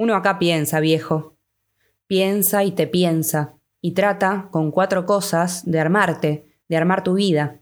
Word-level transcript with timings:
Uno 0.00 0.14
acá 0.14 0.38
piensa, 0.38 0.80
viejo. 0.80 1.36
Piensa 2.06 2.64
y 2.64 2.70
te 2.70 2.86
piensa, 2.86 3.58
y 3.82 3.92
trata, 3.92 4.48
con 4.50 4.70
cuatro 4.70 5.04
cosas, 5.04 5.70
de 5.70 5.78
armarte, 5.78 6.46
de 6.70 6.76
armar 6.78 7.04
tu 7.04 7.12
vida. 7.12 7.60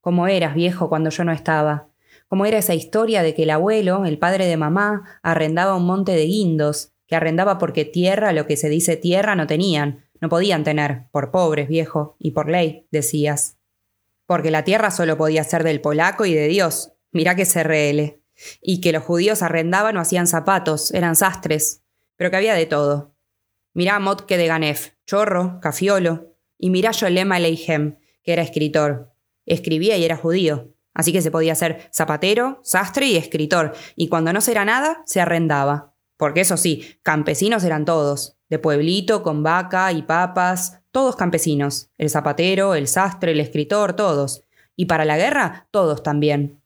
¿Cómo 0.00 0.28
eras, 0.28 0.54
viejo, 0.54 0.88
cuando 0.88 1.10
yo 1.10 1.24
no 1.24 1.32
estaba? 1.32 1.88
¿Cómo 2.28 2.46
era 2.46 2.58
esa 2.58 2.74
historia 2.74 3.24
de 3.24 3.34
que 3.34 3.42
el 3.42 3.50
abuelo, 3.50 4.04
el 4.04 4.16
padre 4.16 4.46
de 4.46 4.56
mamá, 4.56 5.18
arrendaba 5.24 5.74
un 5.74 5.86
monte 5.86 6.12
de 6.12 6.26
guindos, 6.26 6.92
que 7.08 7.16
arrendaba 7.16 7.58
porque 7.58 7.84
tierra, 7.84 8.32
lo 8.32 8.46
que 8.46 8.56
se 8.56 8.68
dice 8.68 8.96
tierra, 8.96 9.34
no 9.34 9.48
tenían, 9.48 10.04
no 10.20 10.28
podían 10.28 10.62
tener, 10.62 11.08
por 11.10 11.32
pobres, 11.32 11.66
viejo, 11.66 12.14
y 12.20 12.30
por 12.30 12.48
ley, 12.48 12.86
decías. 12.92 13.58
Porque 14.24 14.52
la 14.52 14.62
tierra 14.62 14.92
solo 14.92 15.18
podía 15.18 15.42
ser 15.42 15.64
del 15.64 15.80
polaco 15.80 16.26
y 16.26 16.34
de 16.34 16.46
Dios. 16.46 16.92
Mirá 17.10 17.34
que 17.34 17.44
se 17.44 17.64
reele 17.64 18.22
y 18.60 18.80
que 18.80 18.92
los 18.92 19.02
judíos 19.02 19.42
arrendaban 19.42 19.96
o 19.96 20.00
hacían 20.00 20.26
zapatos, 20.26 20.92
eran 20.92 21.16
sastres, 21.16 21.82
pero 22.16 22.30
que 22.30 22.36
había 22.36 22.54
de 22.54 22.66
todo. 22.66 23.14
Mirá 23.74 23.96
a 23.96 24.00
Motke 24.00 24.36
de 24.36 24.46
Ganef, 24.46 24.92
chorro, 25.06 25.60
cafiolo, 25.60 26.34
y 26.58 26.70
mirá 26.70 26.92
Yolema 26.92 27.38
Leihem, 27.38 27.98
que 28.22 28.32
era 28.32 28.42
escritor. 28.42 29.12
Escribía 29.44 29.96
y 29.96 30.04
era 30.04 30.16
judío, 30.16 30.74
así 30.94 31.12
que 31.12 31.22
se 31.22 31.30
podía 31.30 31.54
ser 31.54 31.88
zapatero, 31.92 32.60
sastre 32.62 33.06
y 33.06 33.16
escritor, 33.16 33.74
y 33.94 34.08
cuando 34.08 34.32
no 34.32 34.40
se 34.40 34.52
era 34.52 34.64
nada, 34.64 35.02
se 35.04 35.20
arrendaba. 35.20 35.94
Porque 36.16 36.40
eso 36.40 36.56
sí, 36.56 36.98
campesinos 37.02 37.64
eran 37.64 37.84
todos, 37.84 38.38
de 38.48 38.58
pueblito, 38.58 39.22
con 39.22 39.42
vaca 39.42 39.92
y 39.92 40.02
papas, 40.02 40.80
todos 40.90 41.16
campesinos, 41.16 41.90
el 41.98 42.08
zapatero, 42.08 42.74
el 42.74 42.88
sastre, 42.88 43.32
el 43.32 43.40
escritor, 43.40 43.94
todos. 43.94 44.44
Y 44.74 44.86
para 44.86 45.04
la 45.04 45.18
guerra, 45.18 45.68
todos 45.70 46.02
también. 46.02 46.62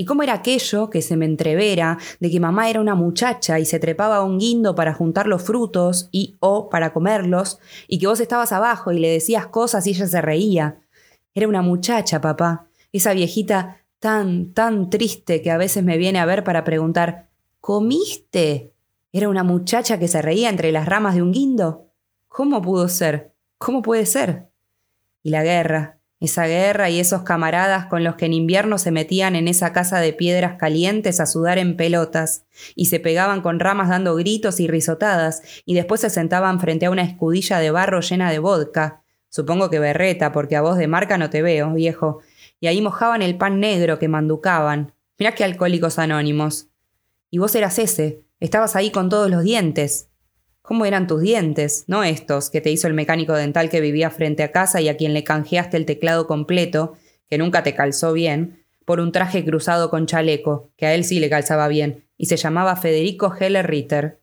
¿Y 0.00 0.04
cómo 0.04 0.22
era 0.22 0.34
aquello 0.34 0.90
que 0.90 1.02
se 1.02 1.16
me 1.16 1.24
entrevera 1.24 1.98
de 2.20 2.30
que 2.30 2.38
mamá 2.38 2.70
era 2.70 2.80
una 2.80 2.94
muchacha 2.94 3.58
y 3.58 3.64
se 3.64 3.80
trepaba 3.80 4.18
a 4.18 4.22
un 4.22 4.38
guindo 4.38 4.76
para 4.76 4.94
juntar 4.94 5.26
los 5.26 5.42
frutos 5.42 6.08
y 6.12 6.36
o 6.38 6.68
para 6.68 6.92
comerlos, 6.92 7.58
y 7.88 7.98
que 7.98 8.06
vos 8.06 8.20
estabas 8.20 8.52
abajo 8.52 8.92
y 8.92 9.00
le 9.00 9.10
decías 9.10 9.48
cosas 9.48 9.88
y 9.88 9.90
ella 9.90 10.06
se 10.06 10.22
reía? 10.22 10.78
Era 11.34 11.48
una 11.48 11.62
muchacha, 11.62 12.20
papá, 12.20 12.68
esa 12.92 13.12
viejita 13.12 13.78
tan, 13.98 14.54
tan 14.54 14.88
triste 14.88 15.42
que 15.42 15.50
a 15.50 15.56
veces 15.56 15.82
me 15.82 15.98
viene 15.98 16.20
a 16.20 16.26
ver 16.26 16.44
para 16.44 16.62
preguntar, 16.62 17.30
¿comiste? 17.60 18.72
¿Era 19.10 19.28
una 19.28 19.42
muchacha 19.42 19.98
que 19.98 20.06
se 20.06 20.22
reía 20.22 20.48
entre 20.48 20.70
las 20.70 20.86
ramas 20.86 21.16
de 21.16 21.22
un 21.22 21.32
guindo? 21.32 21.90
¿Cómo 22.28 22.62
pudo 22.62 22.88
ser? 22.88 23.34
¿Cómo 23.58 23.82
puede 23.82 24.06
ser? 24.06 24.48
Y 25.24 25.30
la 25.30 25.42
guerra, 25.42 25.97
esa 26.20 26.46
guerra 26.46 26.90
y 26.90 26.98
esos 26.98 27.22
camaradas 27.22 27.86
con 27.86 28.02
los 28.02 28.16
que 28.16 28.26
en 28.26 28.32
invierno 28.32 28.78
se 28.78 28.90
metían 28.90 29.36
en 29.36 29.46
esa 29.46 29.72
casa 29.72 30.00
de 30.00 30.12
piedras 30.12 30.56
calientes 30.58 31.20
a 31.20 31.26
sudar 31.26 31.58
en 31.58 31.76
pelotas, 31.76 32.44
y 32.74 32.86
se 32.86 32.98
pegaban 32.98 33.40
con 33.40 33.60
ramas 33.60 33.88
dando 33.88 34.16
gritos 34.16 34.58
y 34.58 34.66
risotadas, 34.66 35.42
y 35.64 35.74
después 35.74 36.00
se 36.00 36.10
sentaban 36.10 36.60
frente 36.60 36.86
a 36.86 36.90
una 36.90 37.02
escudilla 37.02 37.60
de 37.60 37.70
barro 37.70 38.00
llena 38.00 38.30
de 38.30 38.40
vodka. 38.40 39.02
Supongo 39.28 39.70
que 39.70 39.78
berreta, 39.78 40.32
porque 40.32 40.56
a 40.56 40.62
voz 40.62 40.76
de 40.78 40.88
marca 40.88 41.18
no 41.18 41.30
te 41.30 41.42
veo, 41.42 41.72
viejo. 41.74 42.20
Y 42.60 42.66
ahí 42.66 42.80
mojaban 42.80 43.22
el 43.22 43.36
pan 43.36 43.60
negro 43.60 43.98
que 43.98 44.08
manducaban. 44.08 44.92
Mirá 45.18 45.32
qué 45.32 45.44
alcohólicos 45.44 45.98
anónimos. 45.98 46.68
Y 47.30 47.38
vos 47.38 47.54
eras 47.54 47.78
ese, 47.78 48.24
estabas 48.40 48.74
ahí 48.74 48.90
con 48.90 49.08
todos 49.08 49.30
los 49.30 49.42
dientes, 49.42 50.07
¿Cómo 50.68 50.84
eran 50.84 51.06
tus 51.06 51.22
dientes? 51.22 51.84
No 51.86 52.04
estos 52.04 52.50
que 52.50 52.60
te 52.60 52.70
hizo 52.70 52.88
el 52.88 52.92
mecánico 52.92 53.32
dental 53.32 53.70
que 53.70 53.80
vivía 53.80 54.10
frente 54.10 54.42
a 54.42 54.52
casa 54.52 54.82
y 54.82 54.90
a 54.90 54.98
quien 54.98 55.14
le 55.14 55.24
canjeaste 55.24 55.78
el 55.78 55.86
teclado 55.86 56.26
completo, 56.26 56.92
que 57.30 57.38
nunca 57.38 57.62
te 57.62 57.74
calzó 57.74 58.12
bien, 58.12 58.66
por 58.84 59.00
un 59.00 59.10
traje 59.10 59.42
cruzado 59.46 59.88
con 59.88 60.04
chaleco, 60.04 60.68
que 60.76 60.84
a 60.84 60.94
él 60.94 61.04
sí 61.04 61.20
le 61.20 61.30
calzaba 61.30 61.68
bien, 61.68 62.04
y 62.18 62.26
se 62.26 62.36
llamaba 62.36 62.76
Federico 62.76 63.34
Heller 63.34 63.66
Ritter. 63.66 64.20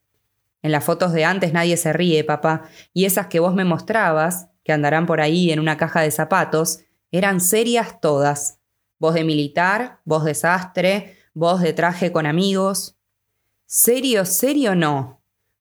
En 0.62 0.72
las 0.72 0.84
fotos 0.84 1.14
de 1.14 1.26
antes 1.26 1.52
nadie 1.52 1.78
se 1.78 1.94
ríe, 1.94 2.24
papá, 2.24 2.70
y 2.94 3.06
esas 3.06 3.26
que 3.26 3.40
vos 3.40 3.56
me 3.56 3.66
mostrabas, 3.66 4.50
que 4.64 4.72
andarán 4.72 5.08
por 5.08 5.22
ahí 5.22 5.52
en 5.52 5.60
una 5.60 5.78
caja 5.78 6.02
de 6.02 6.12
zapatos, 6.12 6.82
eran 7.10 7.42
serias 7.42 8.00
todas. 8.00 8.60
Voz 9.00 9.16
de 9.16 9.24
militar, 9.24 9.98
voz 10.06 10.24
de 10.24 10.36
sastre, 10.36 11.18
voz 11.34 11.62
de 11.62 11.74
traje 11.74 12.12
con 12.12 12.28
amigos. 12.28 12.98
Serio, 13.66 14.26
serio 14.26 14.76
no, 14.76 15.15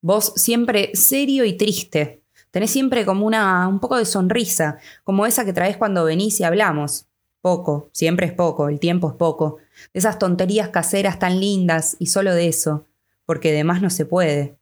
Vos 0.07 0.35
siempre 0.37 0.91
serio 0.93 1.47
y 1.47 1.55
triste. 1.55 2.21
Tenés 2.51 2.71
siempre 2.71 3.07
como 3.07 3.25
una, 3.25 3.67
un 3.67 3.81
poco 3.81 3.97
de 3.97 4.05
sonrisa, 4.05 4.77
como 5.03 5.25
esa 5.25 5.47
que 5.47 5.55
traes 5.55 5.79
cuando 5.79 6.05
venís 6.05 6.39
y 6.41 6.45
hablamos. 6.45 7.07
Poco, 7.41 7.89
siempre 7.95 8.27
es 8.27 8.35
poco, 8.35 8.69
el 8.69 8.81
tiempo 8.81 9.09
es 9.09 9.15
poco. 9.15 9.57
Esas 9.95 10.19
tonterías 10.19 10.69
caseras 10.69 11.19
tan 11.19 11.41
lindas 11.41 11.97
y 11.99 12.09
solo 12.09 12.35
de 12.35 12.49
eso, 12.49 12.85
porque 13.25 13.51
de 13.51 13.65
más 13.65 13.81
no 13.81 13.89
se 13.89 14.05
puede. 14.05 14.59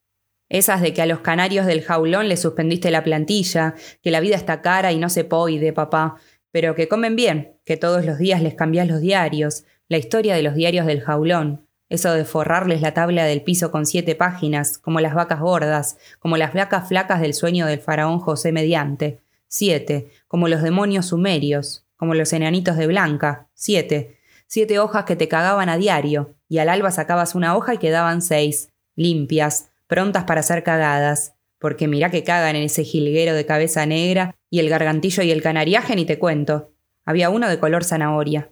Esas 0.48 0.80
de 0.80 0.94
que 0.94 1.02
a 1.02 1.06
los 1.06 1.22
canarios 1.22 1.66
del 1.66 1.82
jaulón 1.82 2.28
le 2.28 2.36
suspendiste 2.36 2.92
la 2.92 3.02
plantilla, 3.02 3.74
que 4.00 4.12
la 4.12 4.20
vida 4.20 4.36
está 4.36 4.62
cara 4.62 4.92
y 4.92 4.98
no 5.00 5.08
se 5.08 5.24
poide, 5.24 5.72
papá, 5.72 6.18
pero 6.52 6.76
que 6.76 6.86
comen 6.86 7.16
bien, 7.16 7.58
que 7.64 7.76
todos 7.76 8.04
los 8.04 8.18
días 8.18 8.44
les 8.44 8.54
cambiás 8.54 8.86
los 8.86 9.00
diarios, 9.00 9.64
la 9.88 9.98
historia 9.98 10.36
de 10.36 10.44
los 10.44 10.54
diarios 10.54 10.86
del 10.86 11.00
jaulón, 11.00 11.66
eso 11.92 12.10
de 12.14 12.24
forrarles 12.24 12.80
la 12.80 12.94
tabla 12.94 13.26
del 13.26 13.42
piso 13.42 13.70
con 13.70 13.84
siete 13.84 14.14
páginas, 14.14 14.78
como 14.78 15.00
las 15.00 15.12
vacas 15.12 15.40
gordas, 15.40 15.98
como 16.20 16.38
las 16.38 16.54
vacas 16.54 16.88
flacas 16.88 17.20
del 17.20 17.34
sueño 17.34 17.66
del 17.66 17.80
faraón 17.80 18.18
José 18.18 18.50
Mediante. 18.50 19.20
Siete, 19.46 20.10
como 20.26 20.48
los 20.48 20.62
demonios 20.62 21.04
sumerios, 21.06 21.84
como 21.96 22.14
los 22.14 22.32
enanitos 22.32 22.78
de 22.78 22.86
Blanca. 22.86 23.50
Siete. 23.52 24.16
Siete 24.46 24.78
hojas 24.78 25.04
que 25.04 25.16
te 25.16 25.28
cagaban 25.28 25.68
a 25.68 25.76
diario, 25.76 26.34
y 26.48 26.58
al 26.58 26.70
alba 26.70 26.90
sacabas 26.90 27.34
una 27.34 27.54
hoja 27.54 27.74
y 27.74 27.78
quedaban 27.78 28.22
seis, 28.22 28.70
limpias, 28.96 29.68
prontas 29.86 30.24
para 30.24 30.42
ser 30.42 30.62
cagadas. 30.62 31.34
Porque 31.58 31.88
mirá 31.88 32.10
que 32.10 32.24
cagan 32.24 32.56
en 32.56 32.62
ese 32.62 32.84
jilguero 32.84 33.34
de 33.34 33.44
cabeza 33.44 33.84
negra, 33.84 34.34
y 34.48 34.60
el 34.60 34.70
gargantillo 34.70 35.22
y 35.24 35.30
el 35.30 35.42
canariaje 35.42 35.94
ni 35.94 36.06
te 36.06 36.18
cuento. 36.18 36.72
Había 37.04 37.28
uno 37.28 37.50
de 37.50 37.58
color 37.58 37.84
zanahoria. 37.84 38.50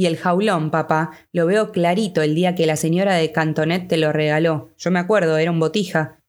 Y 0.00 0.06
el 0.06 0.16
jaulón, 0.16 0.70
papá, 0.70 1.10
lo 1.30 1.44
veo 1.44 1.72
clarito 1.72 2.22
el 2.22 2.34
día 2.34 2.54
que 2.54 2.64
la 2.64 2.76
señora 2.76 3.16
de 3.16 3.32
Cantonet 3.32 3.86
te 3.86 3.98
lo 3.98 4.14
regaló. 4.14 4.70
Yo 4.78 4.90
me 4.90 4.98
acuerdo, 4.98 5.36
era 5.36 5.50
un 5.50 5.60
botija. 5.60 6.22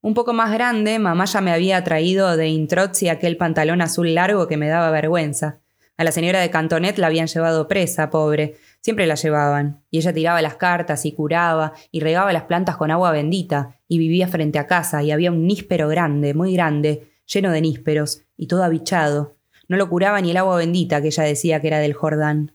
Un 0.00 0.14
poco 0.14 0.32
más 0.32 0.50
grande, 0.50 0.98
mamá 0.98 1.26
ya 1.26 1.42
me 1.42 1.52
había 1.52 1.84
traído 1.84 2.34
de 2.38 2.48
Introzzi 2.48 3.10
aquel 3.10 3.36
pantalón 3.36 3.82
azul 3.82 4.14
largo 4.14 4.48
que 4.48 4.56
me 4.56 4.68
daba 4.68 4.90
vergüenza. 4.90 5.60
A 5.98 6.04
la 6.04 6.12
señora 6.12 6.40
de 6.40 6.48
Cantonet 6.48 6.96
la 6.96 7.08
habían 7.08 7.26
llevado 7.26 7.68
presa, 7.68 8.08
pobre. 8.08 8.56
Siempre 8.80 9.06
la 9.06 9.16
llevaban. 9.16 9.84
Y 9.90 9.98
ella 9.98 10.14
tiraba 10.14 10.40
las 10.40 10.54
cartas 10.54 11.04
y 11.04 11.12
curaba 11.12 11.74
y 11.90 12.00
regaba 12.00 12.32
las 12.32 12.44
plantas 12.44 12.78
con 12.78 12.90
agua 12.90 13.12
bendita. 13.12 13.76
Y 13.86 13.98
vivía 13.98 14.28
frente 14.28 14.58
a 14.58 14.66
casa 14.66 15.02
y 15.02 15.10
había 15.10 15.30
un 15.30 15.46
níspero 15.46 15.88
grande, 15.88 16.32
muy 16.32 16.54
grande, 16.54 17.10
lleno 17.26 17.50
de 17.50 17.60
nísperos, 17.60 18.22
y 18.38 18.46
todo 18.46 18.64
abichado. 18.64 19.36
No 19.68 19.76
lo 19.76 19.90
curaba 19.90 20.22
ni 20.22 20.30
el 20.30 20.38
agua 20.38 20.56
bendita 20.56 21.02
que 21.02 21.08
ella 21.08 21.24
decía 21.24 21.60
que 21.60 21.66
era 21.66 21.80
del 21.80 21.92
Jordán. 21.92 22.52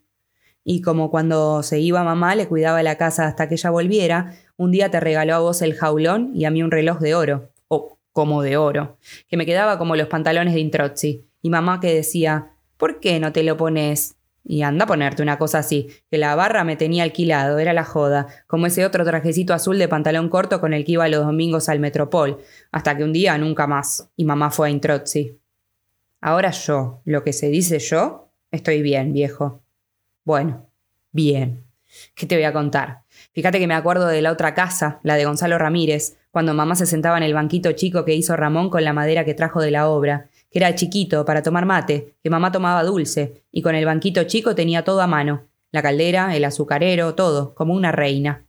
Y 0.67 0.81
como 0.81 1.11
cuando 1.11 1.61
se 1.61 1.79
iba 1.79 2.03
mamá 2.03 2.33
le 2.33 2.47
cuidaba 2.47 2.81
la 2.81 2.97
casa 2.97 3.27
hasta 3.27 3.47
que 3.47 3.53
ella 3.53 3.69
volviera, 3.69 4.33
un 4.57 4.71
día 4.71 4.89
te 4.89 4.99
regaló 4.99 5.35
a 5.35 5.39
vos 5.39 5.61
el 5.61 5.75
jaulón 5.75 6.31
y 6.33 6.45
a 6.45 6.51
mí 6.51 6.63
un 6.63 6.71
reloj 6.71 6.99
de 6.99 7.13
oro, 7.13 7.51
o 7.67 7.99
como 8.11 8.41
de 8.41 8.57
oro, 8.57 8.97
que 9.27 9.37
me 9.37 9.45
quedaba 9.45 9.77
como 9.77 9.95
los 9.95 10.07
pantalones 10.07 10.55
de 10.55 10.61
Introzzi. 10.61 11.29
Y 11.43 11.51
mamá 11.51 11.79
que 11.79 11.93
decía, 11.93 12.53
¿por 12.77 12.99
qué 12.99 13.19
no 13.19 13.31
te 13.31 13.43
lo 13.43 13.57
pones? 13.57 14.15
Y 14.43 14.63
anda 14.63 14.85
a 14.85 14.87
ponerte 14.87 15.21
una 15.21 15.37
cosa 15.37 15.59
así, 15.59 15.87
que 16.09 16.17
la 16.17 16.33
barra 16.33 16.63
me 16.63 16.75
tenía 16.75 17.03
alquilado, 17.03 17.59
era 17.59 17.73
la 17.73 17.83
joda, 17.83 18.25
como 18.47 18.65
ese 18.65 18.85
otro 18.85 19.05
trajecito 19.05 19.53
azul 19.53 19.77
de 19.77 19.87
pantalón 19.87 20.29
corto 20.29 20.59
con 20.59 20.73
el 20.73 20.83
que 20.83 20.93
iba 20.93 21.07
los 21.07 21.25
domingos 21.25 21.69
al 21.69 21.79
Metropol, 21.79 22.39
hasta 22.71 22.97
que 22.97 23.03
un 23.03 23.13
día 23.13 23.37
nunca 23.37 23.67
más, 23.67 24.09
y 24.15 24.25
mamá 24.25 24.49
fue 24.49 24.67
a 24.67 24.71
Introzzi. 24.71 25.39
Ahora 26.21 26.49
yo, 26.49 27.01
lo 27.05 27.23
que 27.23 27.33
se 27.33 27.49
dice 27.49 27.77
yo, 27.77 28.31
estoy 28.49 28.81
bien, 28.81 29.13
viejo. 29.13 29.64
Bueno, 30.25 30.65
bien. 31.11 31.63
¿Qué 32.15 32.25
te 32.25 32.35
voy 32.35 32.45
a 32.45 32.51
contar? 32.51 33.03
Fíjate 33.31 33.59
que 33.59 33.67
me 33.67 33.75
acuerdo 33.75 34.07
de 34.07 34.23
la 34.23 34.31
otra 34.31 34.55
casa, 34.55 34.99
la 35.03 35.15
de 35.15 35.25
Gonzalo 35.25 35.59
Ramírez, 35.59 36.17
cuando 36.31 36.55
mamá 36.55 36.75
se 36.75 36.87
sentaba 36.87 37.17
en 37.17 37.23
el 37.23 37.35
banquito 37.35 37.71
chico 37.73 38.03
que 38.05 38.15
hizo 38.15 38.35
Ramón 38.35 38.71
con 38.71 38.83
la 38.83 38.91
madera 38.91 39.23
que 39.23 39.35
trajo 39.35 39.61
de 39.61 39.69
la 39.69 39.87
obra, 39.87 40.29
que 40.49 40.57
era 40.57 40.73
chiquito 40.73 41.25
para 41.25 41.43
tomar 41.43 41.67
mate, 41.67 42.15
que 42.23 42.31
mamá 42.31 42.51
tomaba 42.51 42.83
dulce, 42.83 43.43
y 43.51 43.61
con 43.61 43.75
el 43.75 43.85
banquito 43.85 44.23
chico 44.23 44.55
tenía 44.55 44.83
todo 44.83 44.99
a 45.01 45.07
mano, 45.07 45.45
la 45.71 45.83
caldera, 45.83 46.35
el 46.35 46.43
azucarero, 46.43 47.13
todo, 47.13 47.53
como 47.53 47.75
una 47.75 47.91
reina. 47.91 48.45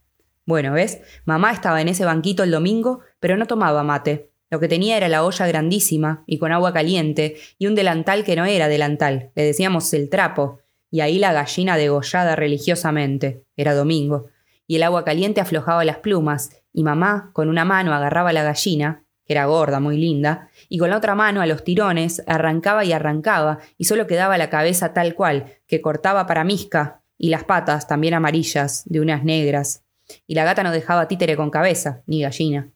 Bueno, 0.47 0.73
¿ves? 0.73 1.03
Mamá 1.27 1.53
estaba 1.53 1.83
en 1.83 1.89
ese 1.89 2.06
banquito 2.06 2.43
el 2.43 2.53
domingo, 2.53 3.00
pero 3.21 3.37
no 3.37 3.47
tomaba 3.47 3.83
mate. 3.83 4.31
Lo 4.49 4.61
que 4.61 4.69
tenía 4.69 4.97
era 4.97 5.09
la 5.09 5.25
olla 5.25 5.47
grandísima 5.47 6.25
y 6.27 6.39
con 6.39 6.53
agua 6.53 6.73
caliente 6.73 7.37
y 7.59 7.67
un 7.67 7.75
delantal 7.75 8.25
que 8.25 8.35
no 8.35 8.47
era 8.47 8.69
delantal, 8.69 9.31
le 9.35 9.43
decíamos 9.43 9.93
el 9.93 10.09
trapo, 10.09 10.61
y 10.97 11.03
ahí 11.03 11.19
la 11.19 11.35
gallina 11.35 11.77
degollada 11.77 12.37
religiosamente. 12.37 13.45
Era 13.55 13.75
domingo. 13.75 14.29
Y 14.67 14.77
el 14.77 14.83
agua 14.83 15.05
caliente 15.05 15.43
aflojaba 15.43 15.85
las 15.85 15.99
plumas, 15.99 16.63
y 16.73 16.85
mamá 16.85 17.33
con 17.35 17.51
una 17.51 17.67
mano 17.67 17.93
agarraba 17.93 18.33
la 18.33 18.43
gallina, 18.43 19.05
que 19.27 19.35
era 19.35 19.45
gorda, 19.45 19.79
muy 19.79 19.99
linda, 19.99 20.49
y 20.71 20.79
con 20.79 20.89
la 20.89 20.97
otra 20.97 21.15
mano 21.15 21.43
a 21.43 21.47
los 21.47 21.65
tirones 21.65 22.23
arrancaba 22.27 22.83
y 22.87 22.93
arrancaba, 22.93 23.59
y 23.77 23.85
solo 23.85 24.07
quedaba 24.07 24.39
la 24.39 24.49
cabeza 24.49 24.95
tal 24.95 25.15
cual, 25.15 25.53
que 25.67 25.83
cortaba 25.83 26.25
para 26.25 26.45
misca, 26.45 27.03
y 27.19 27.29
las 27.29 27.45
patas, 27.45 27.87
también 27.87 28.15
amarillas, 28.15 28.85
de 28.87 29.01
unas 29.03 29.23
negras. 29.23 29.85
Y 30.27 30.35
la 30.35 30.45
gata 30.45 30.63
no 30.63 30.73
dejaba 30.73 31.09
títere 31.09 31.37
con 31.37 31.51
cabeza, 31.51 32.05
ni 32.07 32.23
gallina. 32.23 32.71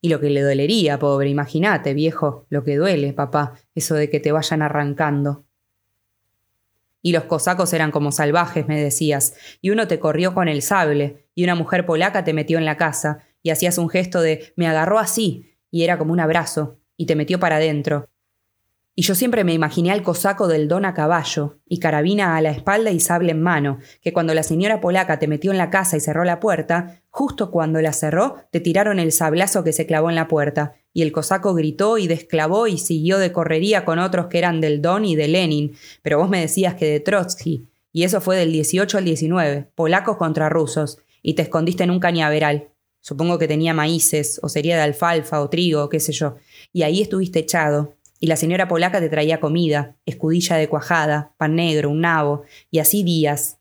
Y 0.00 0.08
lo 0.08 0.20
que 0.20 0.30
le 0.30 0.40
dolería, 0.40 0.98
pobre, 0.98 1.28
imagínate, 1.28 1.92
viejo, 1.92 2.46
lo 2.48 2.64
que 2.64 2.76
duele, 2.76 3.12
papá, 3.12 3.58
eso 3.74 3.94
de 3.94 4.08
que 4.08 4.20
te 4.20 4.32
vayan 4.32 4.62
arrancando. 4.62 5.44
Y 7.02 7.12
los 7.12 7.24
cosacos 7.24 7.72
eran 7.72 7.90
como 7.90 8.12
salvajes, 8.12 8.66
me 8.66 8.82
decías, 8.82 9.34
y 9.60 9.70
uno 9.70 9.86
te 9.86 9.98
corrió 9.98 10.34
con 10.34 10.48
el 10.48 10.62
sable, 10.62 11.26
y 11.34 11.44
una 11.44 11.54
mujer 11.54 11.86
polaca 11.86 12.24
te 12.24 12.32
metió 12.32 12.58
en 12.58 12.64
la 12.64 12.76
casa, 12.76 13.20
y 13.42 13.50
hacías 13.50 13.78
un 13.78 13.88
gesto 13.88 14.20
de 14.20 14.52
me 14.56 14.66
agarró 14.66 14.98
así, 14.98 15.56
y 15.70 15.84
era 15.84 15.98
como 15.98 16.12
un 16.12 16.20
abrazo, 16.20 16.80
y 16.96 17.06
te 17.06 17.14
metió 17.14 17.38
para 17.38 17.56
adentro, 17.56 18.08
y 18.98 19.02
yo 19.02 19.14
siempre 19.14 19.44
me 19.44 19.54
imaginé 19.54 19.92
al 19.92 20.02
cosaco 20.02 20.48
del 20.48 20.66
don 20.66 20.84
a 20.84 20.92
caballo, 20.92 21.60
y 21.64 21.78
carabina 21.78 22.36
a 22.36 22.42
la 22.42 22.50
espalda 22.50 22.90
y 22.90 22.98
sable 22.98 23.30
en 23.30 23.40
mano, 23.40 23.78
que 24.02 24.12
cuando 24.12 24.34
la 24.34 24.42
señora 24.42 24.80
polaca 24.80 25.20
te 25.20 25.28
metió 25.28 25.52
en 25.52 25.56
la 25.56 25.70
casa 25.70 25.96
y 25.96 26.00
cerró 26.00 26.24
la 26.24 26.40
puerta, 26.40 27.00
justo 27.18 27.50
cuando 27.50 27.80
la 27.80 27.92
cerró, 27.92 28.36
te 28.52 28.60
tiraron 28.60 29.00
el 29.00 29.10
sablazo 29.10 29.64
que 29.64 29.72
se 29.72 29.86
clavó 29.86 30.08
en 30.08 30.14
la 30.14 30.28
puerta, 30.28 30.76
y 30.92 31.02
el 31.02 31.10
cosaco 31.10 31.52
gritó 31.52 31.98
y 31.98 32.06
desclavó 32.06 32.68
y 32.68 32.78
siguió 32.78 33.18
de 33.18 33.32
correría 33.32 33.84
con 33.84 33.98
otros 33.98 34.26
que 34.26 34.38
eran 34.38 34.60
del 34.60 34.80
Don 34.80 35.04
y 35.04 35.16
de 35.16 35.26
Lenin, 35.26 35.74
pero 36.02 36.18
vos 36.18 36.28
me 36.28 36.40
decías 36.40 36.76
que 36.76 36.86
de 36.86 37.00
Trotsky, 37.00 37.66
y 37.92 38.04
eso 38.04 38.20
fue 38.20 38.36
del 38.36 38.52
18 38.52 38.98
al 38.98 39.04
19, 39.04 39.68
polacos 39.74 40.16
contra 40.16 40.48
rusos, 40.48 40.98
y 41.20 41.34
te 41.34 41.42
escondiste 41.42 41.82
en 41.82 41.90
un 41.90 41.98
cañaveral. 41.98 42.68
Supongo 43.00 43.36
que 43.36 43.48
tenía 43.48 43.74
maíces, 43.74 44.38
o 44.44 44.48
sería 44.48 44.76
de 44.76 44.82
alfalfa 44.82 45.40
o 45.40 45.50
trigo, 45.50 45.88
qué 45.88 45.98
sé 45.98 46.12
yo, 46.12 46.36
y 46.72 46.82
ahí 46.82 47.02
estuviste 47.02 47.40
echado, 47.40 47.96
y 48.20 48.28
la 48.28 48.36
señora 48.36 48.68
polaca 48.68 49.00
te 49.00 49.08
traía 49.08 49.40
comida, 49.40 49.96
escudilla 50.06 50.54
de 50.54 50.68
cuajada, 50.68 51.34
pan 51.36 51.56
negro, 51.56 51.90
un 51.90 52.02
nabo, 52.02 52.44
y 52.70 52.78
así 52.78 53.02
días. 53.02 53.58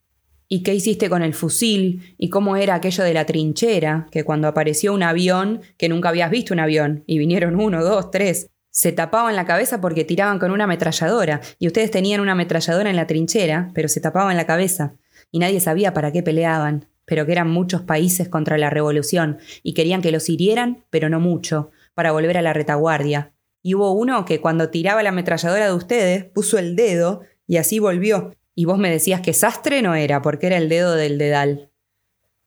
¿Y 0.49 0.63
qué 0.63 0.73
hiciste 0.73 1.09
con 1.09 1.23
el 1.23 1.33
fusil? 1.33 2.15
¿Y 2.17 2.29
cómo 2.29 2.55
era 2.55 2.75
aquello 2.75 3.03
de 3.03 3.13
la 3.13 3.25
trinchera? 3.25 4.07
Que 4.11 4.23
cuando 4.23 4.47
apareció 4.47 4.93
un 4.93 5.03
avión, 5.03 5.61
que 5.77 5.89
nunca 5.89 6.09
habías 6.09 6.31
visto 6.31 6.53
un 6.53 6.61
avión, 6.61 7.03
y 7.05 7.17
vinieron 7.17 7.59
uno, 7.59 7.83
dos, 7.83 8.11
tres, 8.11 8.49
se 8.69 8.91
tapaban 8.91 9.35
la 9.35 9.45
cabeza 9.45 9.81
porque 9.81 10.05
tiraban 10.05 10.39
con 10.39 10.51
una 10.51 10.63
ametralladora, 10.63 11.41
y 11.59 11.67
ustedes 11.67 11.91
tenían 11.91 12.21
una 12.21 12.31
ametralladora 12.31 12.89
en 12.89 12.95
la 12.95 13.07
trinchera, 13.07 13.71
pero 13.73 13.89
se 13.89 13.99
tapaban 13.99 14.37
la 14.37 14.45
cabeza, 14.45 14.95
y 15.31 15.39
nadie 15.39 15.59
sabía 15.59 15.93
para 15.93 16.11
qué 16.11 16.23
peleaban, 16.23 16.87
pero 17.03 17.25
que 17.25 17.33
eran 17.33 17.49
muchos 17.49 17.81
países 17.81 18.29
contra 18.29 18.57
la 18.57 18.69
revolución, 18.69 19.39
y 19.63 19.73
querían 19.73 20.01
que 20.01 20.11
los 20.11 20.29
hirieran, 20.29 20.85
pero 20.89 21.09
no 21.09 21.19
mucho, 21.19 21.71
para 21.93 22.11
volver 22.11 22.37
a 22.37 22.41
la 22.41 22.53
retaguardia, 22.53 23.33
y 23.67 23.73
hubo 23.73 23.91
uno 23.91 24.23
que 24.23 24.39
cuando 24.39 24.69
tiraba 24.69 25.03
la 25.03 25.09
ametralladora 25.09 25.65
de 25.65 25.73
ustedes 25.73 26.23
puso 26.23 26.57
el 26.57 26.77
dedo 26.77 27.21
y 27.47 27.57
así 27.57 27.79
volvió. 27.79 28.33
Y 28.59 28.65
vos 28.65 28.79
me 28.79 28.89
decías 28.89 29.21
que 29.21 29.33
sastre 29.33 29.83
no 29.83 29.93
era, 29.93 30.23
porque 30.23 30.47
era 30.47 30.57
el 30.57 30.67
dedo 30.67 30.95
del 30.95 31.19
dedal. 31.19 31.69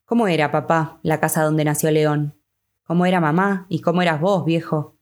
¿Cómo 0.04 0.26
era, 0.26 0.50
papá, 0.50 0.98
la 1.04 1.20
casa 1.20 1.44
donde 1.44 1.64
nació 1.64 1.88
León? 1.92 2.34
¿Cómo 2.82 3.06
era 3.06 3.20
mamá? 3.20 3.66
¿Y 3.68 3.78
cómo 3.78 4.02
eras 4.02 4.20
vos, 4.20 4.44
viejo? 4.44 4.96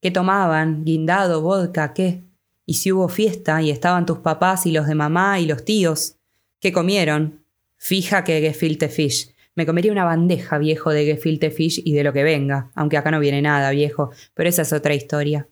¿Qué 0.00 0.10
tomaban? 0.10 0.82
¿Guindado, 0.82 1.42
vodka, 1.42 1.92
qué? 1.92 2.24
¿Y 2.64 2.74
si 2.74 2.90
hubo 2.90 3.10
fiesta 3.10 3.60
y 3.60 3.70
estaban 3.70 4.06
tus 4.06 4.20
papás 4.20 4.64
y 4.64 4.72
los 4.72 4.86
de 4.86 4.94
mamá 4.94 5.38
y 5.40 5.44
los 5.44 5.62
tíos? 5.62 6.16
¿Qué 6.58 6.72
comieron? 6.72 7.44
Fija 7.76 8.24
que 8.24 8.40
gefilte 8.40 8.88
fish. 8.88 9.34
Me 9.56 9.66
comería 9.66 9.92
una 9.92 10.04
bandeja, 10.04 10.56
viejo, 10.56 10.88
de 10.88 11.04
gefilte 11.04 11.50
fish 11.50 11.82
y 11.84 11.92
de 11.92 12.02
lo 12.02 12.14
que 12.14 12.22
venga, 12.22 12.70
aunque 12.74 12.96
acá 12.96 13.10
no 13.10 13.20
viene 13.20 13.42
nada, 13.42 13.72
viejo, 13.72 14.10
pero 14.32 14.48
esa 14.48 14.62
es 14.62 14.72
otra 14.72 14.94
historia 14.94 15.46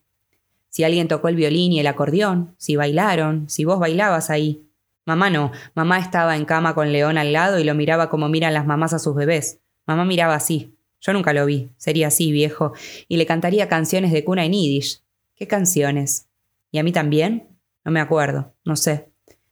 si 0.74 0.82
alguien 0.82 1.06
tocó 1.06 1.28
el 1.28 1.36
violín 1.36 1.70
y 1.70 1.78
el 1.78 1.86
acordeón, 1.86 2.56
si 2.58 2.74
bailaron, 2.74 3.48
si 3.48 3.64
vos 3.64 3.78
bailabas 3.78 4.28
ahí. 4.28 4.66
Mamá 5.06 5.28
no, 5.28 5.52
mamá 5.74 5.98
estaba 5.98 6.36
en 6.36 6.46
cama 6.46 6.74
con 6.74 6.92
León 6.92 7.18
al 7.18 7.32
lado 7.32 7.58
y 7.58 7.64
lo 7.64 7.74
miraba 7.74 8.08
como 8.08 8.28
miran 8.28 8.54
las 8.54 8.66
mamás 8.66 8.94
a 8.94 8.98
sus 8.98 9.14
bebés. 9.14 9.60
Mamá 9.86 10.04
miraba 10.04 10.34
así. 10.34 10.74
Yo 11.00 11.12
nunca 11.12 11.34
lo 11.34 11.44
vi, 11.44 11.68
sería 11.76 12.06
así, 12.06 12.32
viejo, 12.32 12.72
y 13.08 13.18
le 13.18 13.26
cantaría 13.26 13.68
canciones 13.68 14.10
de 14.12 14.24
cuna 14.24 14.46
en 14.46 14.52
yiddish. 14.52 15.02
¿Qué 15.34 15.46
canciones? 15.46 16.28
¿Y 16.70 16.78
a 16.78 16.82
mí 16.82 16.92
también? 16.92 17.48
No 17.84 17.92
me 17.92 18.00
acuerdo, 18.00 18.54
no 18.64 18.76
sé. 18.76 19.10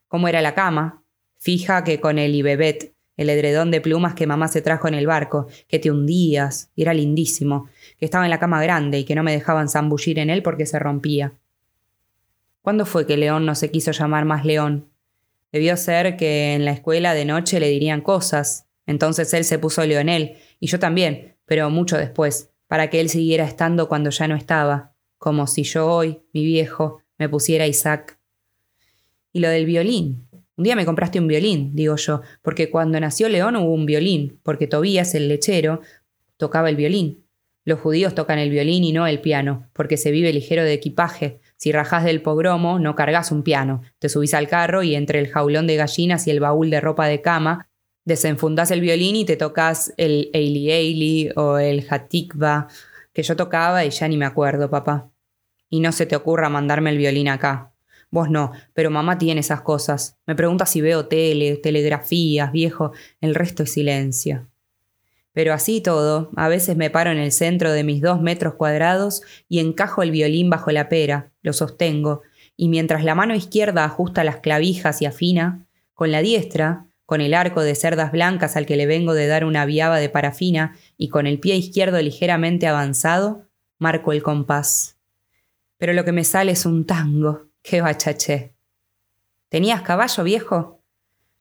¿Cómo 0.09 0.29
era 0.29 0.41
la 0.41 0.55
cama? 0.55 1.03
Fija 1.39 1.85
que 1.85 2.01
con 2.01 2.19
el 2.19 2.35
ibebet, 2.35 2.95
el 3.19 3.29
edredón 3.29 3.71
de 3.71 3.83
plumas 3.83 4.15
que 4.15 4.27
mamá 4.27 4.49
se 4.49 4.63
trajo 4.63 4.89
en 4.89 4.95
el 4.95 5.07
barco, 5.07 5.47
que 5.69 5.79
te 5.79 5.91
hundías, 5.91 6.71
y 6.75 6.83
era 6.83 6.95
lindísimo, 6.95 7.69
que 7.99 8.07
estaba 8.07 8.25
en 8.25 8.31
la 8.31 8.39
cama 8.39 8.63
grande 8.63 9.01
y 9.01 9.05
que 9.05 9.15
no 9.15 9.23
me 9.23 9.33
dejaban 9.33 9.69
zambullir 9.69 10.19
en 10.19 10.31
él 10.31 10.43
porque 10.43 10.65
se 10.65 10.79
rompía. 10.79 11.35
¿Cuándo 12.63 12.87
fue 12.87 13.07
que 13.07 13.19
León 13.19 13.45
no 13.45 13.55
se 13.55 13.71
quiso 13.71 13.91
llamar 13.91 14.25
más 14.25 14.47
León? 14.47 14.92
Debió 15.53 15.77
ser 15.77 16.17
que 16.17 16.55
en 16.55 16.65
la 16.65 16.73
escuela 16.73 17.15
de 17.15 17.27
noche 17.27 17.61
le 17.61 17.69
dirían 17.69 18.01
cosas. 18.01 18.67
Entonces 18.87 19.33
él 19.35 19.45
se 19.45 19.59
puso 19.59 19.85
Leonel, 19.85 20.37
y 20.59 20.67
yo 20.67 20.79
también, 20.79 21.37
pero 21.45 21.71
mucho 21.71 21.99
después, 21.99 22.51
para 22.67 22.89
que 22.89 23.01
él 23.01 23.11
siguiera 23.11 23.45
estando 23.45 23.87
cuando 23.87 24.09
ya 24.11 24.27
no 24.27 24.35
estaba, 24.35 24.95
como 25.19 25.47
si 25.47 25.63
yo 25.63 25.87
hoy, 25.87 26.23
mi 26.33 26.45
viejo, 26.45 27.03
me 27.19 27.29
pusiera 27.29 27.67
Isaac. 27.67 28.19
Y 29.33 29.41
lo 29.41 29.51
del 29.51 29.67
violín. 29.67 30.27
Un 30.57 30.65
día 30.65 30.75
me 30.75 30.87
compraste 30.87 31.21
un 31.21 31.29
violín, 31.29 31.75
digo 31.75 31.97
yo, 31.97 32.23
porque 32.41 32.71
cuando 32.71 32.99
nació 32.99 33.29
León 33.29 33.57
hubo 33.57 33.73
un 33.73 33.87
violín, 33.87 34.41
porque 34.43 34.67
Tobías, 34.67 35.15
el 35.15 35.29
lechero, 35.29 35.83
tocaba 36.39 36.71
el 36.71 36.77
violín. 36.77 37.27
Los 37.65 37.79
judíos 37.79 38.15
tocan 38.15 38.39
el 38.39 38.49
violín 38.49 38.85
y 38.85 38.93
no 38.93 39.07
el 39.07 39.21
piano, 39.21 39.69
porque 39.75 39.97
se 39.97 40.11
vive 40.11 40.33
ligero 40.33 40.65
de 40.65 40.73
equipaje. 40.73 41.41
Si 41.63 41.71
rajás 41.71 42.03
del 42.03 42.23
pogromo, 42.23 42.81
no 42.81 42.97
cargas 42.97 43.31
un 43.31 43.45
piano. 43.45 43.83
Te 44.01 44.09
subís 44.09 44.35
al 44.35 44.49
carro 44.49 44.83
y 44.83 44.97
entre 44.97 45.21
el 45.21 45.29
jaulón 45.29 45.69
de 45.69 45.77
gallinas 45.77 46.27
y 46.27 46.33
el 46.33 46.41
baúl 46.41 46.71
de 46.71 46.81
ropa 46.81 47.07
de 47.07 47.23
cama, 47.23 47.71
desenfundás 48.05 48.73
el 48.73 48.81
violín 48.81 49.15
y 49.15 49.25
te 49.25 49.37
tocas 49.37 49.95
el 49.97 50.29
Eili 50.33 50.73
Eili 50.73 51.31
o 51.37 51.59
el 51.59 51.87
Hatikva, 51.89 52.67
que 53.13 53.23
yo 53.23 53.37
tocaba 53.37 53.85
y 53.85 53.91
ya 53.91 54.09
ni 54.09 54.17
me 54.17 54.25
acuerdo, 54.25 54.71
papá. 54.71 55.13
Y 55.69 55.79
no 55.79 55.93
se 55.93 56.05
te 56.05 56.17
ocurra 56.17 56.49
mandarme 56.49 56.91
el 56.91 56.99
violín 56.99 57.29
acá. 57.29 57.73
Vos 58.11 58.29
no, 58.29 58.51
pero 58.75 58.91
mamá 58.91 59.17
tiene 59.19 59.43
esas 59.43 59.61
cosas. 59.61 60.19
Me 60.27 60.35
pregunta 60.35 60.67
si 60.67 60.81
veo 60.81 61.07
tele, 61.07 61.59
telegrafías, 61.59 62.51
viejo. 62.51 62.91
El 63.21 63.37
resto 63.37 63.63
es 63.63 63.73
silencio. 63.73 64.49
Pero 65.33 65.55
así 65.55 65.81
todo, 65.81 66.31
a 66.37 66.49
veces 66.49 66.77
me 66.77 66.91
paro 66.91 67.11
en 67.11 67.19
el 67.19 67.33
centro 67.33 67.73
de 67.73 67.85
mis 67.85 68.03
dos 68.03 68.21
metros 68.21 68.55
cuadrados 68.55 69.23
y 69.49 69.61
encajo 69.61 70.03
el 70.03 70.11
violín 70.11 70.51
bajo 70.51 70.71
la 70.71 70.89
pera, 70.89 71.31
lo 71.41 71.53
sostengo, 71.53 72.23
y 72.57 72.69
mientras 72.69 73.03
la 73.03 73.15
mano 73.15 73.35
izquierda 73.35 73.85
ajusta 73.85 74.25
las 74.25 74.37
clavijas 74.37 75.01
y 75.01 75.07
afina, 75.07 75.67
con 75.95 76.13
la 76.13 76.21
diestra, 76.21 76.87
con 77.07 77.21
el 77.21 77.35
arco 77.35 77.63
de 77.63 77.75
cerdas 77.75 78.13
blancas 78.13 78.57
al 78.57 78.67
que 78.67 78.77
le 78.77 78.87
vengo 78.87 79.15
de 79.15 79.27
dar 79.27 79.45
una 79.45 79.65
viaba 79.65 79.99
de 79.99 80.11
parafina 80.11 80.77
y 80.99 81.09
con 81.09 81.27
el 81.27 81.41
pie 81.41 81.57
izquierdo 81.57 82.01
ligeramente 82.01 82.67
avanzado, 82.67 83.49
marco 83.79 84.13
el 84.13 84.23
compás. 84.23 84.97
Pero 85.79 85.95
lo 85.95 86.05
que 86.05 86.13
me 86.13 86.25
sale 86.25 86.53
es 86.53 86.65
un 86.65 86.87
tango. 86.87 87.47
¡Qué 87.63 87.81
bachaché! 87.81 88.55
¿Tenías 89.49 89.83
caballo 89.83 90.25
viejo? 90.25 90.81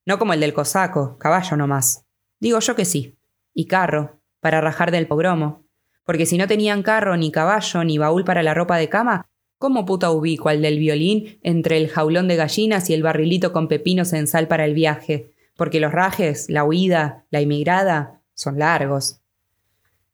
No 0.05 0.17
como 0.17 0.33
el 0.33 0.39
del 0.39 0.53
cosaco, 0.53 1.17
caballo 1.17 1.55
nomás. 1.57 2.05
Digo 2.39 2.59
yo 2.59 2.75
que 2.75 2.85
sí 2.85 3.15
y 3.53 3.65
carro, 3.65 4.19
para 4.39 4.61
rajar 4.61 4.91
del 4.91 5.07
pogromo. 5.07 5.65
Porque 6.05 6.25
si 6.25 6.37
no 6.37 6.47
tenían 6.47 6.83
carro, 6.83 7.15
ni 7.17 7.31
caballo, 7.31 7.83
ni 7.83 7.97
baúl 7.97 8.23
para 8.23 8.43
la 8.43 8.53
ropa 8.53 8.77
de 8.77 8.89
cama, 8.89 9.27
¿cómo 9.57 9.85
puta 9.85 10.11
ubico 10.11 10.49
al 10.49 10.61
del 10.61 10.79
violín 10.79 11.39
entre 11.43 11.77
el 11.77 11.89
jaulón 11.89 12.27
de 12.27 12.35
gallinas 12.35 12.89
y 12.89 12.93
el 12.93 13.03
barrilito 13.03 13.53
con 13.53 13.67
pepinos 13.67 14.13
en 14.13 14.27
sal 14.27 14.47
para 14.47 14.65
el 14.65 14.73
viaje? 14.73 15.33
Porque 15.55 15.79
los 15.79 15.91
rajes, 15.91 16.49
la 16.49 16.63
huida, 16.63 17.25
la 17.29 17.41
inmigrada, 17.41 18.21
son 18.33 18.57
largos. 18.57 19.21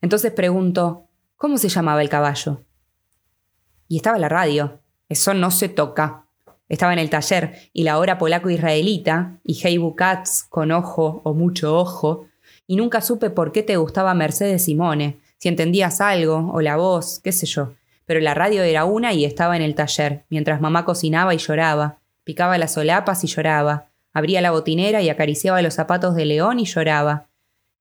Entonces 0.01 0.31
pregunto, 0.31 1.05
¿cómo 1.35 1.57
se 1.57 1.69
llamaba 1.69 2.01
el 2.01 2.09
caballo? 2.09 2.63
Y 3.87 3.97
estaba 3.97 4.17
la 4.19 4.29
radio. 4.29 4.81
Eso 5.09 5.33
no 5.33 5.51
se 5.51 5.69
toca. 5.69 6.25
Estaba 6.69 6.91
en 6.91 6.99
el 6.99 7.09
taller 7.09 7.69
y 7.71 7.83
la 7.83 7.97
hora 7.97 8.17
polaco-israelita 8.17 9.39
y 9.43 9.57
Heibu 9.65 9.95
Katz 9.95 10.43
con 10.49 10.71
ojo 10.71 11.21
o 11.23 11.33
mucho 11.33 11.77
ojo 11.77 12.26
y 12.67 12.75
nunca 12.75 13.01
supe 13.01 13.29
por 13.29 13.51
qué 13.51 13.63
te 13.63 13.77
gustaba 13.77 14.13
Mercedes 14.13 14.65
Simone, 14.65 15.19
si 15.37 15.47
entendías 15.47 16.01
algo, 16.01 16.51
o 16.53 16.61
la 16.61 16.75
voz, 16.75 17.21
qué 17.23 17.31
sé 17.31 17.45
yo. 17.45 17.73
Pero 18.05 18.19
la 18.19 18.33
radio 18.33 18.63
era 18.63 18.85
una 18.85 19.13
y 19.13 19.25
estaba 19.25 19.55
en 19.55 19.61
el 19.61 19.75
taller, 19.75 20.25
mientras 20.29 20.61
mamá 20.61 20.85
cocinaba 20.85 21.33
y 21.33 21.37
lloraba, 21.37 21.99
picaba 22.23 22.57
las 22.57 22.73
solapas 22.73 23.23
y 23.23 23.27
lloraba, 23.27 23.89
abría 24.13 24.41
la 24.41 24.51
botinera 24.51 25.01
y 25.01 25.09
acariciaba 25.09 25.61
los 25.61 25.75
zapatos 25.75 26.15
de 26.15 26.25
León 26.25 26.59
y 26.59 26.65
lloraba. 26.65 27.29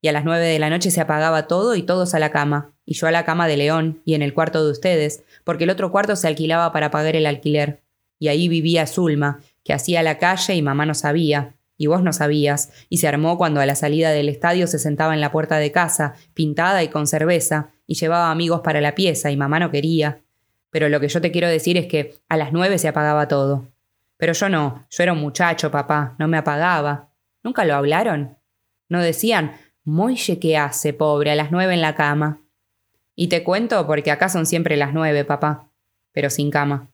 Y 0.00 0.08
a 0.08 0.12
las 0.12 0.24
nueve 0.24 0.44
de 0.46 0.58
la 0.58 0.70
noche 0.70 0.90
se 0.90 1.00
apagaba 1.00 1.48
todo 1.48 1.74
y 1.74 1.82
todos 1.82 2.14
a 2.14 2.20
la 2.20 2.30
cama, 2.30 2.72
y 2.84 2.94
yo 2.94 3.08
a 3.08 3.10
la 3.10 3.24
cama 3.24 3.48
de 3.48 3.56
León 3.56 4.02
y 4.04 4.14
en 4.14 4.22
el 4.22 4.34
cuarto 4.34 4.64
de 4.64 4.70
ustedes, 4.70 5.24
porque 5.42 5.64
el 5.64 5.70
otro 5.70 5.90
cuarto 5.90 6.14
se 6.14 6.28
alquilaba 6.28 6.70
para 6.72 6.92
pagar 6.92 7.16
el 7.16 7.26
alquiler. 7.26 7.80
Y 8.18 8.28
ahí 8.28 8.48
vivía 8.48 8.86
Zulma, 8.86 9.40
que 9.64 9.72
hacía 9.72 10.02
la 10.02 10.18
calle 10.18 10.54
y 10.54 10.62
mamá 10.62 10.86
no 10.86 10.94
sabía, 10.94 11.55
y 11.76 11.86
vos 11.86 12.02
no 12.02 12.12
sabías, 12.12 12.72
y 12.88 12.98
se 12.98 13.08
armó 13.08 13.38
cuando 13.38 13.60
a 13.60 13.66
la 13.66 13.74
salida 13.74 14.10
del 14.10 14.28
estadio 14.28 14.66
se 14.66 14.78
sentaba 14.78 15.14
en 15.14 15.20
la 15.20 15.32
puerta 15.32 15.58
de 15.58 15.72
casa, 15.72 16.14
pintada 16.34 16.82
y 16.82 16.88
con 16.88 17.06
cerveza, 17.06 17.70
y 17.86 17.94
llevaba 17.94 18.30
amigos 18.30 18.60
para 18.62 18.80
la 18.80 18.94
pieza, 18.94 19.30
y 19.30 19.36
mamá 19.36 19.58
no 19.58 19.70
quería. 19.70 20.22
Pero 20.70 20.88
lo 20.88 21.00
que 21.00 21.08
yo 21.08 21.20
te 21.20 21.30
quiero 21.30 21.48
decir 21.48 21.76
es 21.76 21.86
que 21.86 22.20
a 22.28 22.36
las 22.36 22.52
nueve 22.52 22.78
se 22.78 22.88
apagaba 22.88 23.28
todo. 23.28 23.68
Pero 24.16 24.32
yo 24.32 24.48
no, 24.48 24.86
yo 24.90 25.02
era 25.02 25.12
un 25.12 25.20
muchacho, 25.20 25.70
papá, 25.70 26.14
no 26.18 26.28
me 26.28 26.38
apagaba. 26.38 27.10
¿Nunca 27.42 27.64
lo 27.64 27.74
hablaron? 27.74 28.38
¿No 28.88 29.00
decían, 29.00 29.52
Moille, 29.84 30.38
¿qué 30.38 30.56
hace, 30.56 30.92
pobre, 30.92 31.30
a 31.30 31.34
las 31.34 31.52
nueve 31.52 31.74
en 31.74 31.80
la 31.80 31.94
cama? 31.94 32.40
Y 33.14 33.28
te 33.28 33.44
cuento 33.44 33.86
porque 33.86 34.10
acá 34.10 34.28
son 34.28 34.46
siempre 34.46 34.76
las 34.76 34.92
nueve, 34.92 35.24
papá, 35.24 35.70
pero 36.12 36.28
sin 36.28 36.50
cama. 36.50 36.90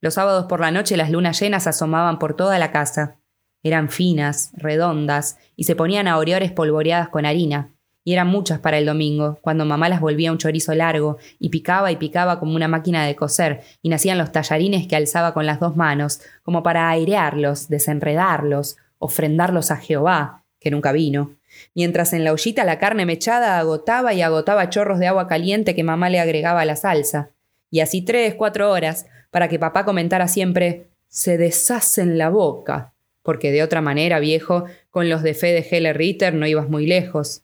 Los 0.00 0.14
sábados 0.14 0.46
por 0.46 0.60
la 0.60 0.70
noche 0.70 0.96
las 0.96 1.10
lunas 1.10 1.38
llenas 1.38 1.66
asomaban 1.66 2.18
por 2.18 2.34
toda 2.34 2.58
la 2.58 2.72
casa. 2.72 3.19
Eran 3.62 3.90
finas, 3.90 4.52
redondas, 4.54 5.38
y 5.56 5.64
se 5.64 5.76
ponían 5.76 6.08
a 6.08 6.18
orear 6.18 6.42
espolvoreadas 6.42 7.08
con 7.08 7.26
harina, 7.26 7.72
y 8.02 8.14
eran 8.14 8.28
muchas 8.28 8.58
para 8.58 8.78
el 8.78 8.86
domingo, 8.86 9.38
cuando 9.42 9.64
mamá 9.64 9.88
las 9.88 10.00
volvía 10.00 10.32
un 10.32 10.38
chorizo 10.38 10.74
largo, 10.74 11.18
y 11.38 11.50
picaba 11.50 11.92
y 11.92 11.96
picaba 11.96 12.40
como 12.40 12.56
una 12.56 12.68
máquina 12.68 13.04
de 13.04 13.14
coser, 13.14 13.60
y 13.82 13.90
nacían 13.90 14.18
los 14.18 14.32
tallarines 14.32 14.86
que 14.86 14.96
alzaba 14.96 15.34
con 15.34 15.44
las 15.44 15.60
dos 15.60 15.76
manos, 15.76 16.20
como 16.42 16.62
para 16.62 16.88
airearlos, 16.88 17.68
desenredarlos, 17.68 18.78
ofrendarlos 18.98 19.70
a 19.70 19.76
Jehová, 19.76 20.44
que 20.58 20.70
nunca 20.70 20.92
vino. 20.92 21.36
Mientras 21.74 22.12
en 22.12 22.24
la 22.24 22.32
ollita 22.32 22.64
la 22.64 22.78
carne 22.78 23.06
mechada 23.06 23.58
agotaba 23.58 24.14
y 24.14 24.22
agotaba 24.22 24.70
chorros 24.70 24.98
de 24.98 25.08
agua 25.08 25.26
caliente 25.26 25.74
que 25.74 25.82
mamá 25.84 26.08
le 26.08 26.20
agregaba 26.20 26.60
a 26.60 26.64
la 26.64 26.76
salsa. 26.76 27.30
Y 27.70 27.80
así 27.80 28.02
tres, 28.02 28.34
cuatro 28.34 28.70
horas, 28.70 29.06
para 29.30 29.48
que 29.48 29.58
papá 29.58 29.84
comentara 29.84 30.28
siempre 30.28 30.90
se 31.08 31.38
deshace 31.38 32.02
en 32.02 32.18
la 32.18 32.30
boca, 32.30 32.94
porque 33.22 33.52
de 33.52 33.62
otra 33.62 33.80
manera, 33.80 34.18
viejo, 34.18 34.64
con 34.90 35.08
los 35.08 35.22
de 35.22 35.34
fe 35.34 35.48
de 35.48 35.66
Heller 35.68 35.96
Ritter 35.96 36.34
no 36.34 36.46
ibas 36.46 36.68
muy 36.68 36.86
lejos. 36.86 37.42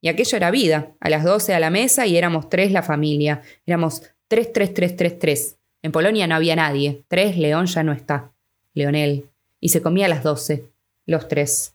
Y 0.00 0.08
aquello 0.08 0.36
era 0.36 0.50
vida. 0.50 0.92
A 1.00 1.08
las 1.08 1.24
doce 1.24 1.54
a 1.54 1.60
la 1.60 1.70
mesa 1.70 2.06
y 2.06 2.16
éramos 2.16 2.48
tres 2.48 2.72
la 2.72 2.82
familia. 2.82 3.42
Éramos 3.66 4.02
tres, 4.28 4.52
tres, 4.52 4.74
tres, 4.74 4.96
tres, 4.96 5.18
tres. 5.18 5.56
En 5.80 5.92
Polonia 5.92 6.26
no 6.26 6.34
había 6.34 6.56
nadie. 6.56 7.04
Tres, 7.08 7.36
León 7.36 7.66
ya 7.66 7.84
no 7.84 7.92
está. 7.92 8.32
Leonel. 8.74 9.30
Y 9.60 9.68
se 9.68 9.80
comía 9.80 10.06
a 10.06 10.08
las 10.08 10.24
doce. 10.24 10.64
Los 11.06 11.28
tres. 11.28 11.74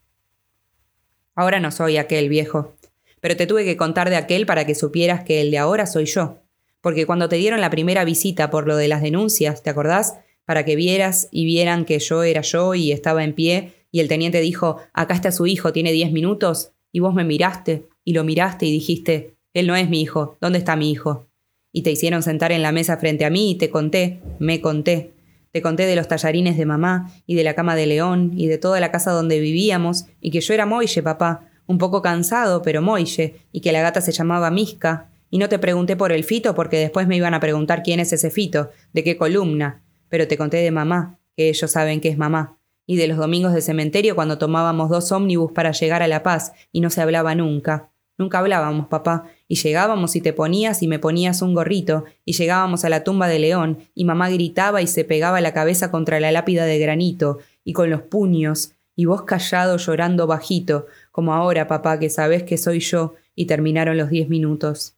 Ahora 1.34 1.58
no 1.58 1.70
soy 1.70 1.96
aquel 1.96 2.28
viejo. 2.28 2.74
Pero 3.20 3.36
te 3.36 3.46
tuve 3.46 3.64
que 3.64 3.76
contar 3.76 4.10
de 4.10 4.16
aquel 4.16 4.44
para 4.44 4.66
que 4.66 4.74
supieras 4.74 5.24
que 5.24 5.40
el 5.40 5.50
de 5.50 5.58
ahora 5.58 5.86
soy 5.86 6.04
yo. 6.04 6.38
Porque 6.82 7.06
cuando 7.06 7.28
te 7.28 7.36
dieron 7.36 7.60
la 7.60 7.70
primera 7.70 8.04
visita 8.04 8.50
por 8.50 8.66
lo 8.66 8.76
de 8.76 8.88
las 8.88 9.02
denuncias, 9.02 9.62
¿te 9.62 9.70
acordás? 9.70 10.18
Para 10.48 10.64
que 10.64 10.76
vieras 10.76 11.28
y 11.30 11.44
vieran 11.44 11.84
que 11.84 11.98
yo 11.98 12.22
era 12.22 12.40
yo 12.40 12.74
y 12.74 12.90
estaba 12.90 13.22
en 13.22 13.34
pie, 13.34 13.74
y 13.92 14.00
el 14.00 14.08
teniente 14.08 14.40
dijo, 14.40 14.78
acá 14.94 15.12
está 15.12 15.30
su 15.30 15.46
hijo, 15.46 15.74
tiene 15.74 15.92
diez 15.92 16.10
minutos, 16.10 16.72
y 16.90 17.00
vos 17.00 17.12
me 17.12 17.22
miraste, 17.22 17.84
y 18.02 18.14
lo 18.14 18.24
miraste 18.24 18.64
y 18.64 18.72
dijiste, 18.72 19.36
él 19.52 19.66
no 19.66 19.76
es 19.76 19.90
mi 19.90 20.00
hijo, 20.00 20.38
¿dónde 20.40 20.58
está 20.58 20.74
mi 20.74 20.90
hijo? 20.90 21.28
Y 21.70 21.82
te 21.82 21.90
hicieron 21.90 22.22
sentar 22.22 22.50
en 22.50 22.62
la 22.62 22.72
mesa 22.72 22.96
frente 22.96 23.26
a 23.26 23.30
mí 23.30 23.50
y 23.50 23.54
te 23.56 23.68
conté, 23.68 24.22
me 24.38 24.62
conté. 24.62 25.12
Te 25.52 25.60
conté 25.60 25.84
de 25.84 25.96
los 25.96 26.08
tallarines 26.08 26.56
de 26.56 26.64
mamá 26.64 27.12
y 27.26 27.34
de 27.34 27.44
la 27.44 27.54
cama 27.54 27.76
de 27.76 27.84
León 27.84 28.32
y 28.34 28.46
de 28.46 28.56
toda 28.56 28.80
la 28.80 28.90
casa 28.90 29.10
donde 29.10 29.40
vivíamos 29.40 30.06
y 30.22 30.30
que 30.30 30.40
yo 30.40 30.54
era 30.54 30.64
Moille, 30.64 31.02
papá, 31.02 31.50
un 31.66 31.76
poco 31.76 32.00
cansado, 32.00 32.62
pero 32.62 32.80
Moille, 32.80 33.34
y 33.52 33.60
que 33.60 33.72
la 33.72 33.82
gata 33.82 34.00
se 34.00 34.12
llamaba 34.12 34.50
Misca. 34.50 35.10
Y 35.28 35.36
no 35.36 35.50
te 35.50 35.58
pregunté 35.58 35.94
por 35.94 36.10
el 36.10 36.24
fito 36.24 36.54
porque 36.54 36.78
después 36.78 37.06
me 37.06 37.16
iban 37.16 37.34
a 37.34 37.40
preguntar 37.40 37.82
quién 37.82 38.00
es 38.00 38.14
ese 38.14 38.30
fito, 38.30 38.70
de 38.94 39.04
qué 39.04 39.18
columna. 39.18 39.82
Pero 40.08 40.28
te 40.28 40.36
conté 40.36 40.58
de 40.58 40.70
mamá, 40.70 41.18
que 41.36 41.48
ellos 41.48 41.70
saben 41.70 42.00
que 42.00 42.08
es 42.08 42.18
mamá. 42.18 42.58
Y 42.86 42.96
de 42.96 43.08
los 43.08 43.18
domingos 43.18 43.52
de 43.52 43.60
cementerio 43.60 44.14
cuando 44.14 44.38
tomábamos 44.38 44.88
dos 44.88 45.12
ómnibus 45.12 45.52
para 45.52 45.72
llegar 45.72 46.02
a 46.02 46.08
La 46.08 46.22
Paz 46.22 46.52
y 46.72 46.80
no 46.80 46.90
se 46.90 47.02
hablaba 47.02 47.34
nunca. 47.34 47.90
Nunca 48.18 48.40
hablábamos, 48.40 48.88
papá, 48.88 49.26
y 49.46 49.54
llegábamos 49.54 50.16
y 50.16 50.20
te 50.20 50.32
ponías 50.32 50.82
y 50.82 50.88
me 50.88 50.98
ponías 50.98 51.40
un 51.40 51.54
gorrito, 51.54 52.04
y 52.24 52.32
llegábamos 52.32 52.84
a 52.84 52.88
la 52.88 53.04
tumba 53.04 53.28
de 53.28 53.38
León, 53.38 53.78
y 53.94 54.04
mamá 54.04 54.28
gritaba 54.28 54.82
y 54.82 54.88
se 54.88 55.04
pegaba 55.04 55.40
la 55.40 55.52
cabeza 55.52 55.92
contra 55.92 56.18
la 56.18 56.32
lápida 56.32 56.64
de 56.64 56.80
granito, 56.80 57.38
y 57.62 57.74
con 57.74 57.90
los 57.90 58.02
puños, 58.02 58.72
y 58.96 59.04
vos 59.04 59.22
callado 59.22 59.76
llorando 59.76 60.26
bajito, 60.26 60.86
como 61.12 61.32
ahora, 61.32 61.68
papá, 61.68 62.00
que 62.00 62.10
sabés 62.10 62.42
que 62.42 62.58
soy 62.58 62.80
yo, 62.80 63.14
y 63.36 63.46
terminaron 63.46 63.96
los 63.96 64.10
diez 64.10 64.28
minutos. 64.28 64.97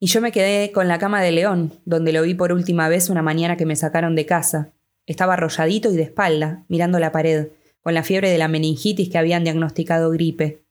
Y 0.00 0.06
yo 0.06 0.20
me 0.20 0.32
quedé 0.32 0.70
con 0.72 0.88
la 0.88 0.98
cama 0.98 1.22
de 1.22 1.32
León, 1.32 1.72
donde 1.84 2.12
lo 2.12 2.22
vi 2.22 2.34
por 2.34 2.52
última 2.52 2.88
vez 2.88 3.10
una 3.10 3.22
mañana 3.22 3.56
que 3.56 3.66
me 3.66 3.76
sacaron 3.76 4.14
de 4.14 4.26
casa. 4.26 4.72
Estaba 5.06 5.34
arrolladito 5.34 5.92
y 5.92 5.96
de 5.96 6.02
espalda, 6.02 6.64
mirando 6.68 6.98
la 6.98 7.12
pared, 7.12 7.48
con 7.80 7.94
la 7.94 8.02
fiebre 8.02 8.30
de 8.30 8.38
la 8.38 8.48
meningitis 8.48 9.08
que 9.08 9.18
habían 9.18 9.44
diagnosticado 9.44 10.10
gripe 10.10 10.62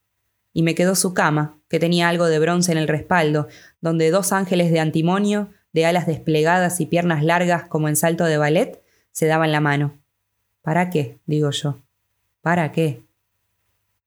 y 0.57 0.63
me 0.63 0.74
quedó 0.74 0.96
su 0.96 1.13
cama, 1.13 1.62
que 1.69 1.79
tenía 1.79 2.10
algo 2.10 2.25
de 2.25 2.39
bronce 2.39 2.72
en 2.72 2.79
el 2.79 2.88
respaldo, 2.88 3.48
donde 3.79 4.10
dos 4.10 4.34
ángeles 4.34 4.72
de 4.72 4.79
antimonio, 4.79 5.50
de 5.72 5.86
alas 5.86 6.07
desplegadas 6.07 6.81
y 6.81 6.88
piernas 6.88 7.24
largas 7.24 7.67
como 7.67 7.89
en 7.89 7.96
salto 7.96 8.25
de 8.25 8.39
ballet, 8.39 8.81
se 9.12 9.27
daban 9.27 9.51
la 9.51 9.62
mano. 9.62 10.00
¿Para 10.63 10.89
qué? 10.89 11.19
digo 11.27 11.51
yo. 11.51 11.77
¿Para 12.41 12.72
qué? 12.72 13.03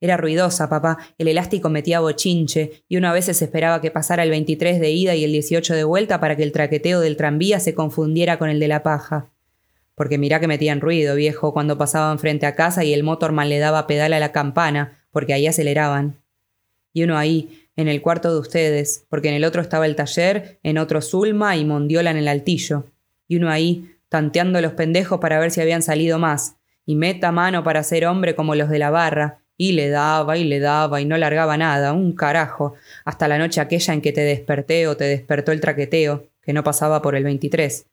Era 0.01 0.17
ruidosa, 0.17 0.69
papá. 0.69 0.99
El 1.19 1.29
elástico 1.29 1.69
metía 1.69 2.01
bochinche, 2.01 2.83
y 2.89 2.97
uno 2.97 3.09
a 3.09 3.13
veces 3.13 3.43
esperaba 3.43 3.81
que 3.81 3.91
pasara 3.91 4.23
el 4.23 4.31
23 4.31 4.81
de 4.81 4.91
ida 4.91 5.15
y 5.15 5.25
el 5.25 5.33
18 5.33 5.75
de 5.75 5.85
vuelta 5.85 6.21
para 6.21 6.37
que 6.37 6.43
el 6.43 6.53
traqueteo 6.53 7.01
del 7.01 7.17
tranvía 7.17 7.61
se 7.61 7.75
confundiera 7.75 8.39
con 8.39 8.49
el 8.49 8.61
de 8.61 8.69
la 8.69 8.83
paja. 8.83 9.29
Porque 9.95 10.19
mirá 10.19 10.41
que 10.41 10.49
metían 10.49 10.81
ruido, 10.81 11.15
viejo, 11.15 11.53
cuando 11.53 11.77
pasaban 11.77 12.19
frente 12.19 12.47
a 12.47 12.55
casa 12.55 12.85
y 12.85 12.95
el 12.95 13.03
motorman 13.03 13.49
le 13.49 13.59
daba 13.59 13.87
pedal 13.87 14.15
a 14.15 14.21
la 14.21 14.33
campana, 14.33 14.99
porque 15.13 15.35
ahí 15.35 15.47
aceleraban 15.47 16.21
y 16.93 17.05
uno 17.05 17.17
ahí, 17.17 17.69
en 17.77 17.89
el 17.89 18.03
cuarto 18.03 18.33
de 18.33 18.41
ustedes, 18.41 19.07
porque 19.09 19.29
en 19.29 19.35
el 19.35 19.45
otro 19.45 19.63
estaba 19.63 19.87
el 19.87 19.97
taller, 19.97 20.59
en 20.63 20.79
otro 20.79 21.01
Zulma 21.01 21.57
y 21.57 21.65
Mondiola 21.65 22.11
en 22.11 22.17
el 22.17 22.29
altillo, 22.29 22.87
y 23.29 23.37
uno 23.37 23.49
ahí, 23.49 23.97
tanteando 24.09 24.61
los 24.61 24.73
pendejos 24.73 25.21
para 25.21 25.39
ver 25.39 25.51
si 25.51 25.61
habían 25.61 25.83
salido 25.83 26.19
más, 26.19 26.57
y 26.85 26.97
meta 26.97 27.33
mano 27.33 27.63
para 27.63 27.83
ser 27.83 28.07
hombre 28.07 28.35
como 28.35 28.55
los 28.55 28.69
de 28.69 28.79
la 28.79 28.91
barra, 28.91 29.39
y 29.61 29.73
le 29.73 29.91
daba 29.91 30.39
y 30.39 30.45
le 30.45 30.59
daba 30.59 31.03
y 31.03 31.05
no 31.05 31.19
largaba 31.19 31.59
nada, 31.59 31.93
un 31.93 32.15
carajo, 32.15 32.77
hasta 33.05 33.29
la 33.29 33.37
noche 33.37 33.61
aquella 33.61 33.93
en 33.93 34.01
que 34.01 34.11
te 34.11 34.23
desperté 34.23 34.89
o 34.89 34.97
te 34.97 35.05
despertó 35.05 35.53
el 35.53 35.61
traqueteo, 35.61 36.31
que 36.41 36.55
no 36.55 36.65
pasaba 36.65 37.03
por 37.03 37.15
el 37.15 37.25
23. 37.25 37.85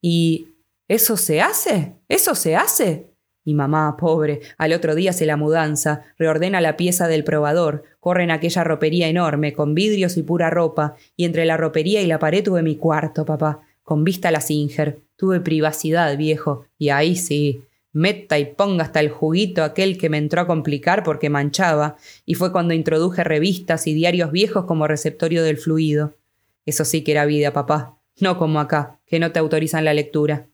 ¿Y 0.00 0.48
eso 0.88 1.16
se 1.16 1.40
hace? 1.40 1.92
¿Eso 2.08 2.34
se 2.34 2.56
hace? 2.56 3.06
Y 3.44 3.54
mamá, 3.54 3.96
pobre, 3.96 4.40
al 4.58 4.72
otro 4.72 4.96
día 4.96 5.10
hace 5.10 5.24
la 5.24 5.36
mudanza, 5.36 6.02
reordena 6.18 6.60
la 6.60 6.76
pieza 6.76 7.06
del 7.06 7.22
probador, 7.22 7.84
corre 8.00 8.24
en 8.24 8.32
aquella 8.32 8.64
ropería 8.64 9.06
enorme, 9.06 9.52
con 9.52 9.76
vidrios 9.76 10.16
y 10.16 10.24
pura 10.24 10.50
ropa, 10.50 10.96
y 11.16 11.26
entre 11.26 11.44
la 11.44 11.56
ropería 11.56 12.02
y 12.02 12.06
la 12.06 12.18
pared 12.18 12.42
tuve 12.42 12.62
mi 12.62 12.74
cuarto, 12.74 13.24
papá, 13.24 13.60
con 13.84 14.02
vista 14.02 14.30
a 14.30 14.32
la 14.32 14.40
Singer. 14.40 14.98
Tuve 15.14 15.38
privacidad, 15.38 16.16
viejo, 16.16 16.66
y 16.76 16.88
ahí 16.88 17.14
sí, 17.14 17.62
meta 17.92 18.38
y 18.38 18.46
ponga 18.46 18.84
hasta 18.84 19.00
el 19.00 19.10
juguito 19.10 19.62
aquel 19.62 19.98
que 19.98 20.08
me 20.08 20.18
entró 20.18 20.40
a 20.40 20.46
complicar 20.46 21.02
porque 21.02 21.30
manchaba, 21.30 21.96
y 22.24 22.34
fue 22.34 22.52
cuando 22.52 22.74
introduje 22.74 23.24
revistas 23.24 23.86
y 23.86 23.94
diarios 23.94 24.32
viejos 24.32 24.64
como 24.64 24.88
receptorio 24.88 25.42
del 25.42 25.58
fluido. 25.58 26.16
Eso 26.64 26.84
sí 26.84 27.02
que 27.02 27.12
era 27.12 27.26
vida, 27.26 27.52
papá, 27.52 27.98
no 28.20 28.38
como 28.38 28.60
acá, 28.60 28.98
que 29.06 29.18
no 29.18 29.32
te 29.32 29.38
autorizan 29.38 29.84
la 29.84 29.94
lectura. 29.94 30.46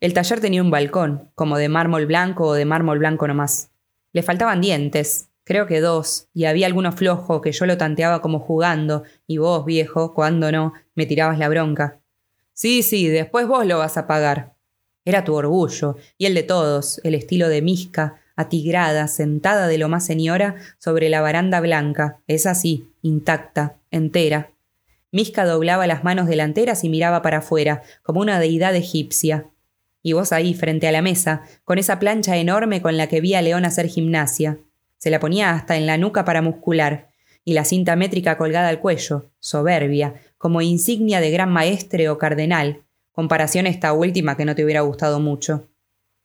El 0.00 0.12
taller 0.12 0.40
tenía 0.40 0.62
un 0.62 0.70
balcón, 0.70 1.30
como 1.34 1.56
de 1.56 1.68
mármol 1.68 2.06
blanco 2.06 2.48
o 2.48 2.54
de 2.54 2.64
mármol 2.64 2.98
blanco 2.98 3.26
nomás. 3.28 3.70
Le 4.12 4.22
faltaban 4.22 4.60
dientes, 4.60 5.28
creo 5.44 5.66
que 5.66 5.80
dos, 5.80 6.28
y 6.34 6.44
había 6.44 6.66
alguno 6.66 6.92
flojo 6.92 7.40
que 7.40 7.52
yo 7.52 7.66
lo 7.66 7.78
tanteaba 7.78 8.20
como 8.20 8.40
jugando, 8.40 9.04
y 9.26 9.38
vos, 9.38 9.64
viejo, 9.64 10.12
cuando 10.14 10.50
no, 10.50 10.74
me 10.94 11.06
tirabas 11.06 11.38
la 11.38 11.48
bronca. 11.48 12.00
Sí, 12.52 12.82
sí, 12.82 13.08
después 13.08 13.46
vos 13.46 13.64
lo 13.66 13.78
vas 13.78 13.96
a 13.96 14.06
pagar. 14.06 14.55
Era 15.06 15.24
tu 15.24 15.34
orgullo, 15.34 15.96
y 16.18 16.26
el 16.26 16.34
de 16.34 16.42
todos, 16.42 17.00
el 17.02 17.14
estilo 17.14 17.48
de 17.48 17.62
Misca, 17.62 18.20
atigrada, 18.36 19.08
sentada 19.08 19.68
de 19.68 19.78
lo 19.78 19.88
más 19.88 20.04
señora, 20.04 20.56
sobre 20.76 21.08
la 21.08 21.22
baranda 21.22 21.60
blanca, 21.60 22.20
es 22.26 22.44
así, 22.44 22.90
intacta, 23.00 23.78
entera. 23.90 24.50
Misca 25.10 25.46
doblaba 25.46 25.86
las 25.86 26.04
manos 26.04 26.26
delanteras 26.28 26.84
y 26.84 26.90
miraba 26.90 27.22
para 27.22 27.38
afuera, 27.38 27.82
como 28.02 28.20
una 28.20 28.38
deidad 28.38 28.76
egipcia 28.76 29.46
y 30.06 30.12
vos 30.12 30.30
ahí 30.30 30.54
frente 30.54 30.86
a 30.86 30.92
la 30.92 31.02
mesa, 31.02 31.42
con 31.64 31.78
esa 31.78 31.98
plancha 31.98 32.36
enorme 32.36 32.80
con 32.80 32.96
la 32.96 33.08
que 33.08 33.20
vi 33.20 33.34
a 33.34 33.42
León 33.42 33.64
hacer 33.64 33.88
gimnasia. 33.88 34.56
Se 34.98 35.10
la 35.10 35.18
ponía 35.18 35.50
hasta 35.50 35.76
en 35.76 35.84
la 35.84 35.98
nuca 35.98 36.24
para 36.24 36.42
muscular, 36.42 37.08
y 37.44 37.54
la 37.54 37.64
cinta 37.64 37.96
métrica 37.96 38.38
colgada 38.38 38.68
al 38.68 38.78
cuello, 38.78 39.32
soberbia, 39.40 40.14
como 40.38 40.62
insignia 40.62 41.20
de 41.20 41.32
gran 41.32 41.50
maestre 41.50 42.08
o 42.08 42.18
cardenal, 42.18 42.84
comparación 43.16 43.66
esta 43.66 43.94
última 43.94 44.36
que 44.36 44.44
no 44.44 44.54
te 44.54 44.62
hubiera 44.62 44.82
gustado 44.82 45.20
mucho. 45.20 45.66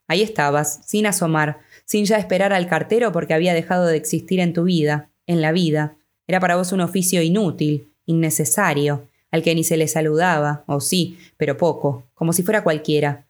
Ahí 0.10 0.22
estabas, 0.22 0.82
sin 0.86 1.06
asomar, 1.06 1.60
sin 1.86 2.04
ya 2.04 2.18
esperar 2.18 2.52
al 2.52 2.68
cartero 2.68 3.14
porque 3.14 3.34
había 3.34 3.54
dejado 3.54 3.88
de 3.88 3.96
existir 3.96 4.42
en 4.42 4.52
tu 4.52 4.64
vida, 4.64 5.10
en 5.26 5.40
la 5.40 5.54
vida. 5.54 5.96
Era 6.28 6.42
para 6.42 6.58
vos 6.58 6.74
un 6.74 6.82
oficio 6.82 7.22
inútil, 7.22 7.94
innecesario, 8.06 9.08
al 9.32 9.42
que 9.42 9.56
ni 9.56 9.64
se 9.64 9.78
le 9.78 9.88
saludaba, 9.88 10.66
o 10.68 10.82
sí, 10.82 11.18
pero 11.38 11.56
poco, 11.56 12.10
como 12.14 12.34
si 12.34 12.44
fuera 12.44 12.62
cualquiera, 12.62 13.26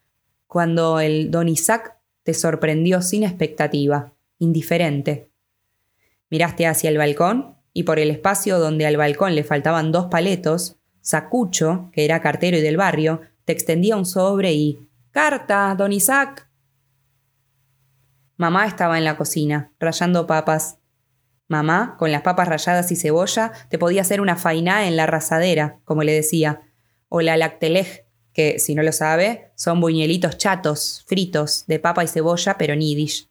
cuando 0.48 1.00
el 1.00 1.30
don 1.30 1.48
Isaac 1.48 1.98
te 2.24 2.34
sorprendió 2.34 3.03
sin 3.03 3.22
expectativa, 3.22 4.12
indiferente. 4.39 5.30
Miraste 6.32 6.65
hacia 6.65 6.89
el 6.89 6.98
balcón 6.98 7.58
y 7.74 7.84
por 7.84 8.00
el 8.00 8.10
espacio 8.10 8.58
donde 8.58 8.88
al 8.88 8.98
balcón 8.98 9.36
le 9.36 9.44
faltaban 9.44 9.91
dos 9.91 10.08
paletos, 10.08 10.77
Sacucho, 11.01 11.91
que 11.94 12.06
era 12.06 12.22
cartero 12.22 12.58
y 12.58 12.62
del 12.62 12.77
barrio, 12.77 13.22
te 13.51 13.55
extendía 13.55 13.98
un 13.98 14.05
sobre 14.05 14.53
y 14.53 14.88
¡Carta, 15.12 15.75
don 15.77 15.91
Isaac! 15.91 16.50
Mamá 18.38 18.65
estaba 18.65 18.98
en 18.98 19.03
la 19.03 19.17
cocina, 19.17 19.74
rayando 19.77 20.25
papas. 20.25 20.77
Mamá, 21.50 21.98
con 22.00 22.13
las 22.13 22.22
papas 22.22 22.48
rayadas 22.48 22.93
y 22.93 22.96
cebolla, 22.96 23.51
te 23.67 23.77
podía 23.77 24.03
hacer 24.03 24.22
una 24.22 24.38
fainá 24.38 24.88
en 24.88 24.96
la 24.96 25.05
rasadera, 25.05 25.81
como 25.84 26.03
le 26.03 26.13
decía, 26.13 26.62
o 27.10 27.20
la 27.20 27.36
lactelej, 27.36 28.05
que, 28.31 28.58
si 28.58 28.74
no 28.74 28.84
lo 28.84 28.93
sabe, 28.93 29.51
son 29.55 29.81
buñuelitos 29.81 30.38
chatos, 30.38 31.03
fritos, 31.05 31.65
de 31.67 31.79
papa 31.79 32.05
y 32.05 32.08
cebolla, 32.08 32.58
pero 32.58 32.77
nidish. 32.77 33.29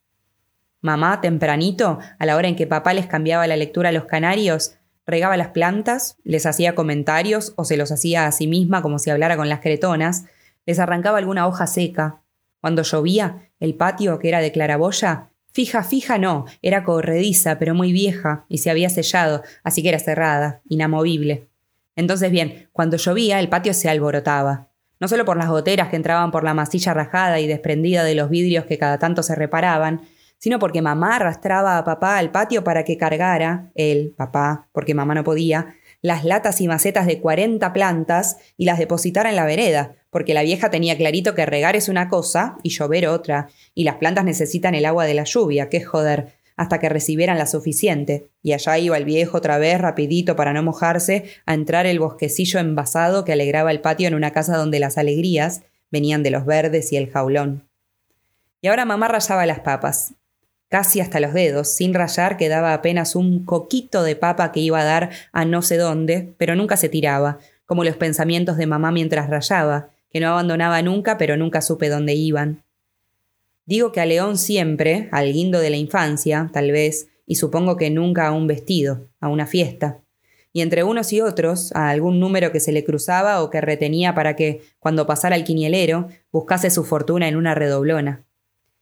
Mamá, 0.82 1.22
tempranito, 1.22 1.98
a 2.18 2.26
la 2.26 2.36
hora 2.36 2.48
en 2.48 2.56
que 2.56 2.66
papá 2.66 2.92
les 2.92 3.06
cambiaba 3.06 3.46
la 3.46 3.56
lectura 3.56 3.88
a 3.88 3.92
los 3.92 4.04
canarios, 4.04 4.74
regaba 5.06 5.36
las 5.36 5.48
plantas, 5.48 6.16
les 6.24 6.46
hacía 6.46 6.74
comentarios 6.74 7.52
o 7.56 7.64
se 7.64 7.76
los 7.76 7.90
hacía 7.92 8.26
a 8.26 8.32
sí 8.32 8.46
misma 8.46 8.82
como 8.82 8.98
si 8.98 9.10
hablara 9.10 9.36
con 9.36 9.48
las 9.48 9.60
cretonas, 9.60 10.26
les 10.66 10.78
arrancaba 10.78 11.18
alguna 11.18 11.46
hoja 11.46 11.66
seca. 11.66 12.22
Cuando 12.60 12.82
llovía, 12.82 13.50
el 13.58 13.74
patio, 13.74 14.18
que 14.18 14.28
era 14.28 14.40
de 14.40 14.52
claraboya, 14.52 15.30
fija, 15.52 15.82
fija 15.82 16.18
no, 16.18 16.44
era 16.62 16.84
corrediza, 16.84 17.58
pero 17.58 17.74
muy 17.74 17.92
vieja, 17.92 18.44
y 18.48 18.58
se 18.58 18.70
había 18.70 18.90
sellado, 18.90 19.42
así 19.64 19.82
que 19.82 19.88
era 19.88 19.98
cerrada, 19.98 20.62
inamovible. 20.68 21.48
Entonces, 21.96 22.30
bien, 22.30 22.68
cuando 22.72 22.96
llovía, 22.96 23.40
el 23.40 23.48
patio 23.48 23.74
se 23.74 23.88
alborotaba. 23.88 24.68
No 25.00 25.08
solo 25.08 25.24
por 25.24 25.38
las 25.38 25.48
goteras 25.48 25.88
que 25.88 25.96
entraban 25.96 26.30
por 26.30 26.44
la 26.44 26.54
masilla 26.54 26.94
rajada 26.94 27.40
y 27.40 27.46
desprendida 27.46 28.04
de 28.04 28.14
los 28.14 28.28
vidrios 28.28 28.66
que 28.66 28.78
cada 28.78 28.98
tanto 28.98 29.22
se 29.22 29.34
reparaban, 29.34 30.02
sino 30.40 30.58
porque 30.58 30.82
mamá 30.82 31.16
arrastraba 31.16 31.78
a 31.78 31.84
papá 31.84 32.18
al 32.18 32.32
patio 32.32 32.64
para 32.64 32.82
que 32.82 32.96
cargara, 32.96 33.70
él, 33.76 34.14
papá, 34.16 34.68
porque 34.72 34.94
mamá 34.94 35.14
no 35.14 35.22
podía, 35.22 35.76
las 36.02 36.24
latas 36.24 36.60
y 36.60 36.66
macetas 36.66 37.06
de 37.06 37.20
40 37.20 37.72
plantas 37.72 38.38
y 38.56 38.64
las 38.64 38.78
depositara 38.78 39.30
en 39.30 39.36
la 39.36 39.44
vereda, 39.44 39.94
porque 40.08 40.34
la 40.34 40.42
vieja 40.42 40.70
tenía 40.70 40.96
clarito 40.96 41.34
que 41.34 41.46
regar 41.46 41.76
es 41.76 41.88
una 41.88 42.08
cosa 42.08 42.56
y 42.62 42.70
llover 42.70 43.06
otra, 43.06 43.48
y 43.74 43.84
las 43.84 43.96
plantas 43.96 44.24
necesitan 44.24 44.74
el 44.74 44.86
agua 44.86 45.04
de 45.04 45.14
la 45.14 45.24
lluvia, 45.24 45.68
qué 45.68 45.82
joder, 45.82 46.32
hasta 46.56 46.78
que 46.78 46.88
recibieran 46.88 47.38
la 47.38 47.46
suficiente. 47.46 48.30
Y 48.42 48.52
allá 48.52 48.78
iba 48.78 48.96
el 48.96 49.04
viejo 49.04 49.38
otra 49.38 49.58
vez, 49.58 49.80
rapidito 49.80 50.36
para 50.36 50.52
no 50.52 50.62
mojarse, 50.62 51.24
a 51.46 51.54
entrar 51.54 51.86
el 51.86 51.98
bosquecillo 51.98 52.60
envasado 52.60 53.24
que 53.24 53.32
alegraba 53.32 53.70
el 53.70 53.80
patio 53.80 54.08
en 54.08 54.14
una 54.14 54.32
casa 54.32 54.56
donde 54.56 54.80
las 54.80 54.98
alegrías 54.98 55.62
venían 55.90 56.22
de 56.22 56.30
los 56.30 56.46
verdes 56.46 56.92
y 56.92 56.96
el 56.96 57.10
jaulón. 57.10 57.68
Y 58.62 58.68
ahora 58.68 58.84
mamá 58.84 59.08
rayaba 59.08 59.46
las 59.46 59.60
papas, 59.60 60.14
casi 60.70 61.00
hasta 61.00 61.20
los 61.20 61.34
dedos. 61.34 61.68
Sin 61.68 61.92
rayar 61.92 62.38
quedaba 62.38 62.72
apenas 62.72 63.14
un 63.14 63.44
coquito 63.44 64.02
de 64.02 64.16
papa 64.16 64.52
que 64.52 64.60
iba 64.60 64.80
a 64.80 64.84
dar 64.84 65.10
a 65.32 65.44
no 65.44 65.60
sé 65.60 65.76
dónde, 65.76 66.32
pero 66.38 66.56
nunca 66.56 66.78
se 66.78 66.88
tiraba, 66.88 67.38
como 67.66 67.84
los 67.84 67.96
pensamientos 67.96 68.56
de 68.56 68.66
mamá 68.66 68.90
mientras 68.90 69.28
rayaba, 69.28 69.90
que 70.10 70.20
no 70.20 70.28
abandonaba 70.28 70.80
nunca, 70.80 71.18
pero 71.18 71.36
nunca 71.36 71.60
supe 71.60 71.88
dónde 71.88 72.14
iban. 72.14 72.62
Digo 73.66 73.92
que 73.92 74.00
a 74.00 74.06
León 74.06 74.38
siempre, 74.38 75.08
al 75.12 75.32
guindo 75.32 75.60
de 75.60 75.70
la 75.70 75.76
infancia, 75.76 76.50
tal 76.52 76.72
vez, 76.72 77.08
y 77.26 77.36
supongo 77.36 77.76
que 77.76 77.90
nunca 77.90 78.26
a 78.26 78.32
un 78.32 78.46
vestido, 78.46 79.08
a 79.20 79.28
una 79.28 79.46
fiesta. 79.46 80.00
Y 80.52 80.62
entre 80.62 80.82
unos 80.82 81.12
y 81.12 81.20
otros, 81.20 81.70
a 81.76 81.90
algún 81.90 82.18
número 82.18 82.50
que 82.50 82.58
se 82.58 82.72
le 82.72 82.82
cruzaba 82.82 83.42
o 83.42 83.50
que 83.50 83.60
retenía 83.60 84.14
para 84.14 84.34
que, 84.34 84.62
cuando 84.80 85.06
pasara 85.06 85.36
el 85.36 85.44
quinielero, 85.44 86.08
buscase 86.32 86.70
su 86.70 86.84
fortuna 86.84 87.28
en 87.28 87.36
una 87.36 87.54
redoblona. 87.54 88.24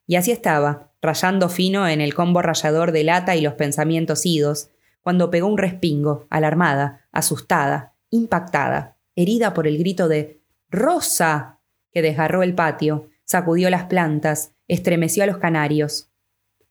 Y 0.09 0.17
así 0.17 0.33
estaba, 0.33 0.91
rayando 1.03 1.51
fino 1.51 1.87
en 1.87 2.01
el 2.01 2.15
combo 2.15 2.41
rayador 2.41 2.93
de 2.93 3.05
lata 3.05 3.37
y 3.37 3.43
los 3.43 3.53
pensamientos 3.53 4.25
idos, 4.25 4.71
cuando 5.03 5.31
pegó 5.31 5.47
un 5.47 5.59
respingo, 5.59 6.27
alarmada, 6.31 7.07
asustada, 7.13 7.95
impactada, 8.11 8.97
herida 9.15 9.53
por 9.53 9.67
el 9.67 9.77
grito 9.77 10.09
de 10.09 10.41
Rosa, 10.71 11.61
que 11.93 12.01
desgarró 12.01 12.43
el 12.43 12.55
patio, 12.55 13.11
sacudió 13.25 13.69
las 13.69 13.85
plantas, 13.85 14.53
estremeció 14.67 15.25
a 15.25 15.27
los 15.27 15.37
canarios. 15.37 16.11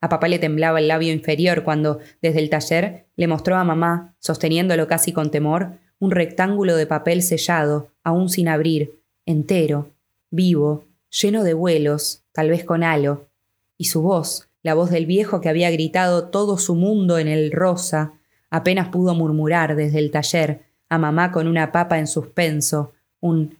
A 0.02 0.10
papá 0.10 0.28
le 0.28 0.40
temblaba 0.40 0.80
el 0.80 0.88
labio 0.88 1.14
inferior 1.14 1.64
cuando, 1.64 2.00
desde 2.24 2.40
el 2.40 2.50
taller, 2.50 3.06
le 3.16 3.28
mostró 3.28 3.56
a 3.56 3.64
mamá, 3.64 4.16
sosteniéndolo 4.18 4.88
casi 4.88 5.14
con 5.14 5.30
temor, 5.30 5.78
un 6.00 6.10
rectángulo 6.10 6.76
de 6.76 6.88
papel 6.88 7.22
sellado, 7.22 7.92
aún 8.04 8.30
sin 8.30 8.48
abrir, 8.48 9.00
entero, 9.28 9.92
vivo, 10.32 10.86
lleno 11.10 11.44
de 11.44 11.54
vuelos, 11.54 12.24
tal 12.38 12.52
vez 12.52 12.64
con 12.64 12.84
halo, 12.84 13.32
y 13.80 13.86
su 13.86 14.04
voz, 14.04 14.48
la 14.62 14.76
voz 14.76 14.92
del 14.92 15.08
viejo 15.08 15.42
que 15.42 15.50
había 15.50 15.72
gritado 15.72 16.28
todo 16.30 16.60
su 16.60 16.76
mundo 16.76 17.18
en 17.18 17.28
el 17.28 17.52
rosa, 17.52 18.14
apenas 18.52 18.90
pudo 18.90 19.16
murmurar 19.16 19.76
desde 19.76 19.98
el 19.98 20.12
taller 20.12 20.62
a 20.88 21.00
mamá 21.00 21.32
con 21.32 21.48
una 21.48 21.72
papa 21.72 21.98
en 21.98 22.06
suspenso, 22.06 22.94
un 23.22 23.58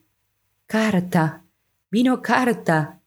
carta, 0.68 1.44
vino 1.90 2.22
carta. 2.22 3.00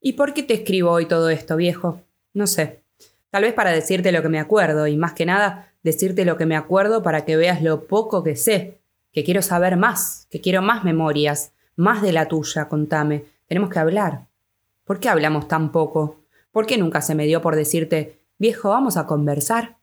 ¿Y 0.00 0.12
por 0.12 0.34
qué 0.34 0.44
te 0.44 0.54
escribo 0.54 0.92
hoy 0.92 1.06
todo 1.06 1.28
esto, 1.28 1.56
viejo? 1.56 2.00
No 2.34 2.46
sé. 2.46 2.84
Tal 3.30 3.42
vez 3.42 3.54
para 3.54 3.72
decirte 3.72 4.12
lo 4.12 4.22
que 4.22 4.28
me 4.28 4.38
acuerdo, 4.38 4.86
y 4.86 4.96
más 4.96 5.14
que 5.14 5.26
nada, 5.26 5.72
decirte 5.82 6.24
lo 6.24 6.36
que 6.36 6.46
me 6.46 6.54
acuerdo 6.54 7.02
para 7.02 7.24
que 7.24 7.36
veas 7.36 7.60
lo 7.60 7.88
poco 7.88 8.22
que 8.22 8.36
sé, 8.36 8.78
que 9.10 9.24
quiero 9.24 9.42
saber 9.42 9.76
más, 9.76 10.28
que 10.30 10.40
quiero 10.40 10.62
más 10.62 10.84
memorias, 10.84 11.50
más 11.74 12.02
de 12.02 12.12
la 12.12 12.28
tuya, 12.28 12.68
contame. 12.68 13.31
Tenemos 13.52 13.68
que 13.68 13.78
hablar. 13.80 14.28
¿Por 14.82 14.98
qué 14.98 15.10
hablamos 15.10 15.46
tan 15.46 15.72
poco? 15.72 16.24
¿Por 16.52 16.64
qué 16.64 16.78
nunca 16.78 17.02
se 17.02 17.14
me 17.14 17.26
dio 17.26 17.42
por 17.42 17.54
decirte, 17.54 18.22
viejo, 18.38 18.70
vamos 18.70 18.96
a 18.96 19.04
conversar? 19.04 19.76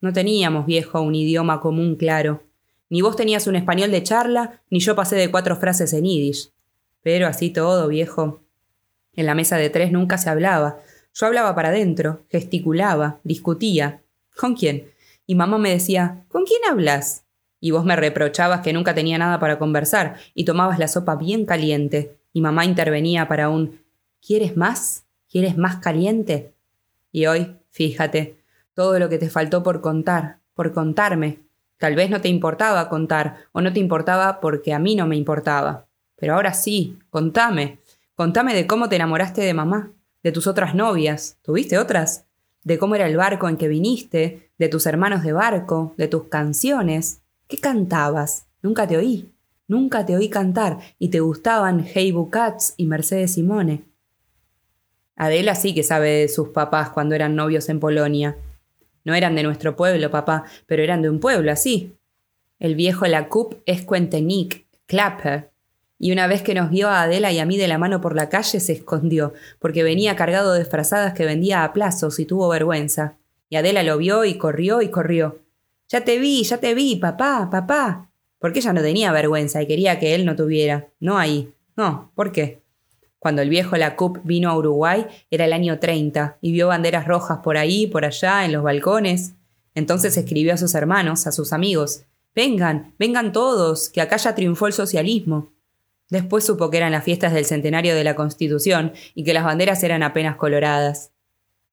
No 0.00 0.12
teníamos, 0.12 0.64
viejo, 0.64 1.00
un 1.00 1.16
idioma 1.16 1.60
común 1.60 1.96
claro. 1.96 2.44
Ni 2.88 3.02
vos 3.02 3.16
tenías 3.16 3.48
un 3.48 3.56
español 3.56 3.90
de 3.90 4.04
charla, 4.04 4.62
ni 4.70 4.78
yo 4.78 4.94
pasé 4.94 5.16
de 5.16 5.28
cuatro 5.28 5.56
frases 5.56 5.92
en 5.92 6.04
yiddish. 6.04 6.52
Pero 7.02 7.26
así 7.26 7.50
todo, 7.50 7.88
viejo. 7.88 8.42
En 9.14 9.26
la 9.26 9.34
mesa 9.34 9.56
de 9.56 9.70
tres 9.70 9.90
nunca 9.90 10.16
se 10.16 10.30
hablaba. 10.30 10.78
Yo 11.12 11.26
hablaba 11.26 11.56
para 11.56 11.70
adentro, 11.70 12.20
gesticulaba, 12.28 13.18
discutía. 13.24 14.02
¿Con 14.36 14.54
quién? 14.54 14.88
Y 15.26 15.34
mamá 15.34 15.58
me 15.58 15.70
decía, 15.70 16.26
¿con 16.28 16.44
quién 16.44 16.60
hablas? 16.70 17.24
Y 17.58 17.72
vos 17.72 17.84
me 17.84 17.96
reprochabas 17.96 18.60
que 18.60 18.72
nunca 18.72 18.94
tenía 18.94 19.18
nada 19.18 19.40
para 19.40 19.58
conversar 19.58 20.14
y 20.32 20.44
tomabas 20.44 20.78
la 20.78 20.86
sopa 20.86 21.16
bien 21.16 21.44
caliente. 21.44 22.19
Y 22.32 22.40
mamá 22.40 22.64
intervenía 22.64 23.26
para 23.28 23.48
un 23.48 23.80
¿Quieres 24.24 24.56
más? 24.56 25.04
¿Quieres 25.30 25.56
más 25.56 25.76
caliente? 25.76 26.52
Y 27.10 27.26
hoy, 27.26 27.56
fíjate, 27.70 28.36
todo 28.74 28.98
lo 28.98 29.08
que 29.08 29.18
te 29.18 29.30
faltó 29.30 29.62
por 29.62 29.80
contar, 29.80 30.40
por 30.54 30.72
contarme. 30.72 31.38
Tal 31.78 31.94
vez 31.94 32.10
no 32.10 32.20
te 32.20 32.28
importaba 32.28 32.90
contar, 32.90 33.36
o 33.52 33.62
no 33.62 33.72
te 33.72 33.80
importaba 33.80 34.40
porque 34.40 34.74
a 34.74 34.78
mí 34.78 34.94
no 34.94 35.06
me 35.06 35.16
importaba. 35.16 35.86
Pero 36.16 36.34
ahora 36.34 36.52
sí, 36.52 36.98
contame. 37.08 37.78
Contame 38.14 38.54
de 38.54 38.66
cómo 38.66 38.90
te 38.90 38.96
enamoraste 38.96 39.40
de 39.40 39.54
mamá, 39.54 39.90
de 40.22 40.32
tus 40.32 40.46
otras 40.46 40.74
novias. 40.74 41.38
¿Tuviste 41.40 41.78
otras? 41.78 42.26
De 42.62 42.78
cómo 42.78 42.94
era 42.94 43.06
el 43.06 43.16
barco 43.16 43.48
en 43.48 43.56
que 43.56 43.68
viniste, 43.68 44.50
de 44.58 44.68
tus 44.68 44.84
hermanos 44.84 45.22
de 45.22 45.32
barco, 45.32 45.94
de 45.96 46.08
tus 46.08 46.24
canciones. 46.24 47.22
¿Qué 47.48 47.56
cantabas? 47.56 48.46
Nunca 48.60 48.86
te 48.86 48.98
oí. 48.98 49.29
Nunca 49.70 50.04
te 50.04 50.16
oí 50.16 50.28
cantar 50.28 50.80
y 50.98 51.10
te 51.10 51.20
gustaban 51.20 51.86
Hey 51.86 52.12
Cats 52.28 52.74
y 52.76 52.86
Mercedes 52.86 53.34
Simone. 53.34 53.84
Adela 55.14 55.54
sí 55.54 55.76
que 55.76 55.84
sabe 55.84 56.10
de 56.22 56.28
sus 56.28 56.48
papás 56.48 56.90
cuando 56.90 57.14
eran 57.14 57.36
novios 57.36 57.68
en 57.68 57.78
Polonia. 57.78 58.36
No 59.04 59.14
eran 59.14 59.36
de 59.36 59.44
nuestro 59.44 59.76
pueblo, 59.76 60.10
papá, 60.10 60.42
pero 60.66 60.82
eran 60.82 61.02
de 61.02 61.08
un 61.08 61.20
pueblo 61.20 61.52
así. 61.52 61.94
El 62.58 62.74
viejo 62.74 63.06
Lacup 63.06 63.62
es 63.64 63.82
Cuentenic, 63.82 64.66
Clapper. 64.86 65.52
Y 66.00 66.10
una 66.10 66.26
vez 66.26 66.42
que 66.42 66.54
nos 66.54 66.68
vio 66.70 66.88
a 66.88 67.02
Adela 67.02 67.30
y 67.30 67.38
a 67.38 67.46
mí 67.46 67.56
de 67.56 67.68
la 67.68 67.78
mano 67.78 68.00
por 68.00 68.16
la 68.16 68.28
calle, 68.28 68.58
se 68.58 68.72
escondió, 68.72 69.34
porque 69.60 69.84
venía 69.84 70.16
cargado 70.16 70.52
de 70.52 70.64
frazadas 70.64 71.14
que 71.14 71.26
vendía 71.26 71.62
a 71.62 71.72
plazos 71.72 72.18
y 72.18 72.24
tuvo 72.24 72.48
vergüenza. 72.48 73.18
Y 73.48 73.54
Adela 73.54 73.84
lo 73.84 73.98
vio 73.98 74.24
y 74.24 74.34
corrió 74.34 74.82
y 74.82 74.88
corrió. 74.88 75.38
Ya 75.88 76.00
te 76.00 76.18
vi, 76.18 76.42
ya 76.42 76.58
te 76.58 76.74
vi, 76.74 76.96
papá, 76.96 77.48
papá. 77.52 78.09
Porque 78.40 78.58
ella 78.58 78.72
no 78.72 78.82
tenía 78.82 79.12
vergüenza 79.12 79.62
y 79.62 79.68
quería 79.68 80.00
que 80.00 80.16
él 80.16 80.26
no 80.26 80.34
tuviera. 80.34 80.88
No 80.98 81.16
ahí. 81.16 81.52
No, 81.76 82.10
¿por 82.16 82.32
qué? 82.32 82.62
Cuando 83.20 83.42
el 83.42 83.50
viejo 83.50 83.76
Lacup 83.76 84.18
vino 84.24 84.50
a 84.50 84.56
Uruguay 84.56 85.06
era 85.30 85.44
el 85.44 85.52
año 85.52 85.78
30 85.78 86.38
y 86.40 86.50
vio 86.50 86.66
banderas 86.66 87.06
rojas 87.06 87.38
por 87.44 87.56
ahí, 87.56 87.86
por 87.86 88.04
allá, 88.04 88.44
en 88.44 88.52
los 88.52 88.64
balcones. 88.64 89.34
Entonces 89.74 90.16
escribió 90.16 90.54
a 90.54 90.56
sus 90.56 90.74
hermanos, 90.74 91.28
a 91.28 91.32
sus 91.32 91.52
amigos, 91.52 92.04
Vengan, 92.34 92.94
vengan 92.98 93.32
todos, 93.32 93.88
que 93.88 94.00
acá 94.00 94.16
ya 94.16 94.34
triunfó 94.34 94.68
el 94.68 94.72
socialismo. 94.72 95.52
Después 96.10 96.44
supo 96.44 96.70
que 96.70 96.76
eran 96.76 96.92
las 96.92 97.04
fiestas 97.04 97.32
del 97.32 97.44
centenario 97.44 97.94
de 97.94 98.04
la 98.04 98.14
Constitución 98.14 98.92
y 99.14 99.24
que 99.24 99.34
las 99.34 99.44
banderas 99.44 99.82
eran 99.82 100.02
apenas 100.02 100.36
coloradas. 100.36 101.12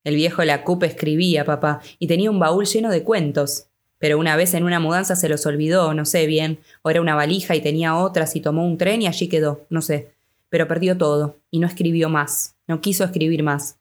El 0.04 0.16
viejo 0.16 0.44
Lacup 0.44 0.84
escribía, 0.84 1.46
papá, 1.46 1.82
y 2.00 2.08
tenía 2.08 2.32
un 2.32 2.40
baúl 2.40 2.66
lleno 2.66 2.90
de 2.90 3.04
cuentos. 3.04 3.67
Pero 4.00 4.20
una 4.20 4.36
vez 4.36 4.54
en 4.54 4.64
una 4.64 4.80
mudanza 4.80 5.16
se 5.16 5.30
los 5.30 5.46
olvidó, 5.46 5.94
no 5.94 6.06
sé 6.06 6.28
bien, 6.28 6.60
o 6.84 6.90
era 6.90 7.02
una 7.02 7.16
valija 7.16 7.56
y 7.56 7.62
tenía 7.62 7.96
otras 7.96 8.36
y 8.36 8.42
tomó 8.42 8.66
un 8.66 8.78
tren 8.78 9.02
y 9.02 9.08
allí 9.08 9.28
quedó, 9.28 9.66
no 9.70 9.82
sé 9.82 10.18
pero 10.50 10.68
perdió 10.68 10.98
todo 10.98 11.40
y 11.52 11.60
no 11.60 11.68
escribió 11.68 12.10
más, 12.10 12.56
no 12.68 12.82
quiso 12.82 13.04
escribir 13.04 13.44
más. 13.44 13.80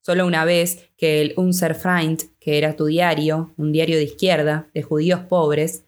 Solo 0.00 0.26
una 0.26 0.44
vez 0.44 0.90
que 0.96 1.22
el 1.22 1.32
Unser 1.36 1.74
Freund, 1.74 2.22
que 2.40 2.58
era 2.58 2.74
tu 2.74 2.86
diario, 2.86 3.52
un 3.56 3.70
diario 3.70 3.96
de 3.96 4.04
izquierda, 4.04 4.68
de 4.74 4.82
judíos 4.82 5.20
pobres, 5.20 5.84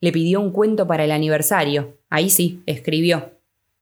le 0.00 0.10
pidió 0.10 0.40
un 0.40 0.52
cuento 0.52 0.86
para 0.86 1.04
el 1.04 1.10
aniversario. 1.10 1.98
Ahí 2.08 2.30
sí, 2.30 2.62
escribió. 2.64 3.32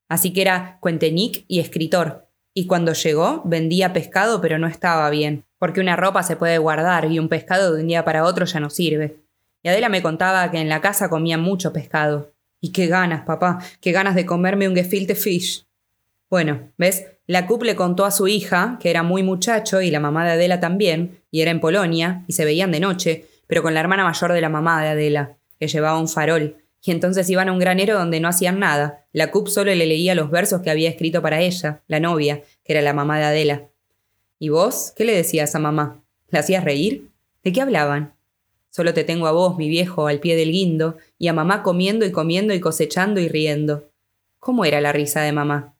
Así 0.09 0.33
que 0.33 0.41
era 0.41 0.77
cuentenic 0.81 1.45
y 1.47 1.59
escritor. 1.59 2.27
Y 2.53 2.67
cuando 2.67 2.93
llegó, 2.93 3.41
vendía 3.45 3.93
pescado, 3.93 4.41
pero 4.41 4.59
no 4.59 4.67
estaba 4.67 5.09
bien, 5.09 5.45
porque 5.65 5.81
una 5.81 5.95
ropa 5.95 6.21
se 6.21 6.35
puede 6.35 6.59
guardar 6.59 7.11
y 7.11 7.17
un 7.17 7.27
pescado 7.27 7.73
de 7.73 7.81
un 7.81 7.87
día 7.87 8.05
para 8.05 8.23
otro 8.23 8.45
ya 8.45 8.59
no 8.59 8.69
sirve. 8.69 9.15
Y 9.63 9.69
Adela 9.69 9.89
me 9.89 10.03
contaba 10.03 10.51
que 10.51 10.59
en 10.59 10.69
la 10.69 10.79
casa 10.79 11.09
comían 11.09 11.41
mucho 11.41 11.73
pescado. 11.73 12.35
Y 12.61 12.71
qué 12.71 12.85
ganas, 12.85 13.25
papá, 13.25 13.57
qué 13.81 13.91
ganas 13.91 14.13
de 14.13 14.27
comerme 14.27 14.69
un 14.69 14.75
gefilte 14.75 15.15
fish. 15.15 15.65
Bueno, 16.29 16.69
¿ves? 16.77 17.07
La 17.25 17.47
CUP 17.47 17.63
le 17.63 17.75
contó 17.75 18.05
a 18.05 18.11
su 18.11 18.27
hija, 18.27 18.77
que 18.79 18.91
era 18.91 19.01
muy 19.01 19.23
muchacho, 19.23 19.81
y 19.81 19.89
la 19.89 19.99
mamá 19.99 20.23
de 20.23 20.33
Adela 20.33 20.59
también, 20.59 21.19
y 21.31 21.41
era 21.41 21.49
en 21.49 21.59
Polonia, 21.59 22.23
y 22.27 22.33
se 22.33 22.45
veían 22.45 22.71
de 22.71 22.79
noche, 22.79 23.25
pero 23.47 23.63
con 23.63 23.73
la 23.73 23.79
hermana 23.79 24.03
mayor 24.03 24.33
de 24.33 24.41
la 24.41 24.49
mamá 24.49 24.83
de 24.83 24.89
Adela, 24.89 25.35
que 25.59 25.67
llevaba 25.67 25.99
un 25.99 26.07
farol, 26.07 26.57
y 26.83 26.91
entonces 26.91 27.27
iban 27.31 27.49
a 27.49 27.53
un 27.53 27.57
granero 27.57 27.97
donde 27.97 28.19
no 28.19 28.27
hacían 28.27 28.59
nada. 28.59 29.07
La 29.13 29.31
CUP 29.31 29.47
solo 29.47 29.73
le 29.73 29.87
leía 29.87 30.13
los 30.13 30.29
versos 30.29 30.61
que 30.61 30.69
había 30.69 30.91
escrito 30.91 31.23
para 31.23 31.41
ella, 31.41 31.81
la 31.87 31.99
novia, 31.99 32.43
que 32.63 32.73
era 32.73 32.83
la 32.83 32.93
mamá 32.93 33.17
de 33.17 33.23
Adela. 33.23 33.63
¿Y 34.39 34.49
vos? 34.49 34.91
¿Qué 34.95 35.05
le 35.05 35.15
decías 35.15 35.55
a 35.55 35.59
mamá? 35.59 36.03
¿La 36.29 36.39
hacías 36.39 36.63
reír? 36.63 37.09
¿De 37.43 37.53
qué 37.53 37.61
hablaban? 37.61 38.13
Solo 38.69 38.93
te 38.93 39.05
tengo 39.05 39.27
a 39.27 39.31
vos, 39.31 39.57
mi 39.57 39.69
viejo, 39.69 40.07
al 40.07 40.19
pie 40.19 40.35
del 40.35 40.51
guindo, 40.51 40.97
y 41.17 41.29
a 41.29 41.33
mamá 41.33 41.63
comiendo 41.63 42.05
y 42.05 42.11
comiendo 42.11 42.53
y 42.53 42.59
cosechando 42.59 43.21
y 43.21 43.29
riendo. 43.29 43.89
¿Cómo 44.39 44.65
era 44.65 44.81
la 44.81 44.91
risa 44.91 45.21
de 45.21 45.31
mamá? 45.31 45.75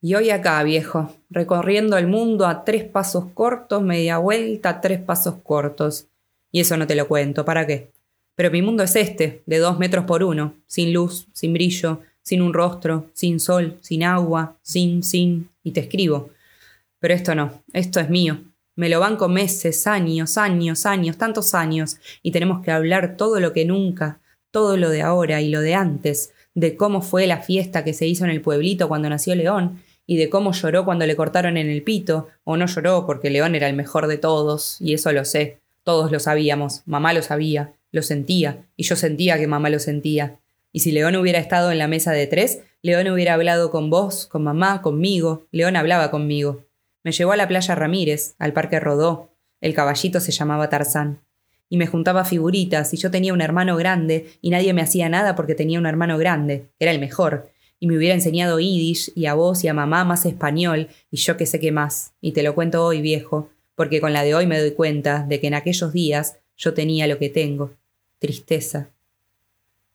Y 0.00 0.16
hoy 0.16 0.30
acá, 0.30 0.60
viejo, 0.64 1.14
recorriendo 1.30 1.96
el 1.96 2.08
mundo 2.08 2.48
a 2.48 2.64
tres 2.64 2.82
pasos 2.82 3.26
cortos, 3.34 3.82
media 3.82 4.18
vuelta 4.18 4.80
tres 4.80 5.00
pasos 5.00 5.36
cortos. 5.44 6.08
Y 6.50 6.58
eso 6.58 6.76
no 6.76 6.88
te 6.88 6.96
lo 6.96 7.06
cuento, 7.06 7.44
¿para 7.44 7.68
qué? 7.68 7.92
Pero 8.34 8.50
mi 8.50 8.62
mundo 8.62 8.82
es 8.82 8.96
este, 8.96 9.42
de 9.46 9.58
dos 9.58 9.78
metros 9.78 10.04
por 10.04 10.24
uno, 10.24 10.54
sin 10.66 10.92
luz, 10.92 11.28
sin 11.32 11.52
brillo, 11.52 12.00
sin 12.22 12.42
un 12.42 12.52
rostro, 12.52 13.10
sin 13.12 13.38
sol, 13.38 13.76
sin 13.80 14.02
agua, 14.02 14.56
sin, 14.62 15.04
sin, 15.04 15.48
y 15.62 15.70
te 15.70 15.80
escribo. 15.80 16.30
Pero 17.02 17.14
esto 17.14 17.34
no, 17.34 17.64
esto 17.72 17.98
es 17.98 18.08
mío. 18.08 18.44
Me 18.76 18.88
lo 18.88 19.00
banco 19.00 19.28
meses, 19.28 19.88
años, 19.88 20.38
años, 20.38 20.86
años, 20.86 21.18
tantos 21.18 21.52
años, 21.52 21.96
y 22.22 22.30
tenemos 22.30 22.64
que 22.64 22.70
hablar 22.70 23.16
todo 23.16 23.40
lo 23.40 23.52
que 23.52 23.64
nunca, 23.64 24.20
todo 24.52 24.76
lo 24.76 24.88
de 24.88 25.02
ahora 25.02 25.40
y 25.40 25.48
lo 25.48 25.60
de 25.62 25.74
antes, 25.74 26.32
de 26.54 26.76
cómo 26.76 27.02
fue 27.02 27.26
la 27.26 27.38
fiesta 27.38 27.82
que 27.82 27.92
se 27.92 28.06
hizo 28.06 28.24
en 28.24 28.30
el 28.30 28.40
pueblito 28.40 28.86
cuando 28.86 29.10
nació 29.10 29.34
León, 29.34 29.82
y 30.06 30.16
de 30.16 30.30
cómo 30.30 30.52
lloró 30.52 30.84
cuando 30.84 31.04
le 31.04 31.16
cortaron 31.16 31.56
en 31.56 31.68
el 31.68 31.82
pito, 31.82 32.28
o 32.44 32.56
no 32.56 32.66
lloró 32.66 33.04
porque 33.04 33.30
León 33.30 33.56
era 33.56 33.68
el 33.68 33.74
mejor 33.74 34.06
de 34.06 34.18
todos, 34.18 34.80
y 34.80 34.94
eso 34.94 35.10
lo 35.10 35.24
sé, 35.24 35.58
todos 35.82 36.12
lo 36.12 36.20
sabíamos, 36.20 36.82
mamá 36.86 37.12
lo 37.14 37.22
sabía, 37.22 37.72
lo 37.90 38.02
sentía, 38.02 38.64
y 38.76 38.84
yo 38.84 38.94
sentía 38.94 39.38
que 39.38 39.48
mamá 39.48 39.70
lo 39.70 39.80
sentía. 39.80 40.38
Y 40.70 40.80
si 40.80 40.92
León 40.92 41.16
hubiera 41.16 41.40
estado 41.40 41.72
en 41.72 41.78
la 41.78 41.88
mesa 41.88 42.12
de 42.12 42.28
tres, 42.28 42.60
León 42.80 43.08
hubiera 43.08 43.34
hablado 43.34 43.72
con 43.72 43.90
vos, 43.90 44.28
con 44.28 44.44
mamá, 44.44 44.82
conmigo, 44.82 45.48
León 45.50 45.74
hablaba 45.74 46.12
conmigo. 46.12 46.62
Me 47.02 47.12
llevó 47.12 47.32
a 47.32 47.36
la 47.36 47.48
playa 47.48 47.74
Ramírez, 47.74 48.34
al 48.38 48.52
parque 48.52 48.80
Rodó, 48.80 49.30
el 49.60 49.74
caballito 49.74 50.20
se 50.20 50.32
llamaba 50.32 50.68
Tarzán. 50.68 51.20
Y 51.68 51.76
me 51.76 51.86
juntaba 51.86 52.24
figuritas, 52.24 52.92
y 52.92 52.96
yo 52.96 53.10
tenía 53.10 53.32
un 53.32 53.40
hermano 53.40 53.76
grande, 53.76 54.30
y 54.40 54.50
nadie 54.50 54.72
me 54.74 54.82
hacía 54.82 55.08
nada 55.08 55.34
porque 55.34 55.54
tenía 55.54 55.78
un 55.78 55.86
hermano 55.86 56.18
grande, 56.18 56.68
era 56.78 56.90
el 56.90 57.00
mejor, 57.00 57.50
y 57.82 57.88
me 57.88 57.96
hubiera 57.96 58.14
enseñado 58.14 58.60
yiddish 58.60 59.10
y 59.16 59.26
a 59.26 59.34
vos 59.34 59.64
y 59.64 59.68
a 59.68 59.74
mamá 59.74 60.04
más 60.04 60.24
español 60.24 60.86
y 61.10 61.16
yo 61.16 61.36
qué 61.36 61.46
sé 61.46 61.58
qué 61.58 61.72
más. 61.72 62.12
Y 62.20 62.30
te 62.30 62.44
lo 62.44 62.54
cuento 62.54 62.84
hoy, 62.84 63.00
viejo, 63.02 63.50
porque 63.74 64.00
con 64.00 64.12
la 64.12 64.22
de 64.22 64.36
hoy 64.36 64.46
me 64.46 64.60
doy 64.60 64.70
cuenta 64.70 65.24
de 65.28 65.40
que 65.40 65.48
en 65.48 65.54
aquellos 65.54 65.92
días 65.92 66.38
yo 66.56 66.74
tenía 66.74 67.08
lo 67.08 67.18
que 67.18 67.28
tengo. 67.28 67.72
Tristeza. 68.20 68.90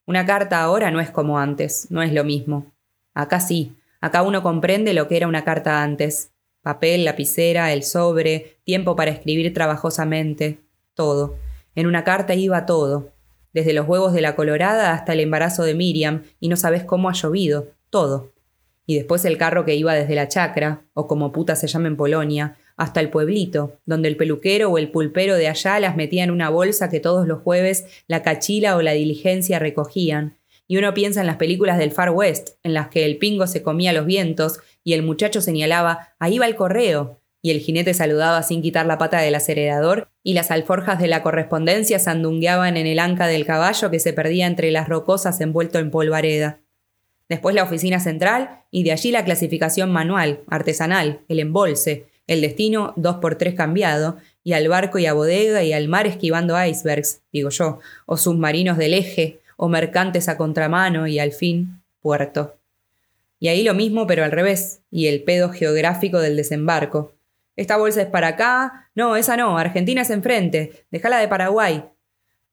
Una 0.06 0.26
carta 0.26 0.62
ahora 0.64 0.92
no 0.92 1.00
es 1.00 1.12
como 1.12 1.40
antes, 1.40 1.88
no 1.90 2.02
es 2.02 2.12
lo 2.12 2.26
mismo. 2.26 2.66
Acá 3.14 3.40
sí, 3.40 3.78
acá 4.02 4.22
uno 4.22 4.44
comprende 4.44 4.94
lo 4.94 5.08
que 5.08 5.16
era 5.16 5.30
una 5.30 5.46
carta 5.46 5.82
antes. 5.82 6.32
Papel, 6.68 7.06
lapicera, 7.06 7.72
el 7.72 7.82
sobre, 7.82 8.58
tiempo 8.66 8.98
para 8.98 9.10
escribir 9.10 9.54
trabajosamente, 9.54 10.60
todo. 10.96 11.38
En 11.76 11.88
una 11.88 12.04
carta 12.04 12.36
iba 12.36 12.66
todo, 12.66 13.14
desde 13.54 13.72
los 13.72 13.88
huevos 13.88 14.12
de 14.12 14.20
la 14.20 14.36
colorada 14.36 14.92
hasta 14.92 15.14
el 15.14 15.22
embarazo 15.22 15.64
de 15.64 15.76
Miriam, 15.76 16.24
y 16.42 16.50
no 16.50 16.58
sabes 16.58 16.84
cómo 16.84 17.08
ha 17.08 17.14
llovido, 17.14 17.70
todo. 17.90 18.34
Y 18.86 18.98
después 18.98 19.24
el 19.24 19.38
carro 19.38 19.64
que 19.64 19.76
iba 19.76 19.94
desde 19.94 20.14
la 20.14 20.28
chacra, 20.28 20.82
o 20.94 21.08
como 21.08 21.32
puta 21.32 21.56
se 21.56 21.68
llama 21.68 21.88
en 21.88 21.96
Polonia, 21.96 22.58
hasta 22.76 23.00
el 23.00 23.12
pueblito, 23.12 23.80
donde 23.86 24.10
el 24.10 24.18
peluquero 24.18 24.70
o 24.70 24.78
el 24.78 24.92
pulpero 24.92 25.36
de 25.36 25.48
allá 25.48 25.80
las 25.80 25.96
metía 25.96 26.26
en 26.26 26.32
una 26.32 26.50
bolsa 26.50 26.90
que 26.90 27.00
todos 27.00 27.28
los 27.28 27.44
jueves 27.44 27.86
la 28.08 28.24
cachila 28.24 28.76
o 28.76 28.82
la 28.82 28.92
diligencia 28.92 29.58
recogían. 29.58 30.36
Y 30.68 30.76
uno 30.76 30.94
piensa 30.94 31.22
en 31.22 31.28
las 31.28 31.38
películas 31.38 31.78
del 31.78 31.92
Far 31.92 32.10
West, 32.10 32.58
en 32.64 32.74
las 32.74 32.90
que 32.90 33.06
el 33.06 33.16
pingo 33.16 33.48
se 33.48 33.64
comía 33.64 33.94
los 33.94 34.06
vientos 34.06 34.60
y 34.88 34.94
el 34.94 35.04
muchacho 35.04 35.42
señalaba 35.42 36.14
ahí 36.18 36.40
va 36.40 36.46
el 36.46 36.56
correo, 36.56 37.20
y 37.42 37.52
el 37.52 37.60
jinete 37.60 37.94
saludaba 37.94 38.42
sin 38.44 38.62
quitar 38.62 38.86
la 38.86 38.98
pata 38.98 39.20
del 39.20 39.36
acelerador, 39.36 40.08
y 40.24 40.34
las 40.34 40.52
alforjas 40.52 41.00
de 41.00 41.08
la 41.08 41.24
correspondencia 41.24 42.00
sandungueaban 42.00 42.78
en 42.78 42.88
el 42.88 43.00
anca 43.00 43.28
del 43.28 43.46
caballo 43.46 43.92
que 43.92 44.00
se 44.00 44.14
perdía 44.14 44.48
entre 44.48 44.72
las 44.72 44.88
rocosas 44.88 45.42
envuelto 45.42 45.80
en 45.80 45.92
polvareda 45.92 46.62
después 47.30 47.56
la 47.56 47.64
oficina 47.64 48.00
central 48.00 48.62
y 48.72 48.84
de 48.84 48.92
allí 48.92 49.12
la 49.12 49.26
clasificación 49.26 49.92
manual, 49.92 50.42
artesanal, 50.48 51.22
el 51.28 51.40
embolse, 51.40 52.08
el 52.28 52.42
destino 52.42 52.94
dos 52.96 53.18
por 53.18 53.36
tres 53.36 53.54
cambiado, 53.54 54.18
y 54.44 54.54
al 54.54 54.68
barco 54.68 54.98
y 54.98 55.06
a 55.06 55.14
bodega 55.14 55.64
y 55.64 55.74
al 55.74 55.88
mar 55.88 56.08
esquivando 56.08 56.56
icebergs, 56.62 57.22
digo 57.32 57.50
yo, 57.50 57.80
o 58.06 58.18
submarinos 58.18 58.78
del 58.78 58.94
eje, 58.94 59.40
o 59.58 59.68
mercantes 59.68 60.30
a 60.30 60.38
contramano 60.38 61.08
y 61.08 61.20
al 61.20 61.32
fin, 61.32 61.82
puerto. 62.00 62.58
Y 63.40 63.50
ahí 63.50 63.64
lo 63.64 63.74
mismo 63.74 64.08
pero 64.08 64.24
al 64.24 64.32
revés, 64.32 64.82
y 64.90 65.08
el 65.08 65.24
pedo 65.24 65.50
geográfico 65.50 66.20
del 66.20 66.36
desembarco. 66.36 67.16
Esta 67.56 67.78
bolsa 67.78 68.02
es 68.02 68.08
para 68.08 68.30
acá, 68.30 68.90
no, 68.96 69.16
esa 69.16 69.38
no, 69.38 69.58
Argentina 69.58 70.02
es 70.02 70.10
enfrente, 70.10 70.86
déjala 70.92 71.20
de 71.20 71.28
Paraguay, 71.28 71.84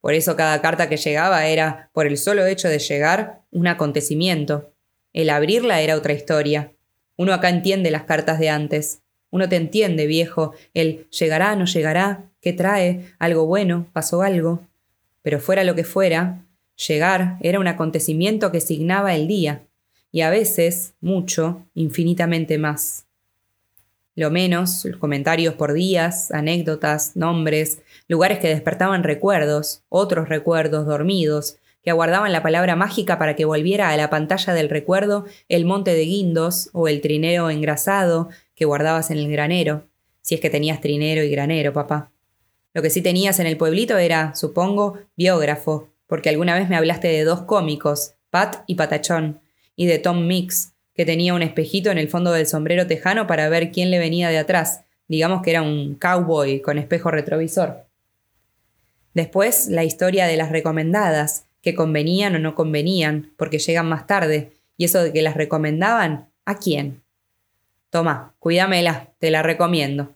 por 0.05 0.12
eso 0.12 0.37
cada 0.37 0.61
carta 0.61 0.90
que 0.90 0.99
llegaba 0.99 1.47
era, 1.47 1.88
por 1.94 2.07
el 2.07 2.18
solo 2.18 2.44
hecho 2.44 2.68
de 2.68 2.79
llegar, 2.79 3.40
un 3.51 3.66
acontecimiento. 3.66 4.70
El 5.14 5.31
abrirla 5.31 5.81
era 5.81 5.97
otra 5.97 6.12
historia. 6.12 6.75
Uno 7.16 7.33
acá 7.33 7.49
entiende 7.49 7.90
las 7.90 8.03
cartas 8.03 8.38
de 8.38 8.51
antes. 8.51 9.01
Uno 9.31 9.49
te 9.49 9.57
entiende, 9.57 10.07
viejo, 10.07 10.53
el 10.75 11.09
llegará, 11.09 11.57
no 11.57 11.64
llegará, 11.64 12.31
qué 12.42 12.53
trae, 12.53 13.14
algo 13.18 13.47
bueno, 13.47 13.88
pasó 13.94 14.20
algo. 14.20 14.61
Pero 15.23 15.40
fuera 15.40 15.64
lo 15.64 15.75
que 15.75 15.85
fuera, 15.85 16.44
llegar 16.87 17.38
era 17.40 17.59
un 17.59 17.66
acontecimiento 17.66 18.53
que 18.53 18.61
signaba 18.61 19.14
el 19.14 19.27
día, 19.27 19.62
y 20.14 20.20
a 20.20 20.31
veces, 20.31 20.94
mucho, 21.00 21.66
infinitamente 21.74 22.57
más. 22.57 23.05
Lo 24.14 24.31
menos, 24.31 24.87
comentarios 25.00 25.55
por 25.55 25.72
días, 25.72 26.31
anécdotas, 26.31 27.16
nombres, 27.16 27.83
lugares 28.07 28.38
que 28.38 28.46
despertaban 28.46 29.03
recuerdos, 29.03 29.83
otros 29.88 30.29
recuerdos 30.29 30.87
dormidos, 30.87 31.57
que 31.83 31.90
aguardaban 31.90 32.31
la 32.31 32.44
palabra 32.44 32.77
mágica 32.77 33.18
para 33.18 33.35
que 33.35 33.44
volviera 33.44 33.90
a 33.90 33.96
la 33.96 34.09
pantalla 34.09 34.55
del 34.55 34.68
recuerdo 34.68 35.24
el 35.48 35.64
monte 35.64 35.94
de 35.94 36.05
guindos 36.05 36.70
o 36.72 36.87
el 36.87 37.00
trineo 37.00 37.50
engrasado 37.50 38.29
que 38.55 38.66
guardabas 38.66 39.11
en 39.11 39.18
el 39.18 39.29
granero, 39.29 39.83
si 40.22 40.37
es 40.37 40.40
que 40.40 40.48
tenías 40.48 40.81
trinero 40.81 41.24
y 41.24 41.31
granero, 41.31 41.72
papá. 41.72 42.12
Lo 42.72 42.83
que 42.83 42.90
sí 42.90 43.03
tenías 43.03 43.40
en 43.40 43.48
el 43.48 43.57
pueblito 43.57 43.98
era, 43.98 44.33
supongo, 44.37 44.96
biógrafo, 45.16 45.88
porque 46.07 46.29
alguna 46.29 46.55
vez 46.55 46.68
me 46.68 46.77
hablaste 46.77 47.09
de 47.09 47.24
dos 47.24 47.40
cómicos, 47.42 48.14
Pat 48.31 48.62
y 48.68 48.77
Patachón, 48.77 49.40
y 49.76 49.87
de 49.87 49.98
Tom 49.98 50.26
Mix, 50.26 50.72
que 50.94 51.04
tenía 51.04 51.34
un 51.34 51.42
espejito 51.42 51.90
en 51.90 51.98
el 51.98 52.08
fondo 52.08 52.32
del 52.32 52.46
sombrero 52.46 52.87
tejano 52.87 53.26
para 53.26 53.48
ver 53.48 53.72
quién 53.72 53.90
le 53.90 53.98
venía 53.98 54.28
de 54.28 54.38
atrás. 54.38 54.82
Digamos 55.08 55.42
que 55.42 55.50
era 55.50 55.62
un 55.62 55.96
cowboy 55.96 56.60
con 56.60 56.78
espejo 56.78 57.10
retrovisor. 57.10 57.84
Después, 59.12 59.68
la 59.68 59.84
historia 59.84 60.26
de 60.26 60.37
las 60.37 60.50
recomendadas, 60.50 61.46
que 61.62 61.74
convenían 61.74 62.34
o 62.34 62.38
no 62.38 62.54
convenían, 62.54 63.32
porque 63.37 63.58
llegan 63.58 63.88
más 63.88 64.06
tarde, 64.06 64.52
y 64.76 64.84
eso 64.84 65.02
de 65.02 65.12
que 65.12 65.22
las 65.22 65.37
recomendaban, 65.37 66.28
¿a 66.44 66.58
quién? 66.58 67.02
Toma, 67.90 68.34
cuídamela, 68.38 69.12
te 69.18 69.30
la 69.30 69.42
recomiendo. 69.42 70.14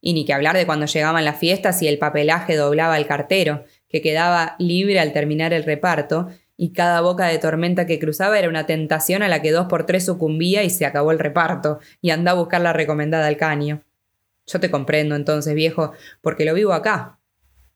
Y 0.00 0.14
ni 0.14 0.24
que 0.24 0.32
hablar 0.32 0.56
de 0.56 0.66
cuando 0.66 0.86
llegaban 0.86 1.24
las 1.24 1.38
fiestas 1.38 1.82
y 1.82 1.88
el 1.88 1.98
papelaje 1.98 2.56
doblaba 2.56 2.94
al 2.94 3.06
cartero, 3.06 3.64
que 3.88 4.00
quedaba 4.00 4.56
libre 4.58 5.00
al 5.00 5.12
terminar 5.12 5.52
el 5.52 5.64
reparto, 5.64 6.28
y 6.56 6.72
cada 6.72 7.00
boca 7.00 7.26
de 7.26 7.38
tormenta 7.38 7.86
que 7.86 7.98
cruzaba 7.98 8.38
era 8.38 8.48
una 8.48 8.66
tentación 8.66 9.22
a 9.22 9.28
la 9.28 9.42
que 9.42 9.52
dos 9.52 9.66
por 9.66 9.84
tres 9.84 10.06
sucumbía 10.06 10.62
y 10.62 10.70
se 10.70 10.86
acabó 10.86 11.12
el 11.12 11.18
reparto, 11.18 11.80
y 12.00 12.10
anda 12.10 12.32
a 12.32 12.34
buscar 12.34 12.60
la 12.60 12.72
recomendada 12.72 13.26
al 13.26 13.36
caño. 13.36 13.82
Yo 14.46 14.60
te 14.60 14.70
comprendo 14.70 15.16
entonces, 15.16 15.54
viejo, 15.54 15.92
porque 16.22 16.44
lo 16.44 16.54
vivo 16.54 16.72
acá. 16.72 17.18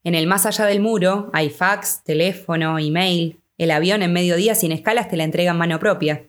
En 0.02 0.14
el 0.14 0.26
más 0.26 0.46
allá 0.46 0.66
del 0.66 0.80
muro 0.80 1.30
hay 1.32 1.50
fax, 1.50 2.02
teléfono, 2.04 2.78
email. 2.78 3.40
El 3.58 3.70
avión 3.70 4.02
en 4.02 4.12
mediodía 4.12 4.54
sin 4.54 4.72
escalas 4.72 5.08
te 5.08 5.16
la 5.16 5.24
entrega 5.24 5.50
en 5.50 5.58
mano 5.58 5.78
propia. 5.78 6.24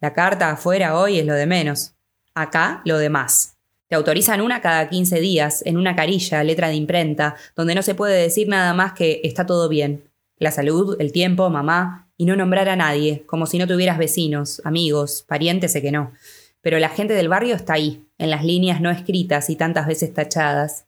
La 0.00 0.12
carta 0.12 0.50
afuera 0.50 0.96
hoy 0.96 1.18
es 1.18 1.26
lo 1.26 1.34
de 1.34 1.46
menos. 1.46 1.94
Acá 2.34 2.82
lo 2.84 2.98
de 2.98 3.08
más. 3.08 3.56
Te 3.88 3.96
autorizan 3.96 4.42
una 4.42 4.60
cada 4.60 4.88
15 4.88 5.18
días, 5.18 5.62
en 5.66 5.78
una 5.78 5.96
carilla, 5.96 6.44
letra 6.44 6.68
de 6.68 6.74
imprenta, 6.74 7.34
donde 7.56 7.74
no 7.74 7.82
se 7.82 7.94
puede 7.94 8.20
decir 8.20 8.46
nada 8.46 8.74
más 8.74 8.92
que 8.92 9.20
está 9.24 9.46
todo 9.46 9.68
bien, 9.68 10.04
la 10.38 10.50
salud, 10.50 10.96
el 11.00 11.12
tiempo, 11.12 11.50
mamá, 11.50 12.08
y 12.16 12.24
no 12.24 12.36
nombrar 12.36 12.68
a 12.68 12.76
nadie, 12.76 13.24
como 13.26 13.46
si 13.46 13.58
no 13.58 13.66
tuvieras 13.66 13.98
vecinos, 13.98 14.60
amigos, 14.64 15.24
parientes, 15.26 15.72
sé 15.72 15.82
que 15.82 15.92
no. 15.92 16.12
pero 16.60 16.78
la 16.78 16.88
gente 16.88 17.14
del 17.14 17.28
barrio 17.28 17.54
está 17.54 17.74
ahí, 17.74 18.04
en 18.18 18.30
las 18.30 18.44
líneas 18.44 18.80
no 18.80 18.90
escritas 18.90 19.48
y 19.48 19.56
tantas 19.56 19.86
veces 19.86 20.12
tachadas. 20.12 20.86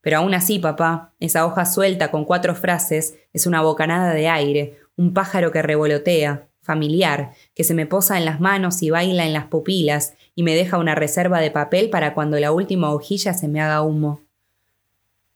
Pero 0.00 0.18
aún 0.18 0.34
así, 0.34 0.58
papá, 0.58 1.14
esa 1.18 1.44
hoja 1.46 1.64
suelta 1.64 2.10
con 2.10 2.24
cuatro 2.24 2.54
frases 2.54 3.18
es 3.32 3.46
una 3.46 3.62
bocanada 3.62 4.12
de 4.12 4.28
aire, 4.28 4.78
un 4.96 5.14
pájaro 5.14 5.50
que 5.50 5.62
revolotea, 5.62 6.48
familiar, 6.60 7.32
que 7.54 7.64
se 7.64 7.72
me 7.72 7.86
posa 7.86 8.18
en 8.18 8.26
las 8.26 8.40
manos 8.40 8.82
y 8.82 8.90
baila 8.90 9.24
en 9.24 9.32
las 9.32 9.46
pupilas 9.46 10.14
y 10.34 10.42
me 10.42 10.54
deja 10.54 10.76
una 10.76 10.94
reserva 10.94 11.40
de 11.40 11.50
papel 11.50 11.88
para 11.88 12.12
cuando 12.12 12.38
la 12.38 12.52
última 12.52 12.92
hojilla 12.92 13.32
se 13.32 13.48
me 13.48 13.60
haga 13.60 13.80
humo. 13.80 14.27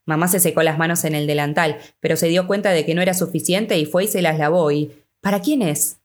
Mamá 0.05 0.29
se 0.29 0.41
secó 0.41 0.63
las 0.63 0.79
manos 0.79 1.05
en 1.05 1.15
el 1.15 1.27
delantal, 1.27 1.79
pero 2.01 2.17
se 2.17 2.29
dio 2.29 2.47
cuenta 2.47 2.71
de 2.71 2.85
que 2.85 2.95
no 2.95 3.03
era 3.03 3.15
suficiente 3.15 3.79
y 3.79 3.87
fue 3.87 4.05
y 4.05 4.09
se 4.09 4.23
las 4.23 4.39
lavó 4.39 4.71
y 4.71 4.93
¿Para 5.23 5.41
quién 5.41 5.63
es? 5.63 6.01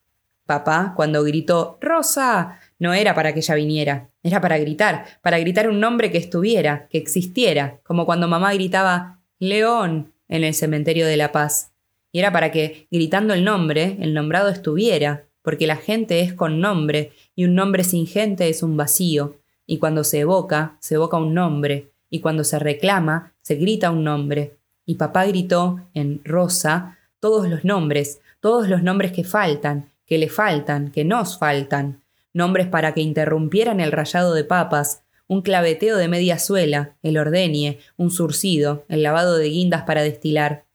Papá, 0.45 0.93
cuando 0.95 1.23
gritó 1.23 1.79
Rosa, 1.81 2.60
no 2.77 2.93
era 2.93 3.15
para 3.15 3.33
que 3.33 3.39
ella 3.39 3.55
viniera, 3.55 4.12
era 4.21 4.39
para 4.41 4.60
gritar, 4.60 5.05
para 5.23 5.39
gritar 5.39 5.67
un 5.67 5.79
nombre 5.79 6.12
que 6.12 6.19
estuviera, 6.19 6.88
que 6.88 6.99
existiera, 6.99 7.79
como 7.83 8.05
cuando 8.05 8.27
mamá 8.27 8.53
gritaba 8.53 9.19
León 9.39 10.13
en 10.27 10.43
el 10.43 10.53
cementerio 10.53 11.07
de 11.07 11.17
La 11.17 11.31
Paz. 11.31 11.71
Y 12.12 12.19
era 12.19 12.31
para 12.31 12.51
que, 12.51 12.88
gritando 12.91 13.33
el 13.33 13.43
nombre, 13.43 13.97
el 14.01 14.13
nombrado 14.13 14.49
estuviera, 14.49 15.25
porque 15.41 15.65
la 15.65 15.77
gente 15.77 16.21
es 16.21 16.31
con 16.31 16.62
nombre, 16.62 17.12
y 17.36 17.45
un 17.45 17.55
nombre 17.55 17.83
sin 17.83 18.05
gente 18.05 18.49
es 18.49 18.62
un 18.62 18.77
vacío, 18.77 19.39
y 19.65 19.79
cuando 19.79 20.03
se 20.03 20.19
evoca, 20.19 20.77
se 20.79 20.93
evoca 20.93 21.17
un 21.17 21.33
nombre, 21.33 21.89
y 22.12 22.19
cuando 22.19 22.43
se 22.43 22.60
reclama, 22.60 23.33
se 23.47 23.55
grita 23.55 23.91
un 23.91 24.03
nombre. 24.03 24.57
Y 24.86 24.95
papá 24.95 25.25
gritó, 25.25 25.79
en 25.93 26.19
rosa, 26.25 26.97
todos 27.21 27.47
los 27.47 27.63
nombres, 27.63 28.19
todos 28.41 28.67
los 28.67 28.83
nombres 28.83 29.13
que 29.13 29.23
faltan, 29.23 29.89
que 30.05 30.17
le 30.17 30.27
faltan, 30.27 30.91
que 30.91 31.05
nos 31.05 31.39
faltan, 31.39 32.01
nombres 32.33 32.67
para 32.67 32.93
que 32.93 32.99
interrumpieran 32.99 33.79
el 33.79 33.93
rayado 33.93 34.33
de 34.33 34.43
papas, 34.43 35.03
un 35.27 35.41
claveteo 35.43 35.95
de 35.95 36.10
media 36.10 36.39
suela, 36.39 36.97
el 37.03 37.17
ordeñe, 37.17 37.79
un 37.95 38.12
surcido, 38.12 38.83
el 38.89 39.01
lavado 39.01 39.38
de 39.38 39.47
guindas 39.47 39.83
para 39.83 40.01
destilar. 40.01 40.65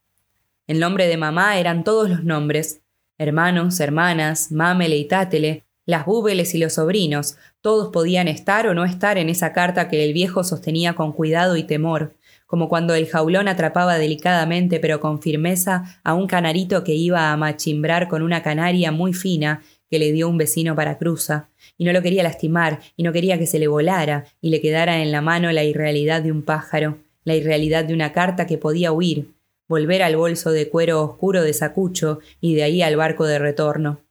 El 0.66 0.80
nombre 0.80 1.08
de 1.08 1.18
mamá 1.18 1.58
eran 1.58 1.84
todos 1.84 2.08
los 2.08 2.24
nombres, 2.24 2.80
hermanos, 3.18 3.80
hermanas, 3.80 4.50
mámele 4.50 4.96
y 4.96 5.04
tátele, 5.04 5.64
las 5.84 6.06
búbeles 6.06 6.54
y 6.54 6.58
los 6.58 6.72
sobrinos, 6.72 7.36
todos 7.60 7.92
podían 7.92 8.28
estar 8.28 8.66
o 8.66 8.72
no 8.72 8.86
estar 8.86 9.18
en 9.18 9.28
esa 9.28 9.52
carta 9.52 9.88
que 9.88 10.04
el 10.06 10.14
viejo 10.14 10.42
sostenía 10.42 10.94
con 10.94 11.12
cuidado 11.12 11.56
y 11.56 11.64
temor, 11.64 12.14
como 12.52 12.68
cuando 12.68 12.94
el 12.94 13.08
jaulón 13.08 13.48
atrapaba 13.48 13.96
delicadamente 13.96 14.78
pero 14.78 15.00
con 15.00 15.22
firmeza 15.22 15.98
a 16.04 16.12
un 16.12 16.26
canarito 16.26 16.84
que 16.84 16.92
iba 16.92 17.32
a 17.32 17.36
machimbrar 17.38 18.08
con 18.08 18.20
una 18.20 18.42
canaria 18.42 18.92
muy 18.92 19.14
fina 19.14 19.62
que 19.90 19.98
le 19.98 20.12
dio 20.12 20.28
un 20.28 20.36
vecino 20.36 20.76
para 20.76 20.98
cruza, 20.98 21.48
y 21.78 21.86
no 21.86 21.94
lo 21.94 22.02
quería 22.02 22.22
lastimar, 22.22 22.80
y 22.94 23.04
no 23.04 23.12
quería 23.14 23.38
que 23.38 23.46
se 23.46 23.58
le 23.58 23.68
volara 23.68 24.26
y 24.42 24.50
le 24.50 24.60
quedara 24.60 25.00
en 25.00 25.12
la 25.12 25.22
mano 25.22 25.50
la 25.50 25.64
irrealidad 25.64 26.20
de 26.20 26.30
un 26.30 26.42
pájaro, 26.42 26.98
la 27.24 27.34
irrealidad 27.34 27.86
de 27.86 27.94
una 27.94 28.12
carta 28.12 28.46
que 28.46 28.58
podía 28.58 28.92
huir, 28.92 29.28
volver 29.66 30.02
al 30.02 30.16
bolso 30.16 30.50
de 30.50 30.68
cuero 30.68 31.02
oscuro 31.02 31.42
de 31.42 31.54
Sacucho 31.54 32.18
y 32.42 32.54
de 32.54 32.64
ahí 32.64 32.82
al 32.82 32.96
barco 32.96 33.24
de 33.24 33.38
retorno. 33.38 34.02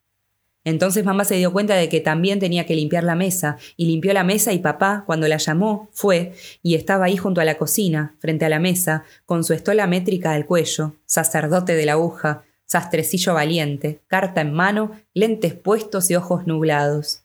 Entonces 0.63 1.04
mamá 1.04 1.26
se 1.26 1.36
dio 1.36 1.52
cuenta 1.52 1.76
de 1.76 1.89
que 1.89 2.02
también 2.02 2.39
tenía 2.39 2.65
que 2.65 2.76
limpiar 2.76 3.04
la 3.04 3.15
mesa, 3.15 3.58
y 3.78 3.86
limpió 3.88 4.13
la 4.13 4.24
mesa 4.24 4.54
y 4.54 4.60
papá, 4.60 5.04
cuando 5.06 5.28
la 5.28 5.38
llamó, 5.38 5.89
fue, 5.91 6.34
y 6.62 6.76
estaba 6.76 7.06
ahí 7.06 7.17
junto 7.17 7.41
a 7.41 7.45
la 7.45 7.58
cocina, 7.58 8.15
frente 8.19 8.45
a 8.45 8.50
la 8.50 8.60
mesa, 8.60 9.04
con 9.26 9.43
su 9.43 9.54
estola 9.54 9.88
métrica 9.88 10.34
al 10.34 10.45
cuello, 10.45 10.95
sacerdote 11.06 11.74
de 11.76 11.86
la 11.86 11.93
aguja, 11.93 12.43
sastrecillo 12.65 13.34
valiente, 13.34 14.02
carta 14.08 14.41
en 14.41 14.54
mano, 14.54 14.91
lentes 15.13 15.56
puestos 15.56 16.12
y 16.12 16.15
ojos 16.15 16.47
nublados. 16.47 17.24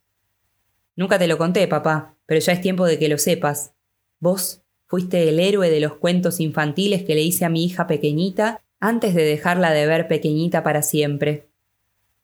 Nunca 0.96 1.18
te 1.18 1.28
lo 1.28 1.36
conté, 1.36 1.68
papá, 1.68 2.16
pero 2.24 2.40
ya 2.40 2.52
es 2.52 2.60
tiempo 2.60 2.86
de 2.86 2.98
que 2.98 3.08
lo 3.08 3.18
sepas. 3.18 3.72
Vos 4.18 4.62
fuiste 4.86 5.28
el 5.28 5.38
héroe 5.38 5.70
de 5.70 5.80
los 5.80 5.96
cuentos 5.96 6.40
infantiles 6.40 7.04
que 7.04 7.14
le 7.14 7.22
hice 7.22 7.44
a 7.44 7.50
mi 7.50 7.64
hija 7.64 7.86
pequeñita 7.86 8.62
antes 8.80 9.14
de 9.14 9.24
dejarla 9.24 9.72
de 9.72 9.86
ver 9.86 10.08
pequeñita 10.08 10.62
para 10.62 10.82
siempre. 10.82 11.48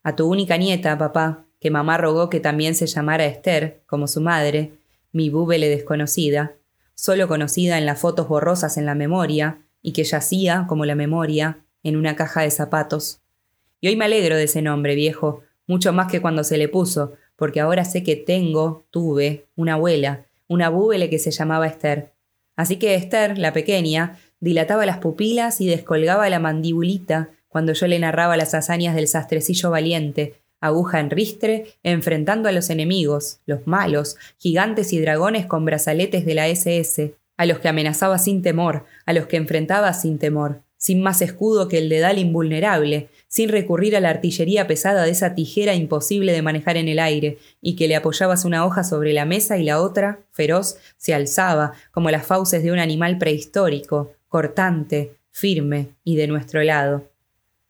A 0.02 0.16
tu 0.16 0.28
única 0.28 0.56
nieta, 0.56 0.98
papá, 0.98 1.44
que 1.60 1.70
mamá 1.70 1.96
rogó 1.96 2.28
que 2.28 2.40
también 2.40 2.74
se 2.74 2.86
llamara 2.86 3.24
Esther, 3.24 3.82
como 3.86 4.08
su 4.08 4.20
madre, 4.20 4.72
mi 5.12 5.30
búbele 5.30 5.68
desconocida, 5.68 6.56
solo 6.94 7.28
conocida 7.28 7.78
en 7.78 7.86
las 7.86 8.00
fotos 8.00 8.26
borrosas 8.26 8.76
en 8.76 8.86
la 8.86 8.94
memoria, 8.94 9.62
y 9.80 9.92
que 9.92 10.04
yacía, 10.04 10.66
como 10.68 10.84
la 10.84 10.94
memoria, 10.94 11.58
en 11.82 11.96
una 11.96 12.16
caja 12.16 12.42
de 12.42 12.50
zapatos. 12.50 13.20
Y 13.80 13.88
hoy 13.88 13.96
me 13.96 14.04
alegro 14.04 14.36
de 14.36 14.44
ese 14.44 14.62
nombre, 14.62 14.94
viejo, 14.94 15.42
mucho 15.66 15.92
más 15.92 16.10
que 16.10 16.20
cuando 16.20 16.44
se 16.44 16.58
le 16.58 16.68
puso, 16.68 17.14
porque 17.36 17.60
ahora 17.60 17.84
sé 17.84 18.02
que 18.02 18.16
tengo, 18.16 18.84
tuve, 18.90 19.46
una 19.56 19.74
abuela, 19.74 20.26
una 20.48 20.68
búbele 20.68 21.10
que 21.10 21.18
se 21.18 21.30
llamaba 21.30 21.66
Esther. 21.66 22.12
Así 22.56 22.76
que 22.76 22.94
Esther, 22.94 23.38
la 23.38 23.52
pequeña, 23.52 24.18
dilataba 24.40 24.86
las 24.86 24.98
pupilas 24.98 25.60
y 25.60 25.66
descolgaba 25.66 26.28
la 26.28 26.40
mandibulita 26.40 27.30
cuando 27.52 27.74
yo 27.74 27.86
le 27.86 27.98
narraba 27.98 28.38
las 28.38 28.54
hazañas 28.54 28.94
del 28.94 29.06
sastrecillo 29.06 29.70
valiente, 29.70 30.34
aguja 30.58 31.00
en 31.00 31.10
ristre, 31.10 31.66
enfrentando 31.82 32.48
a 32.48 32.52
los 32.52 32.70
enemigos, 32.70 33.40
los 33.44 33.66
malos, 33.66 34.16
gigantes 34.38 34.94
y 34.94 35.00
dragones 35.00 35.44
con 35.44 35.66
brazaletes 35.66 36.24
de 36.24 36.34
la 36.34 36.48
SS, 36.48 37.14
a 37.36 37.44
los 37.44 37.58
que 37.58 37.68
amenazaba 37.68 38.18
sin 38.18 38.40
temor, 38.40 38.86
a 39.04 39.12
los 39.12 39.26
que 39.26 39.36
enfrentaba 39.36 39.92
sin 39.92 40.18
temor, 40.18 40.62
sin 40.78 41.02
más 41.02 41.20
escudo 41.20 41.68
que 41.68 41.76
el 41.76 41.90
dedal 41.90 42.18
invulnerable, 42.18 43.08
sin 43.28 43.50
recurrir 43.50 43.96
a 43.96 44.00
la 44.00 44.08
artillería 44.08 44.66
pesada 44.66 45.04
de 45.04 45.10
esa 45.10 45.34
tijera 45.34 45.74
imposible 45.74 46.32
de 46.32 46.42
manejar 46.42 46.78
en 46.78 46.88
el 46.88 47.00
aire, 47.00 47.36
y 47.60 47.76
que 47.76 47.86
le 47.86 47.96
apoyabas 47.96 48.46
una 48.46 48.64
hoja 48.64 48.82
sobre 48.82 49.12
la 49.12 49.26
mesa 49.26 49.58
y 49.58 49.64
la 49.64 49.78
otra, 49.78 50.20
feroz, 50.30 50.78
se 50.96 51.12
alzaba, 51.12 51.74
como 51.90 52.10
las 52.10 52.24
fauces 52.24 52.62
de 52.62 52.72
un 52.72 52.78
animal 52.78 53.18
prehistórico, 53.18 54.12
cortante, 54.28 55.16
firme 55.30 55.88
y 56.02 56.16
de 56.16 56.28
nuestro 56.28 56.62
lado. 56.62 57.11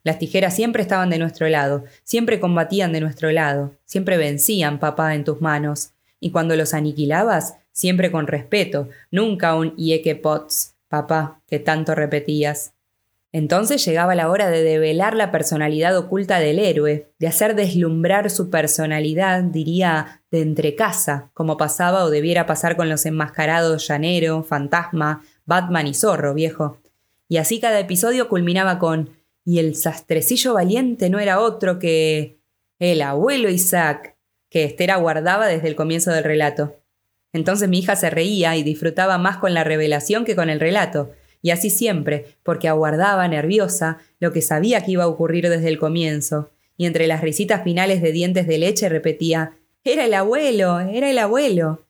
Las 0.05 0.19
tijeras 0.19 0.55
siempre 0.57 0.83
estaban 0.83 1.11
de 1.11 1.19
nuestro 1.19 1.49
lado, 1.49 1.85
siempre 2.03 2.41
combatían 2.41 2.93
de 2.93 3.01
nuestro 3.01 3.31
lado, 3.31 3.75
siempre 3.85 4.17
vencían, 4.17 4.81
papá, 4.81 5.15
en 5.15 5.25
tus 5.25 5.41
manos. 5.41 5.93
Y 6.19 6.31
cuando 6.31 6.57
los 6.57 6.75
aniquilabas, 6.75 7.57
siempre 7.71 8.11
con 8.11 8.27
respeto, 8.27 8.89
nunca 9.11 9.55
un 9.55 9.75
Ieke 9.77 10.17
Potts, 10.17 10.75
papá, 10.89 11.41
que 11.47 11.59
tanto 11.59 11.95
repetías. 11.95 12.73
Entonces 13.35 13.83
llegaba 13.87 14.15
la 14.15 14.29
hora 14.29 14.51
de 14.51 14.63
develar 14.63 15.17
la 15.17 15.33
personalidad 15.33 15.97
oculta 15.97 16.39
del 16.39 16.59
héroe, 16.59 17.09
de 17.19 17.27
hacer 17.27 17.55
deslumbrar 17.55 18.29
su 18.29 18.51
personalidad, 18.51 19.43
diría, 19.43 20.23
de 20.31 20.43
entrecasa, 20.43 21.31
como 21.33 21.57
pasaba 21.57 22.05
o 22.05 22.11
debiera 22.11 22.45
pasar 22.45 22.77
con 22.77 22.91
los 22.91 23.07
enmascarados 23.07 23.89
llanero, 23.89 24.43
fantasma, 24.43 25.23
Batman 25.47 25.87
y 25.87 25.95
zorro, 25.95 26.35
viejo. 26.35 26.77
Y 27.27 27.39
así 27.39 27.59
cada 27.59 27.81
episodio 27.81 28.29
culminaba 28.29 28.79
con 28.79 29.09
y 29.45 29.59
el 29.59 29.75
sastrecillo 29.75 30.55
valiente 30.55 31.11
no 31.11 31.19
era 31.19 31.41
otro 31.41 31.79
que 31.79 32.39
el 32.79 33.03
abuelo 33.03 33.49
Isaac, 33.49 34.17
que 34.49 34.65
Esther 34.65 34.91
aguardaba 34.91 35.47
desde 35.47 35.69
el 35.69 35.77
comienzo 35.77 36.11
del 36.13 36.25
relato. 36.25 36.77
Entonces 37.33 37.69
mi 37.69 37.79
hija 37.79 37.97
se 37.97 38.11
reía 38.11 38.57
y 38.57 38.63
disfrutaba 38.63 39.19
más 39.19 39.39
con 39.39 39.55
la 39.55 39.65
revelación 39.65 40.25
que 40.25 40.37
con 40.37 40.51
el 40.51 40.61
relato, 40.61 41.13
y 41.41 41.51
así 41.51 41.71
siempre, 41.71 42.37
porque 42.43 42.69
aguardaba, 42.69 43.27
nerviosa, 43.27 43.99
lo 44.21 44.33
que 44.33 44.43
sabía 44.43 44.85
que 44.85 44.93
iba 44.93 45.05
a 45.05 45.09
ocurrir 45.09 45.49
desde 45.49 45.69
el 45.69 45.79
comienzo, 45.79 46.51
y 46.77 46.87
entre 46.87 47.07
las 47.07 47.21
risitas 47.21 47.65
finales 47.65 48.01
de 48.03 48.13
dientes 48.13 48.47
de 48.47 48.59
leche 48.59 48.89
repetía 48.89 49.57
Era 49.85 50.05
el 50.05 50.15
abuelo, 50.15 50.79
era 50.81 51.11
el 51.11 51.19
abuelo. 51.19 51.85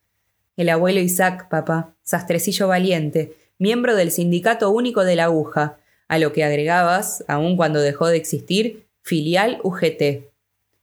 El 0.56 0.68
abuelo 0.68 1.00
Isaac, 1.00 1.48
papá, 1.50 1.96
sastrecillo 2.02 2.68
valiente, 2.68 3.34
miembro 3.58 3.94
del 3.94 4.10
Sindicato 4.10 4.70
Único 4.70 5.04
de 5.04 5.16
la 5.16 5.24
Aguja, 5.24 5.78
a 6.12 6.18
lo 6.18 6.34
que 6.34 6.44
agregabas, 6.44 7.24
aun 7.26 7.56
cuando 7.56 7.80
dejó 7.80 8.06
de 8.06 8.18
existir, 8.18 8.86
filial 9.00 9.60
UGT. 9.62 10.30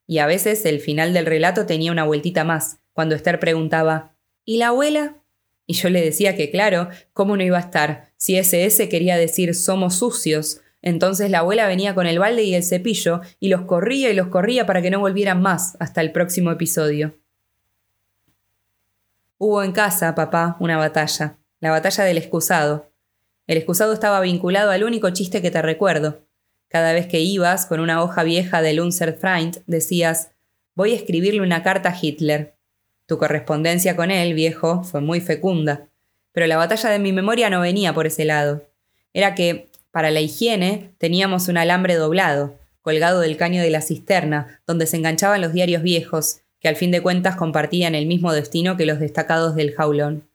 Y 0.08 0.18
a 0.18 0.26
veces 0.26 0.66
el 0.66 0.80
final 0.80 1.14
del 1.14 1.28
relato 1.28 1.68
tenía 1.68 1.92
una 1.92 2.04
vueltita 2.04 2.44
más, 2.44 2.80
cuando 2.94 3.14
Esther 3.14 3.40
preguntaba 3.40 4.16
¿Y 4.44 4.58
la 4.58 4.70
abuela? 4.70 5.18
Y 5.68 5.74
yo 5.74 5.92
le 5.92 6.02
decía 6.02 6.36
que 6.36 6.50
claro, 6.50 6.90
¿cómo 7.14 7.38
no 7.38 7.44
iba 7.44 7.58
a 7.58 7.62
estar? 7.62 8.10
Si 8.18 8.38
SS 8.38 8.90
quería 8.90 9.18
decir 9.18 9.54
somos 9.54 9.98
sucios, 9.98 10.62
entonces 10.82 11.30
la 11.30 11.40
abuela 11.40 11.68
venía 11.68 11.94
con 11.94 12.08
el 12.08 12.18
balde 12.18 12.42
y 12.42 12.56
el 12.56 12.64
cepillo 12.64 13.22
y 13.40 13.50
los 13.50 13.62
corría 13.66 14.10
y 14.10 14.16
los 14.16 14.30
corría 14.30 14.66
para 14.66 14.82
que 14.82 14.90
no 14.90 15.00
volvieran 15.00 15.44
más 15.44 15.78
hasta 15.80 16.02
el 16.02 16.12
próximo 16.12 16.50
episodio. 16.50 17.14
Hubo 19.38 19.62
en 19.62 19.74
casa, 19.74 20.16
papá, 20.16 20.58
una 20.60 20.78
batalla, 20.78 21.38
la 21.60 21.70
batalla 21.70 22.04
del 22.04 22.18
excusado, 22.18 22.89
el 23.50 23.58
excusado 23.58 23.94
estaba 23.94 24.22
vinculado 24.22 24.70
al 24.70 24.84
único 24.84 25.10
chiste 25.10 25.42
que 25.42 25.50
te 25.50 25.64
recuerdo. 25.64 26.24
Cada 26.68 26.94
vez 26.94 27.08
que 27.08 27.20
ibas 27.20 27.66
con 27.66 27.80
una 27.80 28.04
hoja 28.04 28.22
vieja 28.22 28.62
del 28.62 28.80
Unser 28.80 29.16
Freund, 29.16 29.64
decías, 29.66 30.30
voy 30.76 30.92
a 30.92 30.96
escribirle 30.96 31.42
una 31.42 31.64
carta 31.64 31.90
a 31.90 31.98
Hitler. 32.00 32.54
Tu 33.08 33.18
correspondencia 33.18 33.96
con 33.96 34.12
él, 34.12 34.36
viejo, 34.36 34.84
fue 34.84 35.02
muy 35.02 35.20
fecunda. 35.20 35.90
Pero 36.32 36.46
la 36.46 36.58
batalla 36.58 36.92
de 36.92 37.00
mi 37.00 37.12
memoria 37.12 37.50
no 37.50 37.62
venía 37.62 37.92
por 37.92 38.06
ese 38.06 38.24
lado. 38.24 38.70
Era 39.14 39.34
que, 39.34 39.72
para 39.90 40.12
la 40.12 40.22
higiene, 40.22 40.94
teníamos 41.00 41.48
un 41.48 41.58
alambre 41.58 41.96
doblado, 41.96 42.60
colgado 42.82 43.20
del 43.20 43.36
caño 43.36 43.64
de 43.64 43.72
la 43.72 43.82
cisterna, 43.82 44.62
donde 44.68 44.86
se 44.86 44.98
enganchaban 44.98 45.42
los 45.42 45.54
diarios 45.54 45.82
viejos, 45.82 46.42
que 46.60 46.68
al 46.68 46.76
fin 46.76 46.92
de 46.92 47.02
cuentas 47.02 47.36
compartían 47.36 47.96
el 47.96 48.06
mismo 48.06 48.32
destino 48.32 48.78
que 48.78 48.86
los 48.86 49.00
destacados 49.00 49.56
del 49.56 49.74
jaulón. 49.74 50.29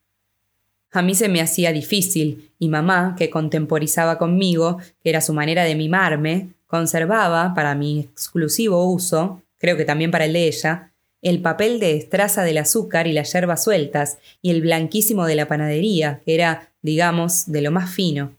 A 0.95 1.03
mí 1.03 1.17
se 1.17 1.29
me 1.29 1.41
hacía 1.41 1.73
difícil, 1.73 2.53
y 2.61 2.69
mamá, 2.69 3.17
que 3.19 3.29
contemporizaba 3.29 4.17
conmigo, 4.17 4.79
que 5.03 5.11
era 5.11 5.21
su 5.21 5.35
manera 5.35 5.65
de 5.65 5.75
mimarme, 5.75 6.51
conservaba, 6.69 7.53
para 7.53 7.75
mi 7.75 7.99
exclusivo 7.99 8.85
uso, 8.85 9.43
creo 9.59 9.77
que 9.77 9.85
también 9.85 10.13
para 10.13 10.27
el 10.27 10.35
de 10.35 10.47
ella, 10.47 10.93
el 11.21 11.43
papel 11.43 11.81
de 11.81 11.97
estraza 11.97 12.45
del 12.45 12.59
azúcar 12.59 13.09
y 13.09 13.13
las 13.13 13.33
yerbas 13.33 13.65
sueltas, 13.65 14.19
y 14.41 14.51
el 14.53 14.61
blanquísimo 14.61 15.27
de 15.27 15.35
la 15.35 15.49
panadería, 15.49 16.21
que 16.25 16.37
era, 16.37 16.71
digamos, 16.81 17.51
de 17.51 17.63
lo 17.63 17.73
más 17.73 17.91
fino. 17.91 18.31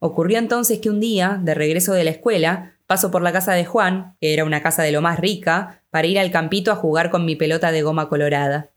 Ocurrió 0.00 0.38
entonces 0.38 0.80
que 0.80 0.90
un 0.90 1.00
día, 1.00 1.40
de 1.42 1.54
regreso 1.54 1.94
de 1.94 2.04
la 2.04 2.10
escuela, 2.10 2.74
paso 2.86 3.10
por 3.10 3.22
la 3.22 3.32
casa 3.32 3.54
de 3.54 3.64
Juan, 3.64 4.16
que 4.20 4.34
era 4.34 4.44
una 4.44 4.62
casa 4.62 4.82
de 4.82 4.92
lo 4.92 5.00
más 5.00 5.18
rica, 5.18 5.80
para 5.88 6.06
ir 6.06 6.18
al 6.18 6.30
campito 6.30 6.72
a 6.72 6.76
jugar 6.76 7.08
con 7.08 7.24
mi 7.24 7.36
pelota 7.36 7.72
de 7.72 7.80
goma 7.80 8.10
colorada. 8.10 8.68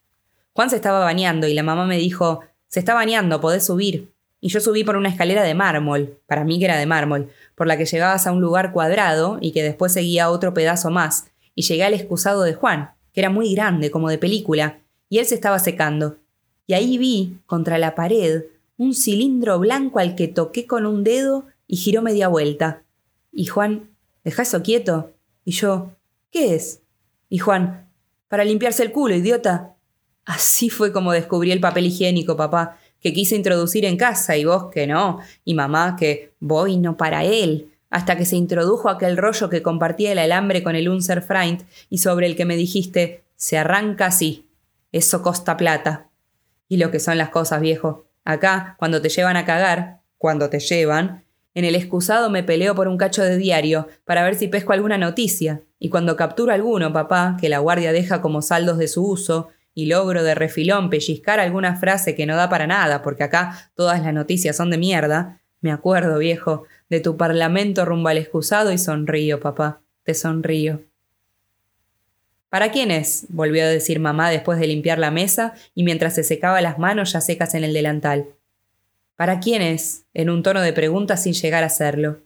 Juan 0.53 0.69
se 0.69 0.77
estaba 0.77 0.99
bañando 0.99 1.47
y 1.47 1.53
la 1.53 1.63
mamá 1.63 1.85
me 1.85 1.97
dijo 1.97 2.45
se 2.73 2.79
está 2.79 2.95
bañando, 2.95 3.39
podés 3.39 3.67
subir. 3.67 4.12
Y 4.41 4.49
yo 4.49 4.59
subí 4.59 4.83
por 4.83 4.95
una 4.95 5.09
escalera 5.09 5.43
de 5.43 5.53
mármol, 5.53 6.17
para 6.25 6.43
mí 6.43 6.57
que 6.57 6.65
era 6.65 6.75
de 6.75 6.88
mármol, 6.88 7.29
por 7.53 7.67
la 7.67 7.77
que 7.77 7.86
llegabas 7.86 8.25
a 8.25 8.31
un 8.31 8.41
lugar 8.41 8.71
cuadrado 8.73 9.38
y 9.39 9.51
que 9.51 9.62
después 9.62 9.93
seguía 9.93 10.31
otro 10.31 10.55
pedazo 10.55 10.89
más, 10.89 11.27
y 11.53 11.62
llegué 11.62 11.83
al 11.83 11.93
excusado 11.93 12.41
de 12.41 12.55
Juan, 12.55 12.89
que 13.13 13.21
era 13.21 13.29
muy 13.29 13.53
grande, 13.53 13.91
como 13.91 14.09
de 14.09 14.17
película, 14.17 14.79
y 15.07 15.19
él 15.19 15.27
se 15.27 15.36
estaba 15.36 15.59
secando. 15.59 16.17
Y 16.65 16.73
ahí 16.73 16.97
vi, 16.97 17.38
contra 17.45 17.77
la 17.77 17.93
pared, 17.93 18.45
un 18.77 18.95
cilindro 18.95 19.59
blanco 19.59 19.99
al 19.99 20.15
que 20.15 20.27
toqué 20.27 20.65
con 20.65 20.88
un 20.88 21.03
dedo 21.03 21.45
y 21.67 21.75
giró 21.75 22.01
media 22.01 22.27
vuelta. 22.27 22.81
Y 23.31 23.45
Juan, 23.45 23.91
deja 24.23 24.41
eso 24.41 24.63
quieto. 24.63 25.12
Y 25.45 25.51
yo, 25.51 25.91
¿qué 26.31 26.55
es? 26.55 26.81
Y 27.29 27.38
Juan, 27.38 27.88
para 28.29 28.43
limpiarse 28.43 28.81
el 28.81 28.91
culo, 28.91 29.13
idiota. 29.13 29.72
Así 30.25 30.69
fue 30.69 30.91
como 30.91 31.12
descubrí 31.12 31.51
el 31.51 31.59
papel 31.59 31.88
higiénico, 31.88 32.38
papá, 32.38 32.77
que 33.01 33.13
quise 33.13 33.36
introducir 33.36 33.83
en 33.86 33.97
casa 33.97 34.38
y 34.38 34.45
vos 34.45 34.71
que 34.71 34.88
no, 34.88 35.19
y 35.43 35.53
mamá 35.53 35.97
que 35.97 36.33
voy 36.39 36.77
no 36.77 36.95
para 36.95 37.25
él, 37.25 37.73
hasta 37.89 38.17
que 38.17 38.25
se 38.25 38.38
introdujo 38.38 38.89
aquel 38.89 39.17
rollo 39.17 39.49
que 39.49 39.62
compartía 39.62 40.13
el 40.13 40.19
alambre 40.19 40.63
con 40.63 40.75
el 40.75 40.89
Unser 40.89 41.21
Freund 41.21 41.63
y 41.89 41.97
sobre 41.99 42.27
el 42.27 42.36
que 42.36 42.45
me 42.45 42.55
dijiste, 42.55 43.23
se 43.36 43.57
arranca 43.57 44.07
así. 44.07 44.47
Eso 44.91 45.21
costa 45.21 45.57
plata. 45.57 46.09
Y 46.69 46.77
lo 46.77 46.91
que 46.91 46.99
son 46.99 47.17
las 47.17 47.29
cosas, 47.29 47.62
viejo. 47.62 48.05
Acá, 48.23 48.75
cuando 48.79 49.01
te 49.01 49.09
llevan 49.09 49.36
a 49.36 49.45
cagar, 49.45 50.01
cuando 50.17 50.49
te 50.49 50.59
llevan, 50.59 51.25
en 51.53 51.65
el 51.65 51.75
excusado 51.75 52.29
me 52.29 52.41
peleo 52.41 52.73
por 52.73 52.88
un 52.88 52.97
cacho 52.97 53.21
de 53.21 53.38
diario 53.38 53.88
para 54.05 54.23
ver 54.23 54.36
si 54.36 54.47
pesco 54.47 54.73
alguna 54.73 54.97
noticia, 54.97 55.62
y 55.77 55.89
cuando 55.89 56.15
capturo 56.15 56.53
alguno, 56.53 56.93
papá, 56.93 57.38
que 57.39 57.49
la 57.49 57.59
guardia 57.59 57.91
deja 57.91 58.21
como 58.21 58.41
saldos 58.41 58.77
de 58.77 58.88
su 58.88 59.05
uso, 59.05 59.49
y 59.75 59.88
logro 59.88 60.23
de 60.23 60.36
refilón 60.36 60.89
pellizcar 60.89 61.39
alguna 61.39 61.75
frase 61.75 62.15
que 62.15 62.25
no 62.25 62.36
da 62.36 62.49
para 62.49 62.67
nada, 62.67 63.01
porque 63.01 63.23
acá 63.23 63.71
todas 63.75 64.01
las 64.01 64.13
noticias 64.13 64.55
son 64.55 64.69
de 64.69 64.77
mierda, 64.77 65.41
me 65.62 65.71
acuerdo, 65.71 66.17
viejo, 66.17 66.65
de 66.89 66.99
tu 66.99 67.17
parlamento 67.17 67.86
rumbo 67.86 68.09
al 68.09 68.17
excusado 68.17 68.71
y 68.71 68.77
sonrío, 68.77 69.39
papá, 69.39 69.81
te 70.03 70.13
sonrío. 70.13 70.81
¿Para 72.49 72.69
quién 72.69 72.91
es? 72.91 73.25
volvió 73.29 73.63
a 73.63 73.67
decir 73.67 73.99
mamá 73.99 74.29
después 74.29 74.59
de 74.59 74.67
limpiar 74.67 74.99
la 74.99 75.09
mesa 75.09 75.53
y 75.73 75.83
mientras 75.83 76.13
se 76.15 76.23
secaba 76.23 76.62
las 76.62 76.77
manos 76.77 77.13
ya 77.13 77.21
secas 77.21 77.55
en 77.55 77.63
el 77.63 77.73
delantal. 77.73 78.27
¿Para 79.15 79.39
quién 79.39 79.62
es? 79.62 80.05
en 80.13 80.29
un 80.29 80.43
tono 80.43 80.62
de 80.62 80.73
pregunta 80.73 81.17
sin 81.17 81.33
llegar 81.33 81.63
a 81.63 81.69
serlo. 81.69 82.19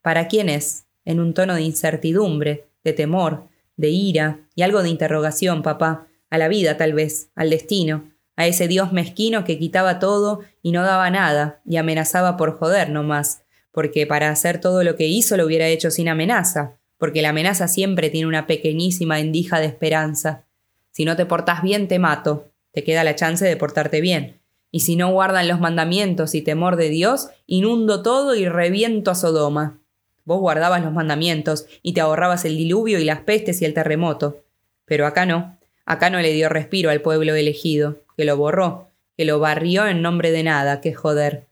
¿Para 0.00 0.26
quién 0.26 0.48
es? 0.48 0.84
en 1.04 1.20
un 1.20 1.34
tono 1.34 1.54
de 1.54 1.62
incertidumbre, 1.62 2.66
de 2.84 2.92
temor, 2.92 3.48
de 3.76 3.90
ira 3.90 4.38
y 4.54 4.62
algo 4.62 4.82
de 4.82 4.88
interrogación, 4.88 5.62
papá, 5.62 6.06
a 6.32 6.38
la 6.38 6.48
vida 6.48 6.78
tal 6.78 6.94
vez, 6.94 7.28
al 7.34 7.50
destino, 7.50 8.10
a 8.36 8.46
ese 8.46 8.66
Dios 8.66 8.90
mezquino 8.90 9.44
que 9.44 9.58
quitaba 9.58 9.98
todo 9.98 10.40
y 10.62 10.72
no 10.72 10.82
daba 10.82 11.10
nada, 11.10 11.60
y 11.66 11.76
amenazaba 11.76 12.38
por 12.38 12.58
joder 12.58 12.88
no 12.88 13.02
más, 13.02 13.42
porque 13.70 14.06
para 14.06 14.30
hacer 14.30 14.58
todo 14.58 14.82
lo 14.82 14.96
que 14.96 15.06
hizo 15.06 15.36
lo 15.36 15.44
hubiera 15.44 15.68
hecho 15.68 15.90
sin 15.90 16.08
amenaza, 16.08 16.78
porque 16.96 17.20
la 17.20 17.28
amenaza 17.28 17.68
siempre 17.68 18.08
tiene 18.08 18.28
una 18.28 18.46
pequeñísima 18.46 19.20
endija 19.20 19.60
de 19.60 19.66
esperanza. 19.66 20.46
Si 20.90 21.04
no 21.04 21.16
te 21.16 21.26
portás 21.26 21.60
bien, 21.60 21.86
te 21.86 21.98
mato, 21.98 22.48
te 22.72 22.82
queda 22.82 23.04
la 23.04 23.14
chance 23.14 23.44
de 23.44 23.56
portarte 23.58 24.00
bien. 24.00 24.40
Y 24.70 24.80
si 24.80 24.96
no 24.96 25.12
guardan 25.12 25.48
los 25.48 25.60
mandamientos 25.60 26.34
y 26.34 26.40
temor 26.40 26.76
de 26.76 26.88
Dios, 26.88 27.28
inundo 27.46 28.02
todo 28.02 28.34
y 28.34 28.48
reviento 28.48 29.10
a 29.10 29.14
Sodoma. 29.14 29.80
Vos 30.24 30.40
guardabas 30.40 30.82
los 30.82 30.94
mandamientos 30.94 31.66
y 31.82 31.92
te 31.92 32.00
ahorrabas 32.00 32.46
el 32.46 32.56
diluvio 32.56 32.98
y 32.98 33.04
las 33.04 33.20
pestes 33.20 33.60
y 33.60 33.66
el 33.66 33.74
terremoto. 33.74 34.38
Pero 34.86 35.06
acá 35.06 35.26
no. 35.26 35.58
Acá 35.84 36.10
no 36.10 36.20
le 36.20 36.32
dio 36.32 36.48
respiro 36.48 36.90
al 36.90 37.00
pueblo 37.00 37.34
elegido, 37.34 37.98
que 38.16 38.24
lo 38.24 38.36
borró, 38.36 38.88
que 39.16 39.24
lo 39.24 39.38
barrió 39.38 39.86
en 39.86 40.02
nombre 40.02 40.30
de 40.30 40.42
nada, 40.42 40.80
que 40.80 40.94
joder. 40.94 41.46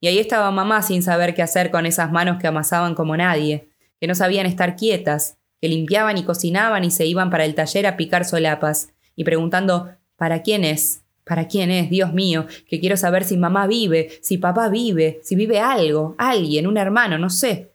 Y 0.00 0.08
ahí 0.08 0.18
estaba 0.18 0.50
mamá 0.50 0.82
sin 0.82 1.02
saber 1.02 1.34
qué 1.34 1.42
hacer 1.42 1.70
con 1.70 1.86
esas 1.86 2.12
manos 2.12 2.40
que 2.40 2.46
amasaban 2.46 2.94
como 2.94 3.16
nadie, 3.16 3.68
que 4.00 4.06
no 4.06 4.14
sabían 4.14 4.46
estar 4.46 4.76
quietas, 4.76 5.38
que 5.60 5.68
limpiaban 5.68 6.18
y 6.18 6.24
cocinaban 6.24 6.84
y 6.84 6.90
se 6.90 7.06
iban 7.06 7.30
para 7.30 7.44
el 7.44 7.54
taller 7.54 7.86
a 7.86 7.96
picar 7.96 8.24
solapas, 8.24 8.90
y 9.16 9.24
preguntando 9.24 9.90
¿Para 10.16 10.42
quién 10.42 10.64
es? 10.64 11.02
¿Para 11.24 11.48
quién 11.48 11.70
es? 11.70 11.90
Dios 11.90 12.12
mío, 12.12 12.46
que 12.68 12.80
quiero 12.80 12.96
saber 12.96 13.24
si 13.24 13.36
mamá 13.36 13.66
vive, 13.66 14.10
si 14.22 14.38
papá 14.38 14.68
vive, 14.68 15.20
si 15.22 15.34
vive 15.34 15.58
algo, 15.58 16.14
alguien, 16.18 16.66
un 16.66 16.76
hermano, 16.76 17.18
no 17.18 17.30
sé. 17.30 17.72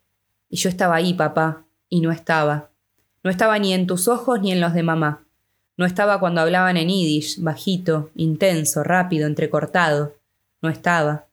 Y 0.50 0.58
yo 0.58 0.70
estaba 0.70 0.96
ahí, 0.96 1.14
papá, 1.14 1.66
y 1.90 2.00
no 2.00 2.12
estaba. 2.12 2.72
No 3.24 3.30
estaba 3.30 3.60
ni 3.60 3.74
en 3.74 3.88
tus 3.88 4.08
ojos 4.08 4.40
ni 4.42 4.52
en 4.52 4.62
los 4.62 4.74
de 4.74 4.84
mamá. 4.84 5.26
No 5.80 5.86
estaba 5.86 6.20
cuando 6.20 6.42
hablaban 6.42 6.76
en 6.76 6.90
yiddish, 6.90 7.40
bajito, 7.40 8.10
intenso, 8.16 8.84
rápido, 8.84 9.28
entrecortado. 9.28 10.14
No 10.62 10.70
estaba. 10.70 11.28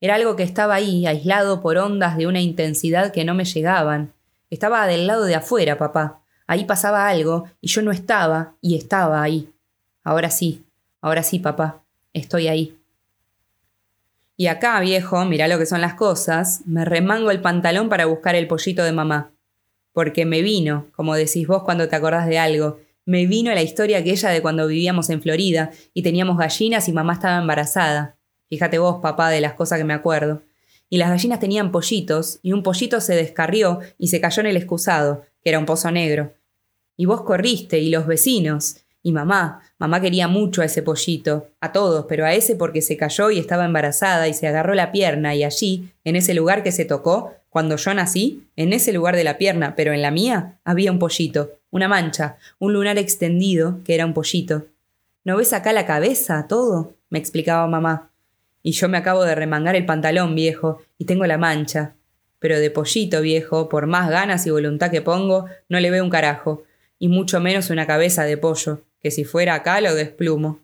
Era 0.00 0.14
algo 0.14 0.34
que 0.34 0.44
estaba 0.44 0.76
ahí, 0.76 1.06
aislado 1.06 1.60
por 1.60 1.76
ondas 1.76 2.16
de 2.16 2.26
una 2.26 2.40
intensidad 2.40 3.12
que 3.12 3.26
no 3.26 3.34
me 3.34 3.44
llegaban. 3.44 4.14
Estaba 4.48 4.86
del 4.86 5.06
lado 5.06 5.26
de 5.26 5.34
afuera, 5.34 5.76
papá. 5.76 6.22
Ahí 6.46 6.64
pasaba 6.64 7.06
algo, 7.06 7.50
y 7.60 7.68
yo 7.68 7.82
no 7.82 7.90
estaba, 7.90 8.54
y 8.62 8.78
estaba 8.78 9.22
ahí. 9.22 9.52
Ahora 10.04 10.30
sí, 10.30 10.64
ahora 11.02 11.22
sí, 11.22 11.38
papá. 11.38 11.82
Estoy 12.14 12.48
ahí. 12.48 12.78
Y 14.38 14.46
acá, 14.46 14.80
viejo, 14.80 15.22
mirá 15.26 15.48
lo 15.48 15.58
que 15.58 15.66
son 15.66 15.82
las 15.82 15.92
cosas, 15.92 16.62
me 16.64 16.86
remango 16.86 17.30
el 17.30 17.42
pantalón 17.42 17.90
para 17.90 18.06
buscar 18.06 18.36
el 18.36 18.48
pollito 18.48 18.84
de 18.84 18.92
mamá. 18.92 19.32
Porque 19.92 20.24
me 20.24 20.40
vino, 20.40 20.86
como 20.96 21.14
decís 21.14 21.46
vos 21.46 21.62
cuando 21.62 21.90
te 21.90 21.96
acordás 21.96 22.26
de 22.26 22.38
algo, 22.38 22.78
me 23.04 23.26
vino 23.26 23.52
la 23.52 23.62
historia 23.62 23.98
aquella 23.98 24.30
de 24.30 24.42
cuando 24.42 24.66
vivíamos 24.66 25.10
en 25.10 25.22
Florida 25.22 25.70
y 25.92 26.02
teníamos 26.02 26.38
gallinas 26.38 26.88
y 26.88 26.92
mamá 26.92 27.14
estaba 27.14 27.38
embarazada. 27.38 28.16
Fíjate 28.48 28.78
vos, 28.78 29.00
papá, 29.00 29.30
de 29.30 29.40
las 29.40 29.54
cosas 29.54 29.78
que 29.78 29.84
me 29.84 29.94
acuerdo. 29.94 30.42
Y 30.88 30.98
las 30.98 31.08
gallinas 31.08 31.40
tenían 31.40 31.72
pollitos, 31.72 32.38
y 32.42 32.52
un 32.52 32.62
pollito 32.62 33.00
se 33.00 33.14
descarrió 33.14 33.80
y 33.96 34.08
se 34.08 34.20
cayó 34.20 34.40
en 34.40 34.48
el 34.48 34.58
excusado, 34.58 35.24
que 35.42 35.48
era 35.48 35.58
un 35.58 35.64
pozo 35.64 35.90
negro. 35.90 36.34
Y 36.98 37.06
vos 37.06 37.22
corriste, 37.22 37.78
y 37.78 37.88
los 37.88 38.06
vecinos, 38.06 38.76
y 39.02 39.12
mamá, 39.12 39.62
mamá 39.78 40.00
quería 40.00 40.28
mucho 40.28 40.62
a 40.62 40.66
ese 40.66 40.82
pollito, 40.82 41.48
a 41.60 41.72
todos, 41.72 42.04
pero 42.08 42.26
a 42.26 42.34
ese 42.34 42.56
porque 42.56 42.82
se 42.82 42.96
cayó 42.96 43.30
y 43.30 43.38
estaba 43.38 43.64
embarazada 43.64 44.28
y 44.28 44.34
se 44.34 44.46
agarró 44.46 44.74
la 44.74 44.92
pierna 44.92 45.34
y 45.34 45.44
allí, 45.44 45.88
en 46.04 46.16
ese 46.16 46.34
lugar 46.34 46.62
que 46.62 46.72
se 46.72 46.84
tocó, 46.84 47.32
cuando 47.48 47.76
yo 47.76 47.94
nací, 47.94 48.44
en 48.56 48.72
ese 48.72 48.92
lugar 48.92 49.16
de 49.16 49.24
la 49.24 49.38
pierna, 49.38 49.74
pero 49.74 49.92
en 49.92 50.02
la 50.02 50.10
mía, 50.10 50.58
había 50.62 50.92
un 50.92 50.98
pollito, 50.98 51.58
una 51.72 51.88
mancha, 51.88 52.36
un 52.60 52.74
lunar 52.74 52.98
extendido, 52.98 53.80
que 53.84 53.96
era 53.96 54.06
un 54.06 54.14
pollito. 54.14 54.66
¿No 55.24 55.36
ves 55.36 55.52
acá 55.52 55.72
la 55.72 55.86
cabeza, 55.86 56.46
todo? 56.46 56.94
me 57.10 57.18
explicaba 57.18 57.66
mamá. 57.66 58.12
Y 58.62 58.72
yo 58.72 58.88
me 58.88 58.98
acabo 58.98 59.24
de 59.24 59.34
remangar 59.34 59.74
el 59.74 59.84
pantalón, 59.84 60.36
viejo, 60.36 60.80
y 60.98 61.06
tengo 61.06 61.26
la 61.26 61.38
mancha. 61.38 61.94
Pero 62.38 62.60
de 62.60 62.70
pollito, 62.70 63.20
viejo, 63.20 63.68
por 63.68 63.88
más 63.88 64.08
ganas 64.08 64.46
y 64.46 64.50
voluntad 64.50 64.92
que 64.92 65.02
pongo, 65.02 65.46
no 65.68 65.80
le 65.80 65.90
veo 65.90 66.04
un 66.04 66.10
carajo, 66.10 66.62
y 66.98 67.08
mucho 67.08 67.40
menos 67.40 67.70
una 67.70 67.86
cabeza 67.86 68.22
de 68.22 68.36
pollo 68.36 68.82
que 69.02 69.10
si 69.10 69.24
fuera 69.24 69.54
acá 69.54 69.80
lo 69.80 69.94
desplumo. 69.94 70.60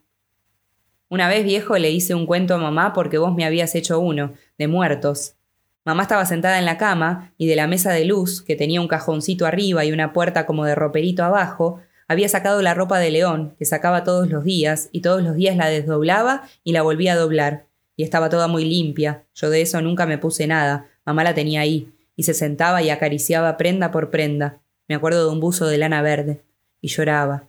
Una 1.08 1.28
vez 1.28 1.44
viejo 1.44 1.76
le 1.76 1.90
hice 1.90 2.14
un 2.14 2.26
cuento 2.26 2.54
a 2.54 2.58
mamá 2.58 2.92
porque 2.92 3.18
vos 3.18 3.34
me 3.34 3.44
habías 3.44 3.74
hecho 3.74 3.98
uno, 3.98 4.34
de 4.58 4.68
muertos. 4.68 5.34
Mamá 5.88 6.02
estaba 6.02 6.26
sentada 6.26 6.58
en 6.58 6.66
la 6.66 6.76
cama 6.76 7.32
y 7.38 7.46
de 7.46 7.56
la 7.56 7.66
mesa 7.66 7.92
de 7.92 8.04
luz, 8.04 8.42
que 8.42 8.56
tenía 8.56 8.82
un 8.82 8.88
cajoncito 8.88 9.46
arriba 9.46 9.86
y 9.86 9.92
una 9.92 10.12
puerta 10.12 10.44
como 10.44 10.66
de 10.66 10.74
roperito 10.74 11.24
abajo, 11.24 11.80
había 12.08 12.28
sacado 12.28 12.60
la 12.60 12.74
ropa 12.74 12.98
de 12.98 13.10
león, 13.10 13.54
que 13.58 13.64
sacaba 13.64 14.04
todos 14.04 14.28
los 14.28 14.44
días, 14.44 14.90
y 14.92 15.00
todos 15.00 15.22
los 15.22 15.34
días 15.34 15.56
la 15.56 15.68
desdoblaba 15.68 16.42
y 16.62 16.72
la 16.72 16.82
volvía 16.82 17.14
a 17.14 17.16
doblar. 17.16 17.64
Y 17.96 18.02
estaba 18.02 18.28
toda 18.28 18.48
muy 18.48 18.66
limpia. 18.66 19.24
Yo 19.34 19.48
de 19.48 19.62
eso 19.62 19.80
nunca 19.80 20.04
me 20.04 20.18
puse 20.18 20.46
nada. 20.46 20.88
Mamá 21.06 21.24
la 21.24 21.32
tenía 21.32 21.62
ahí, 21.62 21.90
y 22.16 22.24
se 22.24 22.34
sentaba 22.34 22.82
y 22.82 22.90
acariciaba 22.90 23.56
prenda 23.56 23.90
por 23.90 24.10
prenda. 24.10 24.58
Me 24.88 24.94
acuerdo 24.94 25.24
de 25.24 25.32
un 25.32 25.40
buzo 25.40 25.68
de 25.68 25.78
lana 25.78 26.02
verde. 26.02 26.42
Y 26.82 26.88
lloraba. 26.88 27.44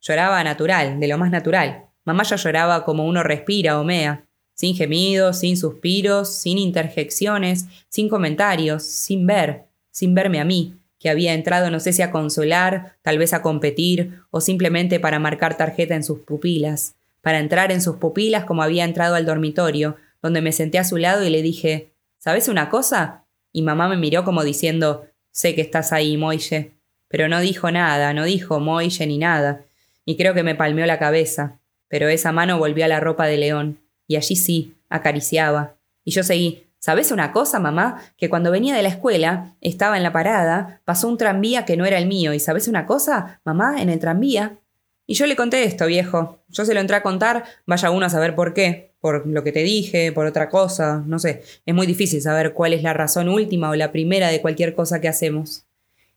Lloraba 0.00 0.42
natural, 0.42 1.00
de 1.00 1.06
lo 1.06 1.18
más 1.18 1.30
natural. 1.30 1.84
Mamá 2.06 2.22
ya 2.22 2.36
lloraba 2.36 2.82
como 2.86 3.04
uno 3.04 3.22
respira 3.22 3.78
o 3.78 3.84
mea, 3.84 4.24
sin 4.54 4.74
gemidos, 4.74 5.40
sin 5.40 5.56
suspiros, 5.56 6.34
sin 6.34 6.58
interjecciones, 6.58 7.66
sin 7.88 8.08
comentarios, 8.08 8.84
sin 8.84 9.26
ver, 9.26 9.64
sin 9.90 10.14
verme 10.14 10.40
a 10.40 10.44
mí, 10.44 10.76
que 10.98 11.10
había 11.10 11.34
entrado 11.34 11.70
no 11.70 11.80
sé 11.80 11.92
si 11.92 12.02
a 12.02 12.10
consolar, 12.10 12.96
tal 13.02 13.18
vez 13.18 13.32
a 13.32 13.42
competir, 13.42 14.20
o 14.30 14.40
simplemente 14.40 15.00
para 15.00 15.18
marcar 15.18 15.56
tarjeta 15.56 15.94
en 15.94 16.04
sus 16.04 16.20
pupilas, 16.20 16.94
para 17.20 17.38
entrar 17.38 17.72
en 17.72 17.82
sus 17.82 17.96
pupilas 17.96 18.44
como 18.44 18.62
había 18.62 18.84
entrado 18.84 19.14
al 19.14 19.26
dormitorio, 19.26 19.96
donde 20.22 20.40
me 20.40 20.52
senté 20.52 20.78
a 20.78 20.84
su 20.84 20.96
lado 20.96 21.24
y 21.24 21.30
le 21.30 21.42
dije, 21.42 21.90
¿Sabes 22.24 22.48
una 22.48 22.70
cosa? 22.70 23.26
Y 23.52 23.60
mamá 23.60 23.86
me 23.86 23.98
miró 23.98 24.24
como 24.24 24.44
diciendo, 24.44 25.06
sé 25.30 25.54
que 25.54 25.60
estás 25.60 25.92
ahí, 25.92 26.16
Moille. 26.16 26.72
Pero 27.06 27.28
no 27.28 27.38
dijo 27.40 27.70
nada, 27.70 28.14
no 28.14 28.24
dijo 28.24 28.60
Moille 28.60 29.06
ni 29.06 29.18
nada, 29.18 29.60
y 30.06 30.16
creo 30.16 30.32
que 30.32 30.42
me 30.42 30.54
palmeó 30.54 30.86
la 30.86 30.98
cabeza, 30.98 31.60
pero 31.86 32.08
esa 32.08 32.32
mano 32.32 32.58
volvió 32.58 32.86
a 32.86 32.88
la 32.88 32.98
ropa 32.98 33.26
de 33.26 33.36
león, 33.36 33.78
y 34.06 34.16
allí 34.16 34.36
sí, 34.36 34.74
acariciaba. 34.88 35.76
Y 36.04 36.12
yo 36.12 36.22
seguí, 36.22 36.64
¿Sabes 36.84 37.12
una 37.12 37.32
cosa, 37.32 37.60
mamá? 37.60 38.02
Que 38.18 38.28
cuando 38.28 38.50
venía 38.50 38.76
de 38.76 38.82
la 38.82 38.90
escuela, 38.90 39.56
estaba 39.62 39.96
en 39.96 40.02
la 40.02 40.12
parada, 40.12 40.82
pasó 40.84 41.08
un 41.08 41.16
tranvía 41.16 41.64
que 41.64 41.78
no 41.78 41.86
era 41.86 41.96
el 41.96 42.04
mío. 42.04 42.34
¿Y 42.34 42.40
sabes 42.40 42.68
una 42.68 42.84
cosa, 42.84 43.40
mamá? 43.42 43.80
En 43.80 43.88
el 43.88 43.98
tranvía. 43.98 44.58
Y 45.06 45.14
yo 45.14 45.24
le 45.24 45.34
conté 45.34 45.64
esto, 45.64 45.86
viejo. 45.86 46.40
Yo 46.48 46.66
se 46.66 46.74
lo 46.74 46.80
entré 46.80 46.96
a 46.96 47.02
contar, 47.02 47.44
vaya 47.64 47.90
uno 47.90 48.04
a 48.04 48.10
saber 48.10 48.34
por 48.34 48.52
qué. 48.52 48.92
Por 49.00 49.26
lo 49.26 49.42
que 49.42 49.50
te 49.50 49.62
dije, 49.62 50.12
por 50.12 50.26
otra 50.26 50.50
cosa, 50.50 51.02
no 51.06 51.18
sé. 51.18 51.42
Es 51.64 51.74
muy 51.74 51.86
difícil 51.86 52.20
saber 52.20 52.52
cuál 52.52 52.74
es 52.74 52.82
la 52.82 52.92
razón 52.92 53.30
última 53.30 53.70
o 53.70 53.74
la 53.74 53.90
primera 53.90 54.28
de 54.28 54.42
cualquier 54.42 54.74
cosa 54.74 55.00
que 55.00 55.08
hacemos. 55.08 55.64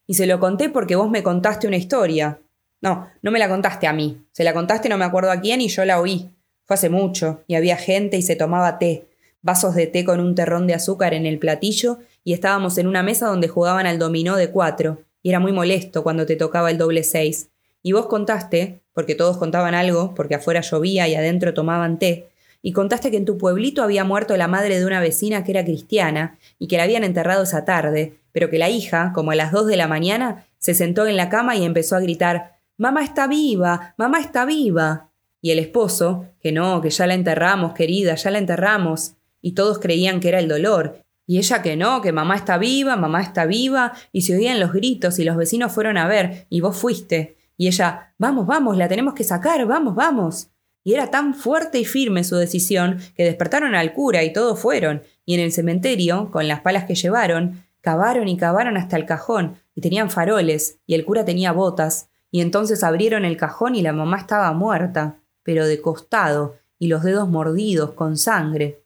Y 0.06 0.16
se 0.16 0.28
lo 0.28 0.42
conté 0.42 0.68
porque 0.68 0.98
vos 0.98 1.10
me 1.10 1.24
contaste 1.24 1.68
una 1.68 1.78
historia. 1.78 2.42
No, 2.82 3.08
no 3.22 3.32
me 3.32 3.40
la 3.40 3.48
contaste 3.48 3.88
a 3.88 3.94
mí. 3.94 4.22
Se 4.34 4.44
la 4.44 4.54
contaste 4.54 4.90
no 4.90 4.98
me 4.98 5.06
acuerdo 5.06 5.32
a 5.32 5.40
quién 5.40 5.62
y 5.62 5.70
yo 5.70 5.86
la 5.86 6.02
oí. 6.02 6.30
Fue 6.68 6.76
hace 6.76 6.89
mucho, 6.89 7.41
y 7.47 7.55
había 7.55 7.78
gente 7.78 8.18
y 8.18 8.22
se 8.22 8.36
tomaba 8.36 8.78
té 8.78 9.07
vasos 9.47 9.76
de 9.76 9.88
té 9.88 10.03
con 10.03 10.20
un 10.20 10.36
terrón 10.36 10.68
de 10.68 10.74
azúcar 10.74 11.13
en 11.13 11.26
el 11.26 11.39
platillo 11.39 11.99
y 12.26 12.34
estábamos 12.34 12.78
en 12.78 12.86
una 12.86 13.01
mesa 13.01 13.28
donde 13.28 13.47
jugaban 13.47 13.86
al 13.86 13.97
dominó 13.97 14.36
de 14.36 14.51
cuatro, 14.51 15.03
y 15.24 15.30
era 15.30 15.39
muy 15.39 15.53
molesto 15.53 16.03
cuando 16.03 16.26
te 16.26 16.36
tocaba 16.36 16.70
el 16.70 16.78
doble 16.78 17.03
seis. 17.03 17.49
Y 17.82 17.93
vos 17.93 18.07
contaste, 18.07 18.82
porque 18.91 19.15
todos 19.15 19.38
contaban 19.38 19.74
algo, 19.74 20.13
porque 20.15 20.36
afuera 20.36 20.59
llovía 20.59 21.07
y 21.07 21.15
adentro 21.15 21.53
tomaban 21.53 21.97
té, 21.97 22.28
y 22.61 22.74
contaste 22.74 23.09
que 23.09 23.15
en 23.15 23.24
tu 23.24 23.38
pueblito 23.38 23.84
había 23.84 24.03
muerto 24.03 24.36
la 24.36 24.49
madre 24.49 24.80
de 24.80 24.86
una 24.86 24.99
vecina 24.99 25.45
que 25.45 25.51
era 25.51 25.63
cristiana 25.63 26.38
y 26.59 26.68
que 26.68 26.76
la 26.76 26.84
habían 26.84 27.05
enterrado 27.05 27.43
esa 27.43 27.63
tarde, 27.63 28.15
pero 28.34 28.49
que 28.49 28.57
la 28.57 28.70
hija, 28.70 29.13
como 29.15 29.32
a 29.32 29.36
las 29.36 29.53
dos 29.53 29.68
de 29.68 29.78
la 29.78 29.88
mañana, 29.88 30.45
se 30.57 30.74
sentó 30.74 31.07
en 31.07 31.15
la 31.15 31.30
cama 31.30 31.55
y 31.55 31.63
empezó 31.63 31.95
a 31.95 32.01
gritar 32.01 32.57
Mamá 32.80 33.03
está 33.03 33.26
viva, 33.28 33.95
mamá 33.97 34.20
está 34.20 34.45
viva. 34.45 35.07
Y 35.48 35.52
el 35.52 35.60
esposo, 35.60 36.26
que 36.41 36.52
no, 36.52 36.82
que 36.82 36.89
ya 36.89 37.08
la 37.08 37.14
enterramos, 37.14 37.74
querida, 37.74 38.16
ya 38.16 38.32
la 38.32 38.38
enterramos 38.38 39.14
y 39.41 39.54
todos 39.54 39.80
creían 39.80 40.20
que 40.20 40.28
era 40.28 40.39
el 40.39 40.50
dolor, 40.50 41.06
y 41.26 41.38
ella 41.38 41.62
que 41.62 41.78
no, 41.78 42.02
que 42.02 42.12
mamá 42.12 42.36
está 42.36 42.58
viva, 42.58 42.98
mamá 42.98 43.22
está 43.22 43.45
viva, 43.45 43.93
y 44.12 44.24
se 44.24 44.36
oían 44.36 44.60
los 44.60 44.74
gritos 44.74 45.20
y 45.20 45.24
los 45.24 45.38
vecinos 45.38 45.72
fueron 45.72 45.98
a 45.98 46.06
ver, 46.06 46.48
y 46.50 46.60
vos 46.60 46.76
fuiste. 46.76 47.38
Y 47.56 47.68
ella, 47.68 48.14
vamos, 48.18 48.45
vamos, 48.45 48.76
la 48.76 48.89
tenemos 48.89 49.14
que 49.14 49.24
sacar, 49.24 49.66
vamos, 49.66 49.95
vamos. 49.95 50.50
Y 50.84 50.95
era 50.95 51.12
tan 51.12 51.34
fuerte 51.34 51.80
y 51.80 51.86
firme 51.86 52.26
su 52.26 52.36
decisión 52.36 52.98
que 53.16 53.24
despertaron 53.24 53.74
al 53.74 53.93
cura 53.93 54.26
y 54.26 54.34
todos 54.34 54.60
fueron, 54.60 55.02
y 55.26 55.36
en 55.36 55.39
el 55.39 55.54
cementerio, 55.54 56.30
con 56.30 56.50
las 56.50 56.60
palas 56.60 56.84
que 56.84 56.95
llevaron, 56.95 57.64
cavaron 57.80 58.28
y 58.28 58.36
cavaron 58.36 58.76
hasta 58.76 58.98
el 58.98 59.06
cajón, 59.06 59.56
y 59.74 59.80
tenían 59.80 60.10
faroles, 60.10 60.80
y 60.86 60.95
el 60.95 61.06
cura 61.06 61.24
tenía 61.24 61.54
botas, 61.54 62.10
y 62.32 62.41
entonces 62.41 62.84
abrieron 62.84 63.24
el 63.24 63.38
cajón 63.38 63.76
y 63.76 63.82
la 63.82 63.93
mamá 63.93 64.18
estaba 64.18 64.52
muerta, 64.52 65.22
pero 65.48 65.66
de 65.66 65.82
costado, 65.82 66.58
y 66.78 66.88
los 66.88 67.04
dedos 67.04 67.30
mordidos, 67.30 67.93
con 67.93 68.18
sangre. 68.18 68.84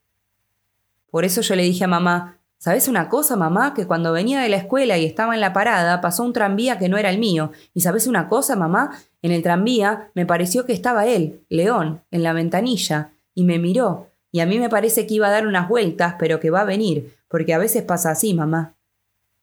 Por 1.10 1.26
eso 1.26 1.42
yo 1.42 1.56
le 1.56 1.64
dije 1.64 1.86
a 1.86 1.88
mamá, 1.88 2.38
¿sabes 2.60 2.88
una 2.88 3.10
cosa, 3.10 3.36
mamá? 3.36 3.74
Que 3.74 3.88
cuando 3.88 4.12
venía 4.12 4.42
de 4.42 4.50
la 4.50 4.58
escuela 4.58 4.96
y 5.00 5.06
estaba 5.08 5.34
en 5.34 5.42
la 5.42 5.54
parada, 5.54 6.02
pasó 6.02 6.22
un 6.22 6.34
tranvía 6.34 6.78
que 6.78 6.88
no 6.88 7.00
era 7.00 7.10
el 7.10 7.18
mío. 7.18 7.52
¿Y 7.74 7.82
sabes 7.82 8.06
una 8.06 8.30
cosa, 8.30 8.56
mamá? 8.56 8.92
En 9.24 9.32
el 9.32 9.42
tranvía 9.42 10.12
me 10.14 10.28
pareció 10.28 10.68
que 10.68 10.74
estaba 10.74 11.08
él, 11.08 11.44
León, 11.50 12.04
en 12.12 12.22
la 12.22 12.32
ventanilla, 12.32 13.10
y 13.34 13.44
me 13.44 13.58
miró. 13.58 14.12
Y 14.32 14.42
a 14.42 14.46
mí 14.46 14.60
me 14.60 14.70
parece 14.70 15.08
que 15.08 15.16
iba 15.16 15.30
a 15.30 15.32
dar 15.32 15.48
unas 15.48 15.68
vueltas, 15.68 16.14
pero 16.20 16.40
que 16.40 16.52
va 16.52 16.62
a 16.62 16.66
venir, 16.66 17.16
porque 17.28 17.56
a 17.56 17.58
veces 17.58 17.82
pasa 17.82 18.12
así, 18.12 18.36
mamá. 18.36 18.76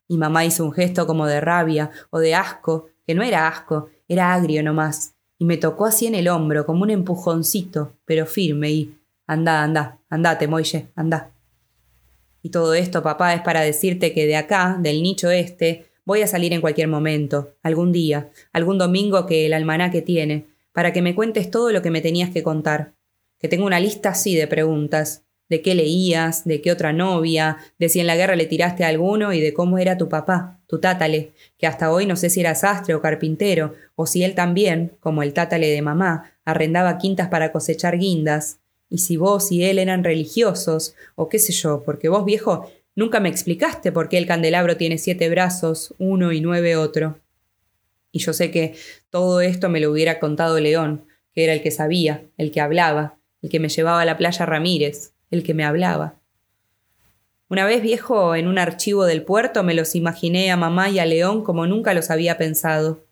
Y 0.06 0.18
mamá 0.18 0.44
hizo 0.44 0.64
un 0.64 0.72
gesto 0.72 1.04
como 1.08 1.26
de 1.26 1.40
rabia 1.40 1.90
o 2.10 2.20
de 2.20 2.36
asco, 2.36 2.86
que 3.04 3.16
no 3.16 3.24
era 3.24 3.48
asco, 3.48 3.88
era 4.06 4.32
agrio 4.32 4.62
nomás, 4.62 5.16
y 5.38 5.44
me 5.44 5.56
tocó 5.56 5.86
así 5.86 6.06
en 6.06 6.14
el 6.14 6.28
hombro, 6.28 6.66
como 6.66 6.82
un 6.82 6.90
empujoncito, 6.90 7.92
pero 8.04 8.26
firme, 8.26 8.70
y 8.70 8.94
anda, 9.26 9.62
anda, 9.62 9.98
andate, 10.10 10.48
Moille, 10.48 10.88
anda. 10.96 11.30
Y 12.42 12.50
todo 12.50 12.74
esto, 12.74 13.02
papá, 13.02 13.34
es 13.34 13.42
para 13.42 13.60
decirte 13.60 14.12
que 14.12 14.26
de 14.26 14.36
acá, 14.36 14.78
del 14.80 15.02
nicho 15.02 15.30
este, 15.30 15.86
voy 16.04 16.22
a 16.22 16.26
salir 16.26 16.52
en 16.52 16.60
cualquier 16.60 16.88
momento, 16.88 17.54
algún 17.62 17.92
día, 17.92 18.30
algún 18.52 18.78
domingo 18.78 19.26
que 19.26 19.46
el 19.46 19.52
almanaque 19.52 20.02
tiene, 20.02 20.46
para 20.72 20.92
que 20.92 21.02
me 21.02 21.14
cuentes 21.14 21.50
todo 21.50 21.70
lo 21.70 21.82
que 21.82 21.90
me 21.90 22.00
tenías 22.00 22.30
que 22.30 22.42
contar. 22.42 22.94
Que 23.38 23.48
tengo 23.48 23.66
una 23.66 23.80
lista 23.80 24.10
así 24.10 24.34
de 24.34 24.46
preguntas, 24.46 25.24
de 25.48 25.62
qué 25.62 25.74
leías, 25.74 26.44
de 26.44 26.60
qué 26.60 26.72
otra 26.72 26.92
novia, 26.92 27.58
de 27.78 27.88
si 27.88 28.00
en 28.00 28.06
la 28.06 28.16
guerra 28.16 28.36
le 28.36 28.46
tiraste 28.46 28.84
a 28.84 28.88
alguno 28.88 29.32
y 29.32 29.40
de 29.40 29.54
cómo 29.54 29.78
era 29.78 29.96
tu 29.96 30.08
papá, 30.08 30.60
tu 30.66 30.78
tátale, 30.78 31.32
que 31.58 31.66
hasta 31.66 31.90
hoy 31.90 32.06
no 32.06 32.16
sé 32.16 32.30
si 32.30 32.40
era 32.40 32.54
sastre 32.54 32.94
o 32.94 33.00
carpintero, 33.00 33.74
o 33.94 34.06
si 34.06 34.22
él 34.22 34.34
también, 34.34 34.92
como 35.00 35.22
el 35.22 35.32
tátale 35.32 35.68
de 35.68 35.82
mamá, 35.82 36.32
arrendaba 36.44 36.98
quintas 36.98 37.28
para 37.28 37.52
cosechar 37.52 37.98
guindas, 37.98 38.60
y 38.90 38.98
si 38.98 39.16
vos 39.16 39.52
y 39.52 39.64
él 39.64 39.78
eran 39.78 40.04
religiosos, 40.04 40.94
o 41.14 41.28
qué 41.28 41.38
sé 41.38 41.52
yo, 41.52 41.82
porque 41.84 42.08
vos, 42.08 42.24
viejo, 42.24 42.70
nunca 42.94 43.20
me 43.20 43.28
explicaste 43.28 43.92
por 43.92 44.08
qué 44.08 44.18
el 44.18 44.26
candelabro 44.26 44.76
tiene 44.76 44.98
siete 44.98 45.28
brazos, 45.28 45.94
uno 45.98 46.32
y 46.32 46.40
nueve 46.40 46.76
otro. 46.76 47.18
Y 48.12 48.20
yo 48.20 48.32
sé 48.32 48.50
que 48.50 48.74
todo 49.10 49.40
esto 49.40 49.68
me 49.68 49.80
lo 49.80 49.90
hubiera 49.90 50.18
contado 50.18 50.58
León, 50.58 51.04
que 51.34 51.44
era 51.44 51.52
el 51.52 51.62
que 51.62 51.70
sabía, 51.70 52.24
el 52.38 52.50
que 52.50 52.60
hablaba, 52.60 53.18
el 53.42 53.50
que 53.50 53.60
me 53.60 53.68
llevaba 53.68 54.00
a 54.00 54.04
la 54.06 54.16
playa 54.16 54.46
Ramírez, 54.46 55.12
el 55.30 55.42
que 55.42 55.54
me 55.54 55.64
hablaba. 55.64 56.16
Una 57.50 57.64
vez 57.64 57.82
viejo, 57.82 58.34
en 58.34 58.46
un 58.46 58.58
archivo 58.58 59.06
del 59.06 59.22
puerto, 59.22 59.62
me 59.62 59.74
los 59.74 59.94
imaginé 59.94 60.50
a 60.50 60.56
mamá 60.56 60.90
y 60.90 60.98
a 60.98 61.06
León 61.06 61.42
como 61.42 61.66
nunca 61.66 61.94
los 61.94 62.10
había 62.10 62.36
pensado. 62.36 63.04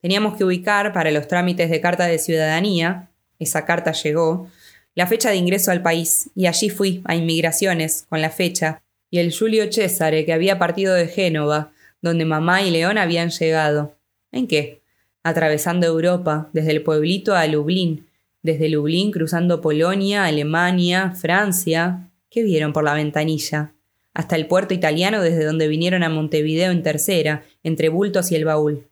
Teníamos 0.00 0.36
que 0.36 0.44
ubicar 0.44 0.92
para 0.92 1.10
los 1.10 1.28
trámites 1.28 1.68
de 1.68 1.80
carta 1.80 2.06
de 2.06 2.18
ciudadanía, 2.18 3.10
esa 3.38 3.66
carta 3.66 3.92
llegó, 3.92 4.48
la 4.94 5.06
fecha 5.06 5.28
de 5.28 5.36
ingreso 5.36 5.70
al 5.70 5.82
país, 5.82 6.30
y 6.34 6.46
allí 6.46 6.70
fui, 6.70 7.02
a 7.04 7.14
inmigraciones, 7.14 8.06
con 8.08 8.22
la 8.22 8.30
fecha, 8.30 8.82
y 9.10 9.18
el 9.18 9.36
Julio 9.36 9.70
Césare, 9.70 10.24
que 10.24 10.32
había 10.32 10.58
partido 10.58 10.94
de 10.94 11.08
Génova, 11.08 11.72
donde 12.00 12.24
mamá 12.24 12.62
y 12.62 12.70
León 12.70 12.96
habían 12.96 13.28
llegado. 13.28 13.94
¿En 14.32 14.46
qué? 14.46 14.80
Atravesando 15.22 15.86
Europa, 15.86 16.48
desde 16.54 16.70
el 16.70 16.82
pueblito 16.82 17.34
a 17.34 17.46
Lublín, 17.46 18.05
desde 18.46 18.70
Lublín 18.70 19.12
cruzando 19.12 19.60
Polonia, 19.60 20.24
Alemania, 20.24 21.12
Francia. 21.14 22.10
¿Qué 22.30 22.42
vieron 22.42 22.72
por 22.72 22.84
la 22.84 22.94
ventanilla? 22.94 23.74
Hasta 24.14 24.36
el 24.36 24.46
puerto 24.46 24.72
italiano 24.72 25.20
desde 25.20 25.44
donde 25.44 25.68
vinieron 25.68 26.02
a 26.02 26.08
Montevideo 26.08 26.70
en 26.70 26.82
tercera, 26.82 27.44
entre 27.62 27.90
Bultos 27.90 28.32
y 28.32 28.36
el 28.36 28.46
Baúl. 28.46 28.88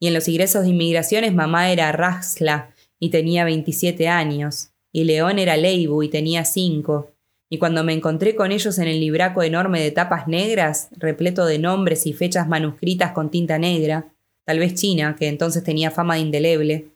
Y 0.00 0.06
en 0.06 0.14
los 0.14 0.26
ingresos 0.28 0.62
de 0.62 0.70
inmigraciones 0.70 1.34
mamá 1.34 1.70
era 1.70 1.92
Rasla 1.92 2.70
y 2.98 3.10
tenía 3.10 3.44
27 3.44 4.08
años 4.08 4.70
y 4.92 5.04
León 5.04 5.38
era 5.38 5.56
Leibu 5.56 6.02
y 6.02 6.08
tenía 6.08 6.44
cinco, 6.44 7.12
y 7.52 7.58
cuando 7.58 7.84
me 7.84 7.92
encontré 7.92 8.34
con 8.34 8.50
ellos 8.50 8.78
en 8.78 8.88
el 8.88 9.00
libraco 9.00 9.42
enorme 9.42 9.82
de 9.82 9.90
tapas 9.90 10.26
negras, 10.26 10.88
repleto 10.96 11.44
de 11.44 11.58
nombres 11.58 12.06
y 12.06 12.14
fechas 12.14 12.48
manuscritas 12.48 13.12
con 13.12 13.30
tinta 13.30 13.58
negra, 13.58 14.10
tal 14.44 14.58
vez 14.58 14.74
china, 14.74 15.16
que 15.18 15.28
entonces 15.28 15.62
tenía 15.62 15.90
fama 15.90 16.14
de 16.14 16.20
indeleble, 16.20 16.86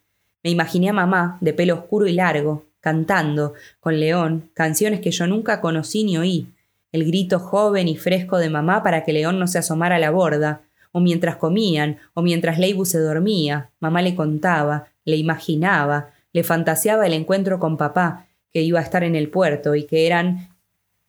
me 0.42 0.50
imaginé 0.50 0.88
a 0.88 0.92
mamá, 0.92 1.38
de 1.40 1.52
pelo 1.52 1.74
oscuro 1.74 2.06
y 2.06 2.12
largo, 2.12 2.64
cantando, 2.80 3.54
con 3.80 3.98
León, 3.98 4.50
canciones 4.54 5.00
que 5.00 5.10
yo 5.10 5.26
nunca 5.26 5.60
conocí 5.60 6.04
ni 6.04 6.18
oí, 6.18 6.46
el 6.92 7.04
grito 7.04 7.38
joven 7.38 7.88
y 7.88 7.96
fresco 7.96 8.38
de 8.38 8.48
mamá 8.48 8.82
para 8.82 9.04
que 9.04 9.12
León 9.12 9.38
no 9.38 9.46
se 9.46 9.58
asomara 9.58 9.96
a 9.96 9.98
la 9.98 10.10
borda, 10.10 10.62
o 10.92 11.00
mientras 11.00 11.36
comían, 11.36 11.98
o 12.14 12.22
mientras 12.22 12.58
Leibu 12.58 12.84
se 12.84 12.98
dormía, 12.98 13.70
mamá 13.80 14.02
le 14.02 14.14
contaba, 14.14 14.86
le 15.04 15.16
imaginaba, 15.16 16.10
le 16.32 16.42
fantaseaba 16.42 17.06
el 17.06 17.12
encuentro 17.12 17.58
con 17.58 17.76
papá, 17.76 18.26
que 18.52 18.62
iba 18.62 18.80
a 18.80 18.82
estar 18.82 19.04
en 19.04 19.14
el 19.14 19.28
puerto 19.28 19.74
y 19.74 19.84
que 19.84 20.06
eran 20.06 20.48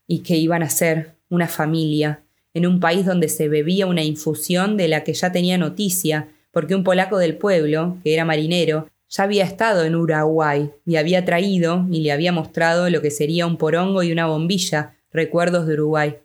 y 0.08 0.20
que 0.20 0.36
iban 0.36 0.64
a 0.64 0.70
ser 0.70 1.16
una 1.30 1.48
familia, 1.48 2.22
en 2.54 2.66
un 2.66 2.80
país 2.80 3.06
donde 3.06 3.30
se 3.30 3.50
bebía 3.50 3.86
una 3.86 4.04
infusión 4.04 4.78
de 4.78 4.88
la 4.88 5.04
que 5.04 5.14
ya 5.14 5.32
tenía 5.32 5.58
noticia, 5.58 6.28
porque 6.52 6.76
un 6.76 6.84
polaco 6.84 7.18
del 7.18 7.38
pueblo, 7.38 7.98
que 8.04 8.14
era 8.14 8.26
marinero, 8.26 8.90
ya 9.10 9.24
había 9.24 9.46
estado 9.46 9.86
en 9.86 9.96
Uruguay 9.96 10.72
y 10.86 10.98
había 10.98 11.24
traído 11.24 11.86
y 11.90 12.02
le 12.02 12.12
había 12.12 12.32
mostrado 12.32 12.90
lo 12.90 13.02
que 13.02 13.12
sería 13.12 13.48
un 13.48 13.58
porongo 13.58 14.04
y 14.04 14.12
una 14.12 14.28
bombilla, 14.28 14.96
recuerdos 15.12 15.68
de 15.68 15.74
Uruguay. 15.74 16.16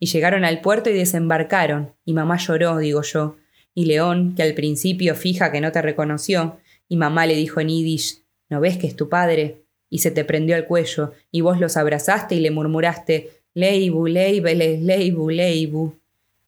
Y 0.00 0.06
llegaron 0.06 0.44
al 0.44 0.60
puerto 0.60 0.90
y 0.90 0.94
desembarcaron, 0.94 1.92
y 2.04 2.12
mamá 2.14 2.38
lloró, 2.38 2.78
digo 2.78 3.02
yo, 3.02 3.36
y 3.74 3.86
León, 3.86 4.34
que 4.34 4.42
al 4.42 4.54
principio 4.54 5.14
fija 5.14 5.52
que 5.52 5.60
no 5.60 5.72
te 5.72 5.82
reconoció, 5.82 6.58
y 6.88 6.96
mamá 6.96 7.26
le 7.26 7.34
dijo 7.34 7.60
en 7.60 7.68
yiddish, 7.68 8.22
¿no 8.48 8.60
ves 8.60 8.78
que 8.78 8.86
es 8.86 8.96
tu 8.96 9.08
padre? 9.08 9.62
Y 9.90 9.98
se 9.98 10.10
te 10.10 10.24
prendió 10.24 10.56
el 10.56 10.64
cuello, 10.64 11.12
y 11.30 11.40
vos 11.40 11.60
los 11.60 11.76
abrazaste 11.76 12.36
y 12.36 12.40
le 12.40 12.50
murmuraste, 12.50 13.30
Leibu, 13.54 14.06
Leibeles, 14.06 14.80
Leibu, 14.80 15.30
Leibu. 15.30 15.94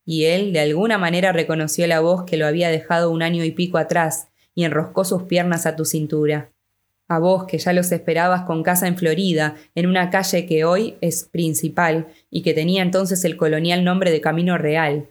y 0.04 0.24
él 0.24 0.52
de 0.52 0.60
alguna 0.60 0.96
manera 0.96 1.32
reconoció 1.32 1.86
la 1.86 2.00
voz 2.00 2.24
que 2.24 2.36
lo 2.36 2.46
había 2.46 2.70
dejado 2.70 3.10
un 3.10 3.22
año 3.22 3.44
y 3.44 3.50
pico 3.50 3.78
atrás 3.78 4.29
y 4.54 4.64
enroscó 4.64 5.04
sus 5.04 5.24
piernas 5.24 5.66
a 5.66 5.76
tu 5.76 5.84
cintura. 5.84 6.50
A 7.08 7.18
vos 7.18 7.44
que 7.44 7.58
ya 7.58 7.72
los 7.72 7.90
esperabas 7.90 8.42
con 8.42 8.62
casa 8.62 8.86
en 8.86 8.96
Florida, 8.96 9.56
en 9.74 9.86
una 9.86 10.10
calle 10.10 10.46
que 10.46 10.64
hoy 10.64 10.96
es 11.00 11.24
principal 11.24 12.06
y 12.30 12.42
que 12.42 12.54
tenía 12.54 12.82
entonces 12.82 13.24
el 13.24 13.36
colonial 13.36 13.82
nombre 13.82 14.12
de 14.12 14.20
Camino 14.20 14.56
Real. 14.58 15.08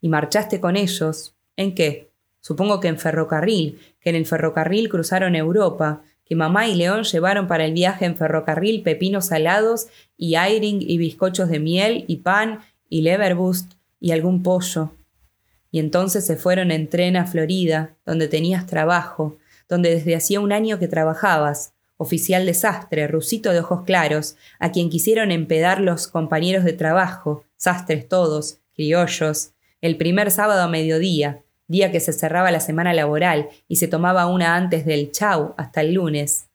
Y 0.00 0.08
marchaste 0.08 0.60
con 0.60 0.76
ellos. 0.76 1.34
¿En 1.56 1.74
qué? 1.74 2.12
Supongo 2.40 2.80
que 2.80 2.88
en 2.88 2.98
ferrocarril, 2.98 3.80
que 4.00 4.10
en 4.10 4.16
el 4.16 4.26
ferrocarril 4.26 4.88
cruzaron 4.88 5.34
Europa, 5.34 6.02
que 6.24 6.36
mamá 6.36 6.68
y 6.68 6.76
León 6.76 7.02
llevaron 7.02 7.48
para 7.48 7.64
el 7.64 7.72
viaje 7.72 8.04
en 8.04 8.16
ferrocarril 8.16 8.82
pepinos 8.82 9.26
salados 9.26 9.88
y 10.16 10.36
airing 10.36 10.80
y 10.80 10.96
bizcochos 10.98 11.48
de 11.48 11.58
miel 11.58 12.04
y 12.06 12.18
pan 12.18 12.60
y 12.88 13.02
leverbust 13.02 13.72
y 13.98 14.12
algún 14.12 14.44
pollo. 14.44 14.92
Y 15.70 15.78
entonces 15.78 16.26
se 16.26 16.36
fueron 16.36 16.70
en 16.70 16.88
tren 16.88 17.16
a 17.16 17.26
Florida, 17.26 17.94
donde 18.04 18.28
tenías 18.28 18.66
trabajo, 18.66 19.38
donde 19.68 19.94
desde 19.94 20.16
hacía 20.16 20.40
un 20.40 20.52
año 20.52 20.78
que 20.78 20.88
trabajabas, 20.88 21.74
oficial 21.96 22.46
desastre, 22.46 23.06
rusito 23.06 23.52
de 23.52 23.60
ojos 23.60 23.82
claros, 23.84 24.36
a 24.58 24.72
quien 24.72 24.90
quisieron 24.90 25.30
empedar 25.30 25.80
los 25.80 26.08
compañeros 26.08 26.64
de 26.64 26.72
trabajo, 26.72 27.44
sastres 27.56 28.08
todos, 28.08 28.58
criollos, 28.74 29.50
el 29.80 29.96
primer 29.96 30.30
sábado 30.30 30.62
a 30.62 30.68
mediodía, 30.68 31.42
día 31.68 31.92
que 31.92 32.00
se 32.00 32.12
cerraba 32.12 32.50
la 32.50 32.60
semana 32.60 32.92
laboral 32.92 33.48
y 33.68 33.76
se 33.76 33.86
tomaba 33.86 34.26
una 34.26 34.56
antes 34.56 34.84
del 34.84 35.12
chau 35.12 35.54
hasta 35.56 35.82
el 35.82 35.94
lunes. 35.94 36.46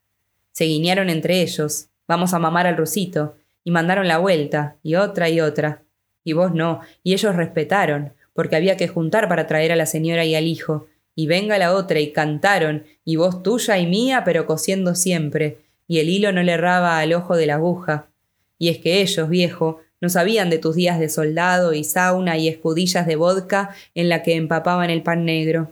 Se 0.52 0.66
guiñaron 0.66 1.10
entre 1.10 1.42
ellos, 1.42 1.88
vamos 2.08 2.34
a 2.34 2.40
mamar 2.40 2.68
al 2.68 2.78
rusito, 2.78 3.36
y 3.64 3.72
mandaron 3.72 4.08
la 4.08 4.18
vuelta, 4.18 4.78
y 4.84 4.96
otra 4.96 5.30
y 5.30 5.42
otra. 5.42 5.84
Y 6.24 6.34
vos 6.34 6.54
no, 6.54 6.82
y 7.04 7.14
ellos 7.14 7.36
respetaron, 7.36 8.14
porque 8.36 8.58
había 8.58 8.78
que 8.78 8.90
juntar 8.90 9.28
para 9.30 9.48
traer 9.48 9.72
a 9.72 9.76
la 9.78 9.86
señora 9.88 10.26
y 10.26 10.36
al 10.36 10.46
hijo, 10.46 10.88
y 11.16 11.26
venga 11.26 11.58
la 11.58 11.74
otra, 11.74 12.02
y 12.02 12.12
cantaron, 12.12 12.84
y 13.06 13.16
voz 13.16 13.42
tuya 13.42 13.78
y 13.80 13.88
mía, 13.88 14.24
pero 14.26 14.46
cosiendo 14.46 14.94
siempre, 14.94 15.60
y 15.88 16.00
el 16.00 16.10
hilo 16.10 16.34
no 16.34 16.44
le 16.44 16.52
erraba 16.52 17.00
al 17.00 17.14
ojo 17.14 17.38
de 17.38 17.48
la 17.48 17.56
aguja. 17.56 18.08
Y 18.60 18.70
es 18.70 18.80
que 18.80 19.02
ellos, 19.02 19.30
viejo, 19.30 19.80
no 20.02 20.10
sabían 20.10 20.50
de 20.50 20.58
tus 20.58 20.76
días 20.76 21.00
de 21.00 21.08
soldado 21.08 21.74
y 21.74 21.86
sauna 21.86 22.38
y 22.38 22.50
escudillas 22.50 23.08
de 23.08 23.16
vodka 23.16 23.74
en 23.96 24.10
la 24.10 24.22
que 24.22 24.36
empapaban 24.36 24.90
el 24.90 25.02
pan 25.02 25.24
negro. 25.24 25.72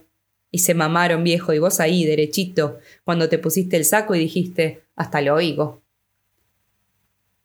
Y 0.50 0.60
se 0.60 0.74
mamaron, 0.74 1.24
viejo, 1.24 1.52
y 1.52 1.60
vos 1.60 1.82
ahí, 1.82 2.06
derechito, 2.06 2.80
cuando 3.04 3.28
te 3.28 3.40
pusiste 3.40 3.76
el 3.76 3.84
saco 3.84 4.16
y 4.16 4.20
dijiste, 4.20 4.84
hasta 4.96 5.20
lo 5.20 5.36
oigo. 5.36 5.82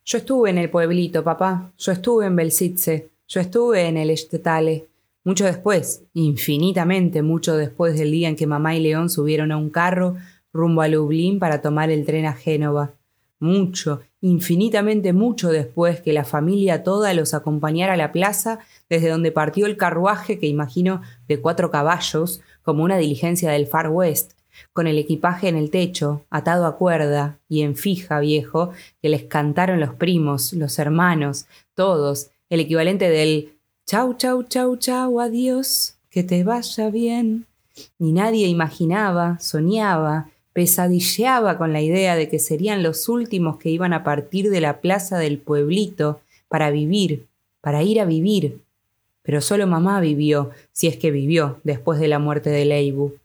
Yo 0.05 0.17
estuve 0.19 0.49
en 0.49 0.57
el 0.57 0.69
pueblito, 0.69 1.23
papá, 1.23 1.73
yo 1.77 1.91
estuve 1.91 2.25
en 2.25 2.35
Belsitze, 2.35 3.09
yo 3.27 3.41
estuve 3.41 3.85
en 3.87 3.97
el 3.97 4.09
Estetale, 4.09 4.87
mucho 5.29 5.45
después, 5.45 6.05
infinitamente 6.15 7.21
mucho 7.21 7.55
después 7.55 7.99
del 7.99 8.09
día 8.09 8.29
en 8.29 8.35
que 8.35 8.47
mamá 8.47 8.75
y 8.75 8.81
León 8.81 9.11
subieron 9.11 9.51
a 9.51 9.57
un 9.57 9.69
carro 9.69 10.15
rumbo 10.51 10.81
a 10.81 10.87
Lublin 10.87 11.37
para 11.37 11.61
tomar 11.61 11.91
el 11.91 12.03
tren 12.03 12.25
a 12.25 12.33
Génova. 12.33 12.95
Mucho, 13.39 14.01
infinitamente 14.21 15.13
mucho 15.13 15.51
después 15.51 16.01
que 16.01 16.13
la 16.13 16.23
familia 16.23 16.81
toda 16.83 17.13
los 17.13 17.35
acompañara 17.35 17.93
a 17.93 17.97
la 17.97 18.11
plaza 18.11 18.57
desde 18.89 19.09
donde 19.09 19.31
partió 19.31 19.67
el 19.67 19.77
carruaje 19.77 20.39
que 20.39 20.47
imagino 20.47 21.03
de 21.27 21.39
cuatro 21.39 21.69
caballos, 21.69 22.41
como 22.63 22.83
una 22.83 22.97
diligencia 22.97 23.51
del 23.51 23.67
Far 23.67 23.89
West, 23.89 24.31
con 24.73 24.87
el 24.87 24.97
equipaje 24.97 25.47
en 25.47 25.57
el 25.57 25.69
techo, 25.69 26.25
atado 26.31 26.65
a 26.65 26.75
cuerda 26.75 27.37
y 27.47 27.61
en 27.61 27.75
fija, 27.75 28.19
viejo, 28.19 28.71
que 28.99 29.09
les 29.09 29.25
cantaron 29.25 29.79
los 29.79 29.93
primos, 29.93 30.53
los 30.53 30.79
hermanos, 30.79 31.45
todos, 31.75 32.31
el 32.49 32.61
equivalente 32.61 33.11
del 33.11 33.58
Chau, 33.89 34.13
chau, 34.13 34.43
chau, 34.43 34.77
chau, 34.77 35.19
adiós, 35.19 35.97
que 36.11 36.21
te 36.21 36.43
vaya 36.43 36.91
bien. 36.91 37.47
Ni 37.97 38.11
nadie 38.11 38.45
imaginaba, 38.45 39.39
soñaba, 39.39 40.29
pesadilleaba 40.53 41.57
con 41.57 41.73
la 41.73 41.81
idea 41.81 42.15
de 42.15 42.29
que 42.29 42.37
serían 42.37 42.83
los 42.83 43.09
últimos 43.09 43.57
que 43.57 43.71
iban 43.71 43.93
a 43.93 44.03
partir 44.03 44.51
de 44.51 44.61
la 44.61 44.79
plaza 44.79 45.17
del 45.17 45.39
pueblito 45.39 46.21
para 46.49 46.69
vivir, 46.69 47.25
para 47.61 47.81
ir 47.81 47.99
a 47.99 48.05
vivir. 48.05 48.61
Pero 49.23 49.41
solo 49.41 49.65
mamá 49.65 49.99
vivió, 50.01 50.51
si 50.71 50.85
es 50.85 50.95
que 50.97 51.09
vivió, 51.09 51.59
después 51.63 51.99
de 51.99 52.09
la 52.09 52.19
muerte 52.19 52.51
de 52.51 52.65
Leibu. 52.65 53.15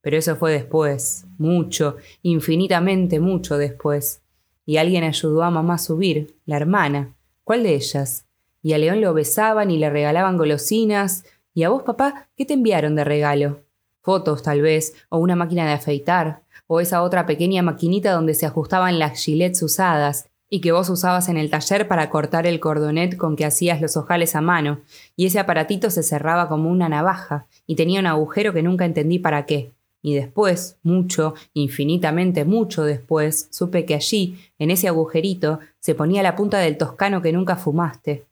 Pero 0.00 0.16
eso 0.16 0.34
fue 0.34 0.50
después, 0.50 1.26
mucho, 1.38 1.96
infinitamente 2.24 3.20
mucho 3.20 3.56
después. 3.56 4.20
Y 4.66 4.78
alguien 4.78 5.04
ayudó 5.04 5.44
a 5.44 5.52
mamá 5.52 5.74
a 5.74 5.78
subir, 5.78 6.34
la 6.44 6.56
hermana. 6.56 7.14
¿Cuál 7.44 7.62
de 7.62 7.76
ellas? 7.76 8.24
Y 8.62 8.72
a 8.72 8.78
León 8.78 9.00
lo 9.00 9.14
besaban 9.14 9.70
y 9.70 9.78
le 9.78 9.90
regalaban 9.90 10.36
golosinas. 10.36 11.24
¿Y 11.54 11.62
a 11.62 11.70
vos, 11.70 11.82
papá, 11.82 12.28
qué 12.36 12.44
te 12.44 12.54
enviaron 12.54 12.94
de 12.94 13.04
regalo? 13.04 13.60
Fotos, 14.00 14.42
tal 14.42 14.62
vez, 14.62 14.94
o 15.08 15.18
una 15.18 15.36
máquina 15.36 15.66
de 15.66 15.72
afeitar, 15.72 16.42
o 16.66 16.80
esa 16.80 17.02
otra 17.02 17.26
pequeña 17.26 17.62
maquinita 17.62 18.12
donde 18.12 18.34
se 18.34 18.46
ajustaban 18.46 18.98
las 18.98 19.22
gilets 19.22 19.62
usadas, 19.62 20.30
y 20.50 20.60
que 20.60 20.72
vos 20.72 20.88
usabas 20.88 21.28
en 21.28 21.36
el 21.36 21.50
taller 21.50 21.88
para 21.88 22.08
cortar 22.10 22.46
el 22.46 22.60
cordonet 22.60 23.16
con 23.16 23.36
que 23.36 23.44
hacías 23.44 23.80
los 23.80 23.96
ojales 23.96 24.34
a 24.34 24.40
mano, 24.40 24.80
y 25.16 25.26
ese 25.26 25.38
aparatito 25.38 25.90
se 25.90 26.02
cerraba 26.02 26.48
como 26.48 26.70
una 26.70 26.88
navaja, 26.88 27.46
y 27.66 27.76
tenía 27.76 28.00
un 28.00 28.06
agujero 28.06 28.52
que 28.52 28.62
nunca 28.62 28.84
entendí 28.84 29.18
para 29.18 29.44
qué. 29.44 29.72
Y 30.00 30.14
después, 30.14 30.78
mucho, 30.82 31.34
infinitamente 31.54 32.44
mucho 32.44 32.84
después, 32.84 33.48
supe 33.50 33.84
que 33.84 33.94
allí, 33.94 34.38
en 34.58 34.70
ese 34.70 34.88
agujerito, 34.88 35.58
se 35.80 35.94
ponía 35.94 36.22
la 36.22 36.36
punta 36.36 36.58
del 36.58 36.78
toscano 36.78 37.20
que 37.20 37.32
nunca 37.32 37.56
fumaste, 37.56 38.24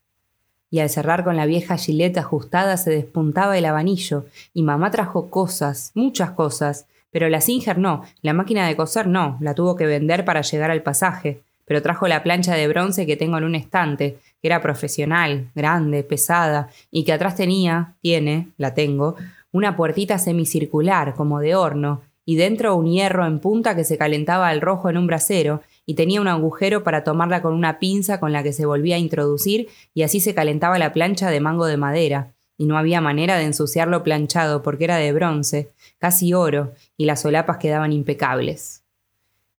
y 0.69 0.79
al 0.79 0.89
cerrar 0.89 1.23
con 1.23 1.37
la 1.37 1.45
vieja 1.45 1.77
gileta 1.77 2.21
ajustada 2.21 2.77
se 2.77 2.91
despuntaba 2.91 3.57
el 3.57 3.65
abanillo, 3.65 4.25
y 4.53 4.63
mamá 4.63 4.91
trajo 4.91 5.29
cosas, 5.29 5.91
muchas 5.95 6.31
cosas, 6.31 6.85
pero 7.11 7.29
la 7.29 7.41
Singer 7.41 7.77
no, 7.77 8.03
la 8.21 8.33
máquina 8.33 8.67
de 8.67 8.75
coser 8.75 9.07
no, 9.07 9.37
la 9.39 9.53
tuvo 9.53 9.75
que 9.75 9.85
vender 9.85 10.25
para 10.25 10.41
llegar 10.41 10.71
al 10.71 10.83
pasaje, 10.83 11.41
pero 11.65 11.81
trajo 11.81 12.07
la 12.07 12.23
plancha 12.23 12.55
de 12.55 12.67
bronce 12.67 13.05
que 13.05 13.17
tengo 13.17 13.37
en 13.37 13.43
un 13.43 13.55
estante, 13.55 14.17
que 14.41 14.47
era 14.47 14.61
profesional, 14.61 15.49
grande, 15.55 16.03
pesada, 16.03 16.69
y 16.91 17.03
que 17.03 17.13
atrás 17.13 17.35
tenía, 17.35 17.95
tiene, 18.01 18.49
la 18.57 18.73
tengo, 18.73 19.15
una 19.51 19.75
puertita 19.75 20.19
semicircular, 20.19 21.13
como 21.15 21.39
de 21.39 21.55
horno, 21.55 22.01
y 22.25 22.35
dentro 22.35 22.75
un 22.75 22.87
hierro 22.87 23.25
en 23.25 23.39
punta 23.39 23.75
que 23.75 23.85
se 23.85 23.97
calentaba 23.97 24.49
al 24.49 24.61
rojo 24.61 24.89
en 24.89 24.97
un 24.97 25.07
brasero, 25.07 25.61
y 25.87 25.95
tenía 25.95 26.21
un 26.21 26.27
agujero 26.27 26.83
para 26.83 27.03
tomarla 27.03 27.41
con 27.41 27.53
una 27.53 27.79
pinza 27.79 28.19
con 28.19 28.33
la 28.33 28.43
que 28.43 28.53
se 28.53 28.65
volvía 28.65 28.97
a 28.97 28.99
introducir 28.99 29.69
y 29.95 30.03
así 30.03 30.19
se 30.19 30.35
calentaba 30.35 30.77
la 30.77 30.93
plancha 30.93 31.31
de 31.31 31.39
mango 31.39 31.65
de 31.65 31.77
madera, 31.77 32.33
y 32.57 32.65
no 32.65 32.77
había 32.77 33.01
manera 33.01 33.37
de 33.37 33.45
ensuciarlo 33.45 34.03
planchado 34.03 34.61
porque 34.63 34.83
era 34.83 34.97
de 34.97 35.13
bronce, 35.13 35.69
casi 35.97 36.33
oro, 36.33 36.73
y 36.97 37.05
las 37.05 37.21
solapas 37.21 37.57
quedaban 37.57 37.93
impecables. 37.93 38.83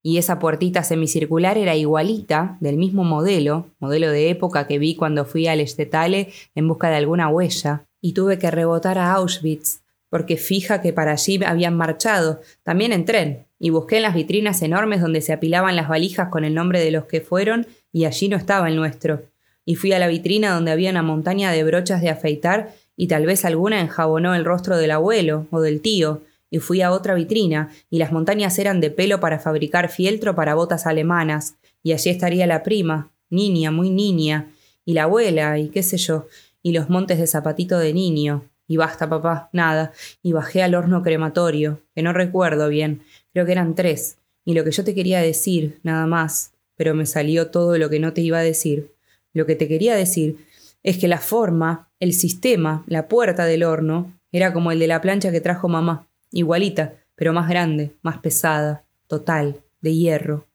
Y 0.02 0.18
esa 0.18 0.38
puertita 0.38 0.84
semicircular 0.84 1.56
era 1.58 1.76
igualita, 1.76 2.58
del 2.60 2.76
mismo 2.76 3.04
modelo, 3.04 3.66
modelo 3.78 4.10
de 4.10 4.30
época 4.30 4.66
que 4.66 4.78
vi 4.78 4.96
cuando 4.96 5.24
fui 5.24 5.46
al 5.46 5.60
Estetale 5.60 6.32
en 6.54 6.68
busca 6.68 6.90
de 6.90 6.96
alguna 6.96 7.28
huella, 7.28 7.86
y 8.00 8.12
tuve 8.12 8.38
que 8.38 8.50
rebotar 8.50 8.98
a 8.98 9.12
Auschwitz, 9.14 9.80
porque 10.10 10.36
fija 10.36 10.82
que 10.82 10.92
para 10.92 11.12
allí 11.12 11.40
habían 11.44 11.76
marchado, 11.76 12.40
también 12.64 12.92
en 12.92 13.04
tren, 13.04 13.47
y 13.58 13.70
busqué 13.70 13.96
en 13.96 14.02
las 14.02 14.14
vitrinas 14.14 14.62
enormes 14.62 15.00
donde 15.00 15.20
se 15.20 15.32
apilaban 15.32 15.76
las 15.76 15.88
valijas 15.88 16.28
con 16.28 16.44
el 16.44 16.54
nombre 16.54 16.80
de 16.80 16.90
los 16.90 17.04
que 17.06 17.20
fueron, 17.20 17.66
y 17.92 18.04
allí 18.04 18.28
no 18.28 18.36
estaba 18.36 18.68
el 18.68 18.76
nuestro. 18.76 19.22
Y 19.64 19.74
fui 19.74 19.92
a 19.92 19.98
la 19.98 20.08
vitrina 20.08 20.54
donde 20.54 20.70
había 20.70 20.90
una 20.90 21.02
montaña 21.02 21.50
de 21.50 21.64
brochas 21.64 22.00
de 22.00 22.10
afeitar, 22.10 22.74
y 22.96 23.08
tal 23.08 23.26
vez 23.26 23.44
alguna 23.44 23.80
enjabonó 23.80 24.34
el 24.34 24.44
rostro 24.44 24.76
del 24.76 24.92
abuelo 24.92 25.46
o 25.50 25.60
del 25.60 25.80
tío, 25.80 26.22
y 26.50 26.58
fui 26.60 26.80
a 26.80 26.92
otra 26.92 27.14
vitrina, 27.14 27.70
y 27.90 27.98
las 27.98 28.12
montañas 28.12 28.58
eran 28.58 28.80
de 28.80 28.90
pelo 28.90 29.20
para 29.20 29.38
fabricar 29.38 29.90
fieltro 29.90 30.34
para 30.34 30.54
botas 30.54 30.86
alemanas, 30.86 31.56
y 31.82 31.92
allí 31.92 32.10
estaría 32.10 32.46
la 32.46 32.62
prima, 32.62 33.10
niña, 33.30 33.70
muy 33.70 33.90
niña, 33.90 34.46
y 34.84 34.94
la 34.94 35.02
abuela, 35.02 35.58
y 35.58 35.68
qué 35.68 35.82
sé 35.82 35.98
yo, 35.98 36.26
y 36.62 36.72
los 36.72 36.88
montes 36.88 37.18
de 37.18 37.26
zapatito 37.26 37.78
de 37.78 37.92
niño, 37.92 38.44
y 38.68 38.76
basta, 38.76 39.08
papá, 39.08 39.48
nada. 39.52 39.92
Y 40.22 40.32
bajé 40.32 40.62
al 40.62 40.74
horno 40.74 41.02
crematorio, 41.02 41.80
que 41.94 42.02
no 42.02 42.12
recuerdo 42.12 42.68
bien, 42.68 43.02
creo 43.32 43.46
que 43.46 43.52
eran 43.52 43.74
tres. 43.74 44.18
Y 44.44 44.54
lo 44.54 44.64
que 44.64 44.70
yo 44.70 44.84
te 44.84 44.94
quería 44.94 45.20
decir, 45.20 45.78
nada 45.82 46.06
más, 46.06 46.52
pero 46.76 46.94
me 46.94 47.06
salió 47.06 47.50
todo 47.50 47.76
lo 47.76 47.90
que 47.90 48.00
no 48.00 48.12
te 48.12 48.20
iba 48.20 48.38
a 48.38 48.42
decir. 48.42 48.92
Lo 49.34 49.46
que 49.46 49.56
te 49.56 49.68
quería 49.68 49.94
decir 49.94 50.46
es 50.82 50.98
que 50.98 51.08
la 51.08 51.18
forma, 51.18 51.90
el 52.00 52.12
sistema, 52.12 52.84
la 52.86 53.08
puerta 53.08 53.44
del 53.44 53.64
horno, 53.64 54.18
era 54.32 54.52
como 54.52 54.72
el 54.72 54.78
de 54.78 54.86
la 54.86 55.00
plancha 55.00 55.30
que 55.30 55.40
trajo 55.40 55.68
mamá, 55.68 56.06
igualita, 56.30 56.94
pero 57.14 57.32
más 57.32 57.48
grande, 57.48 57.94
más 58.02 58.18
pesada, 58.18 58.84
total, 59.06 59.60
de 59.80 59.94
hierro. 59.94 60.46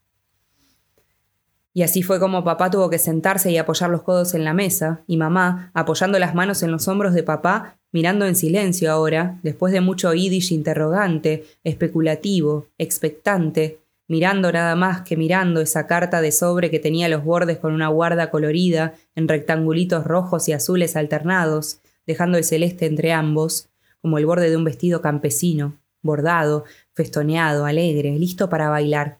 Y 1.74 1.82
así 1.82 2.04
fue 2.04 2.20
como 2.20 2.44
papá 2.44 2.70
tuvo 2.70 2.90
que 2.90 3.00
sentarse 3.00 3.52
y 3.52 3.58
apoyar 3.58 3.90
los 3.90 4.04
codos 4.04 4.34
en 4.34 4.44
la 4.44 4.54
mesa, 4.54 5.04
y 5.08 5.18
mamá, 5.18 5.72
apoyando 5.74 6.20
las 6.20 6.36
manos 6.36 6.62
en 6.64 6.72
los 6.72 6.88
hombros 6.88 7.14
de 7.14 7.24
papá, 7.24 7.78
mirando 7.94 8.26
en 8.26 8.36
silencio 8.36 8.92
ahora, 8.92 9.40
después 9.44 9.72
de 9.72 9.80
mucho 9.80 10.14
yiddish 10.14 10.52
interrogante, 10.52 11.46
especulativo, 11.64 12.68
expectante, 12.78 13.80
mirando 14.08 14.52
nada 14.52 14.76
más 14.76 15.04
que 15.04 15.16
mirando 15.16 15.62
esa 15.62 15.88
carta 15.88 16.20
de 16.20 16.32
sobre 16.32 16.70
que 16.70 16.80
tenía 16.80 17.08
los 17.08 17.24
bordes 17.24 17.60
con 17.60 17.72
una 17.72 17.88
guarda 17.88 18.32
colorida, 18.32 18.96
en 19.16 19.28
rectangulitos 19.28 20.04
rojos 20.04 20.50
y 20.50 20.54
azules 20.54 20.96
alternados, 20.96 21.80
dejando 22.06 22.38
el 22.38 22.44
celeste 22.44 22.88
entre 22.88 23.14
ambos, 23.14 23.70
como 24.02 24.18
el 24.18 24.26
borde 24.26 24.50
de 24.50 24.58
un 24.58 24.66
vestido 24.66 25.02
campesino, 25.02 25.80
bordado, 26.02 26.66
festoneado, 26.94 27.66
alegre, 27.66 28.18
listo 28.18 28.50
para 28.50 28.70
bailar. 28.70 29.20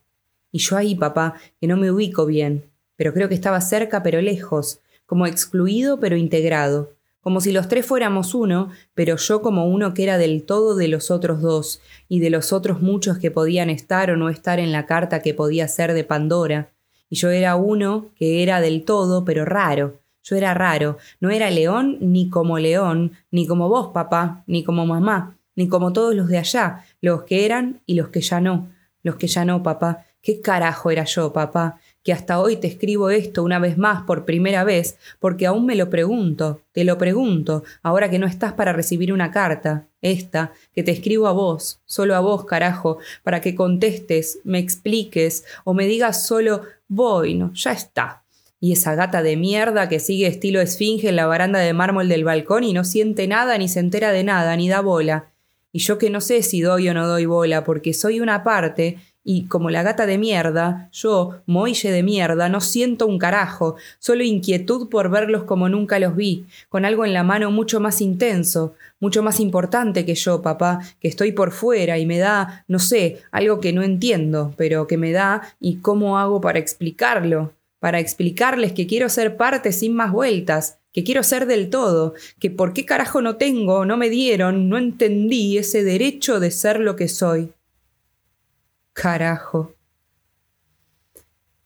Y 0.52 0.58
yo 0.58 0.78
ahí, 0.78 0.96
papá, 0.96 1.36
que 1.62 1.68
no 1.68 1.78
me 1.78 1.92
ubico 1.92 2.26
bien, 2.26 2.66
pero 2.96 3.14
creo 3.14 3.30
que 3.30 3.36
estaba 3.36 3.62
cerca 3.62 4.02
pero 4.02 4.20
lejos, 4.20 4.80
como 5.06 5.28
excluido 5.28 6.00
pero 6.00 6.18
integrado, 6.18 6.92
como 7.24 7.40
si 7.40 7.54
los 7.54 7.70
tres 7.70 7.86
fuéramos 7.86 8.36
uno, 8.36 8.70
pero 8.94 9.16
yo 9.16 9.42
como 9.42 9.66
uno 9.66 9.94
que 9.94 10.04
era 10.04 10.18
del 10.18 10.44
todo 10.44 10.76
de 10.76 10.90
los 10.90 11.10
otros 11.10 11.42
dos, 11.42 11.82
y 12.10 12.20
de 12.20 12.30
los 12.30 12.52
otros 12.52 12.82
muchos 12.82 13.18
que 13.18 13.32
podían 13.32 13.70
estar 13.70 14.12
o 14.12 14.18
no 14.18 14.30
estar 14.30 14.60
en 14.60 14.74
la 14.74 14.86
carta 14.86 15.22
que 15.22 15.34
podía 15.34 15.70
ser 15.70 15.94
de 15.94 16.04
Pandora, 16.04 16.74
y 17.10 17.16
yo 17.16 17.30
era 17.30 17.56
uno 17.56 18.10
que 18.16 18.44
era 18.44 18.60
del 18.60 18.84
todo, 18.84 19.24
pero 19.24 19.46
raro. 19.46 20.02
Yo 20.24 20.36
era 20.36 20.54
raro, 20.54 20.98
no 21.20 21.30
era 21.30 21.50
león 21.50 21.98
ni 22.02 22.30
como 22.30 22.58
león, 22.60 23.12
ni 23.30 23.46
como 23.46 23.70
vos, 23.70 23.92
papá, 23.94 24.44
ni 24.48 24.64
como 24.64 24.86
mamá, 24.86 25.38
ni 25.56 25.68
como 25.68 25.94
todos 25.94 26.16
los 26.16 26.28
de 26.28 26.38
allá, 26.38 26.86
los 27.02 27.24
que 27.24 27.46
eran 27.46 27.82
y 27.86 27.96
los 27.96 28.10
que 28.10 28.22
ya 28.22 28.42
no, 28.42 28.70
los 29.02 29.16
que 29.16 29.28
ya 29.28 29.46
no, 29.46 29.64
papá. 29.64 30.06
¿Qué 30.22 30.42
carajo 30.42 30.90
era 30.92 31.04
yo, 31.04 31.34
papá? 31.34 31.80
Que 32.04 32.14
hasta 32.14 32.40
hoy 32.40 32.58
te 32.58 32.68
escribo 32.68 33.10
esto 33.10 33.44
una 33.44 33.60
vez 33.60 33.78
más 33.78 34.04
por 34.04 34.26
primera 34.26 34.64
vez, 34.64 34.98
porque 35.20 35.46
aún 35.46 35.66
me 35.66 35.76
lo 35.76 35.90
pregunto, 35.90 36.62
te 36.74 36.84
lo 36.84 36.98
pregunto, 36.98 37.64
ahora 37.82 38.10
que 38.10 38.20
no 38.20 38.28
estás 38.28 38.54
para 38.54 38.74
recibir 38.74 39.14
una 39.14 39.32
carta, 39.32 39.88
esta, 40.02 40.52
que 40.74 40.84
te 40.84 40.92
escribo 40.92 41.28
a 41.28 41.32
vos, 41.32 41.80
solo 41.86 42.16
a 42.16 42.20
vos, 42.20 42.46
carajo, 42.46 42.98
para 43.24 43.40
que 43.40 43.56
contestes, 43.56 44.40
me 44.44 44.60
expliques, 44.60 45.46
o 45.64 45.74
me 45.74 45.86
digas 45.86 46.28
solo, 46.28 46.64
voy, 46.90 47.36
no, 47.36 47.54
ya 47.54 47.72
está. 47.72 48.24
Y 48.60 48.74
esa 48.74 48.96
gata 48.96 49.24
de 49.24 49.36
mierda 49.36 49.90
que 49.90 50.00
sigue 50.00 50.28
estilo 50.28 50.62
esfinge 50.62 51.10
en 51.10 51.16
la 51.16 51.26
baranda 51.26 51.60
de 51.60 51.74
mármol 51.74 52.08
del 52.08 52.24
balcón 52.24 52.64
y 52.64 52.74
no 52.74 52.84
siente 52.84 53.28
nada, 53.28 53.58
ni 53.58 53.68
se 53.68 53.80
entera 53.80 54.12
de 54.12 54.24
nada, 54.24 54.56
ni 54.56 54.70
da 54.70 54.82
bola. 54.82 55.32
Y 55.74 55.80
yo 55.80 55.98
que 55.98 56.10
no 56.10 56.22
sé 56.22 56.44
si 56.44 56.62
doy 56.62 56.88
o 56.88 56.94
no 56.94 57.08
doy 57.08 57.26
bola, 57.26 57.64
porque 57.64 57.94
soy 57.94 58.20
una 58.22 58.44
parte 58.44 59.00
y 59.24 59.46
como 59.46 59.70
la 59.70 59.84
gata 59.84 60.06
de 60.06 60.18
mierda, 60.18 60.90
yo, 60.92 61.42
moille 61.46 61.92
de 61.92 62.04
mierda, 62.04 62.50
no 62.50 62.60
siento 62.60 63.08
un 63.08 63.18
carajo, 63.18 63.76
solo 64.00 64.24
inquietud 64.24 64.90
por 64.90 65.10
verlos 65.10 65.44
como 65.44 65.70
nunca 65.70 66.00
los 66.00 66.16
vi, 66.16 66.46
con 66.70 66.84
algo 66.84 67.06
en 67.06 67.14
la 67.14 67.24
mano 67.24 67.50
mucho 67.50 67.80
más 67.80 68.02
intenso, 68.02 68.76
mucho 69.00 69.24
más 69.24 69.40
importante 69.40 70.06
que 70.06 70.16
yo, 70.16 70.42
papá, 70.42 70.82
que 71.00 71.08
estoy 71.08 71.32
por 71.32 71.52
fuera 71.52 71.98
y 71.98 72.06
me 72.06 72.18
da, 72.18 72.66
no 72.68 72.80
sé, 72.80 73.22
algo 73.32 73.60
que 73.60 73.74
no 73.74 73.84
entiendo, 73.84 74.54
pero 74.58 74.88
que 74.88 74.98
me 74.98 75.12
da 75.12 75.42
y 75.60 75.78
cómo 75.78 76.18
hago 76.18 76.42
para 76.42 76.60
explicarlo, 76.60 77.54
para 77.80 78.00
explicarles 78.00 78.74
que 78.74 78.88
quiero 78.88 79.10
ser 79.10 79.38
parte 79.38 79.72
sin 79.72 79.96
más 79.96 80.12
vueltas, 80.12 80.80
que 80.92 81.04
quiero 81.04 81.24
ser 81.24 81.48
del 81.48 81.70
todo, 81.70 82.14
que 82.40 82.52
por 82.52 82.74
qué 82.74 82.86
carajo 82.86 83.22
no 83.22 83.38
tengo, 83.38 83.86
no 83.86 83.98
me 83.98 84.10
dieron, 84.10 84.70
no 84.70 84.78
entendí 84.78 85.58
ese 85.58 85.84
derecho 85.84 86.40
de 86.40 86.52
ser 86.52 86.80
lo 86.80 86.96
que 86.96 87.08
soy. 87.08 87.52
Carajo. 88.94 89.74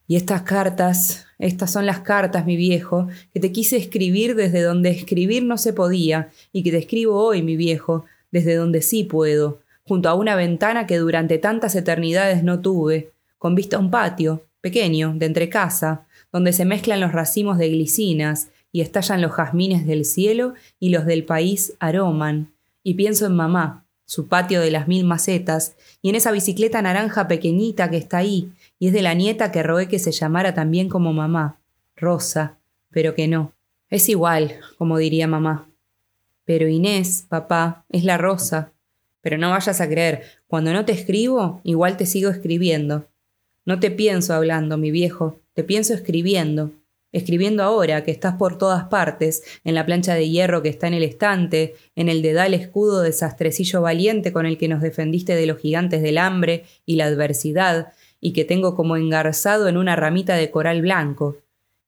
Y 0.07 0.15
estas 0.15 0.43
cartas, 0.43 1.25
estas 1.37 1.71
son 1.71 1.85
las 1.85 1.99
cartas, 1.99 2.45
mi 2.45 2.55
viejo, 2.55 3.09
que 3.33 3.41
te 3.41 3.51
quise 3.51 3.75
escribir 3.75 4.35
desde 4.35 4.61
donde 4.61 4.89
escribir 4.89 5.43
no 5.43 5.57
se 5.57 5.73
podía, 5.73 6.29
y 6.53 6.63
que 6.63 6.71
te 6.71 6.77
escribo 6.77 7.21
hoy, 7.21 7.41
mi 7.43 7.57
viejo, 7.57 8.05
desde 8.31 8.55
donde 8.55 8.81
sí 8.81 9.03
puedo, 9.03 9.59
junto 9.83 10.07
a 10.07 10.13
una 10.13 10.35
ventana 10.35 10.87
que 10.87 10.97
durante 10.97 11.37
tantas 11.37 11.75
eternidades 11.75 12.43
no 12.43 12.61
tuve, 12.61 13.11
con 13.37 13.55
vista 13.55 13.75
a 13.75 13.81
un 13.81 13.91
patio, 13.91 14.45
pequeño, 14.61 15.13
de 15.15 15.25
entre 15.25 15.49
casa, 15.49 16.07
donde 16.31 16.53
se 16.53 16.63
mezclan 16.63 17.01
los 17.01 17.11
racimos 17.11 17.57
de 17.57 17.69
glicinas 17.69 18.49
y 18.71 18.79
estallan 18.79 19.21
los 19.21 19.33
jazmines 19.33 19.85
del 19.85 20.05
cielo 20.05 20.53
y 20.79 20.89
los 20.89 21.05
del 21.05 21.25
país 21.25 21.73
aroman. 21.79 22.53
Y 22.83 22.93
pienso 22.93 23.25
en 23.25 23.35
mamá, 23.35 23.86
su 24.07 24.27
patio 24.27 24.61
de 24.61 24.71
las 24.71 24.87
mil 24.87 25.03
macetas, 25.03 25.75
y 26.01 26.09
en 26.09 26.15
esa 26.15 26.31
bicicleta 26.31 26.81
naranja 26.81 27.27
pequeñita 27.27 27.89
que 27.89 27.97
está 27.97 28.17
ahí, 28.17 28.51
y 28.79 28.87
es 28.87 28.93
de 28.93 29.01
la 29.01 29.13
nieta 29.13 29.51
que 29.51 29.61
rogué 29.61 29.87
que 29.87 29.99
se 29.99 30.13
llamara 30.13 30.53
también 30.53 30.87
como 30.87 31.11
mamá, 31.13 31.59
Rosa, 31.95 32.57
pero 32.89 33.13
que 33.13 33.27
no. 33.27 33.53
Es 33.89 34.07
igual, 34.07 34.55
como 34.77 34.97
diría 34.97 35.27
mamá. 35.27 35.69
Pero 36.45 36.69
Inés, 36.69 37.25
papá, 37.27 37.85
es 37.89 38.05
la 38.05 38.17
Rosa. 38.17 38.71
Pero 39.21 39.37
no 39.37 39.49
vayas 39.49 39.81
a 39.81 39.89
creer, 39.89 40.23
cuando 40.47 40.71
no 40.71 40.85
te 40.85 40.93
escribo, 40.93 41.59
igual 41.63 41.97
te 41.97 42.05
sigo 42.05 42.29
escribiendo. 42.29 43.07
No 43.65 43.79
te 43.81 43.91
pienso 43.91 44.33
hablando, 44.33 44.77
mi 44.77 44.89
viejo, 44.89 45.41
te 45.53 45.65
pienso 45.65 45.93
escribiendo 45.93 46.71
escribiendo 47.11 47.63
ahora 47.63 48.03
que 48.03 48.11
estás 48.11 48.35
por 48.35 48.57
todas 48.57 48.85
partes, 48.85 49.43
en 49.63 49.75
la 49.75 49.85
plancha 49.85 50.13
de 50.13 50.29
hierro 50.29 50.61
que 50.61 50.69
está 50.69 50.87
en 50.87 50.93
el 50.93 51.03
estante, 51.03 51.75
en 51.95 52.09
el 52.09 52.21
dedal 52.21 52.53
escudo 52.53 53.01
de 53.01 53.11
sastrecillo 53.11 53.81
valiente 53.81 54.33
con 54.33 54.45
el 54.45 54.57
que 54.57 54.67
nos 54.67 54.81
defendiste 54.81 55.35
de 55.35 55.45
los 55.45 55.59
gigantes 55.59 56.01
del 56.01 56.17
hambre 56.17 56.65
y 56.85 56.95
la 56.95 57.05
adversidad, 57.05 57.93
y 58.19 58.33
que 58.33 58.45
tengo 58.45 58.75
como 58.75 58.97
engarzado 58.97 59.67
en 59.67 59.77
una 59.77 59.95
ramita 59.95 60.35
de 60.35 60.51
coral 60.51 60.81
blanco. 60.81 61.37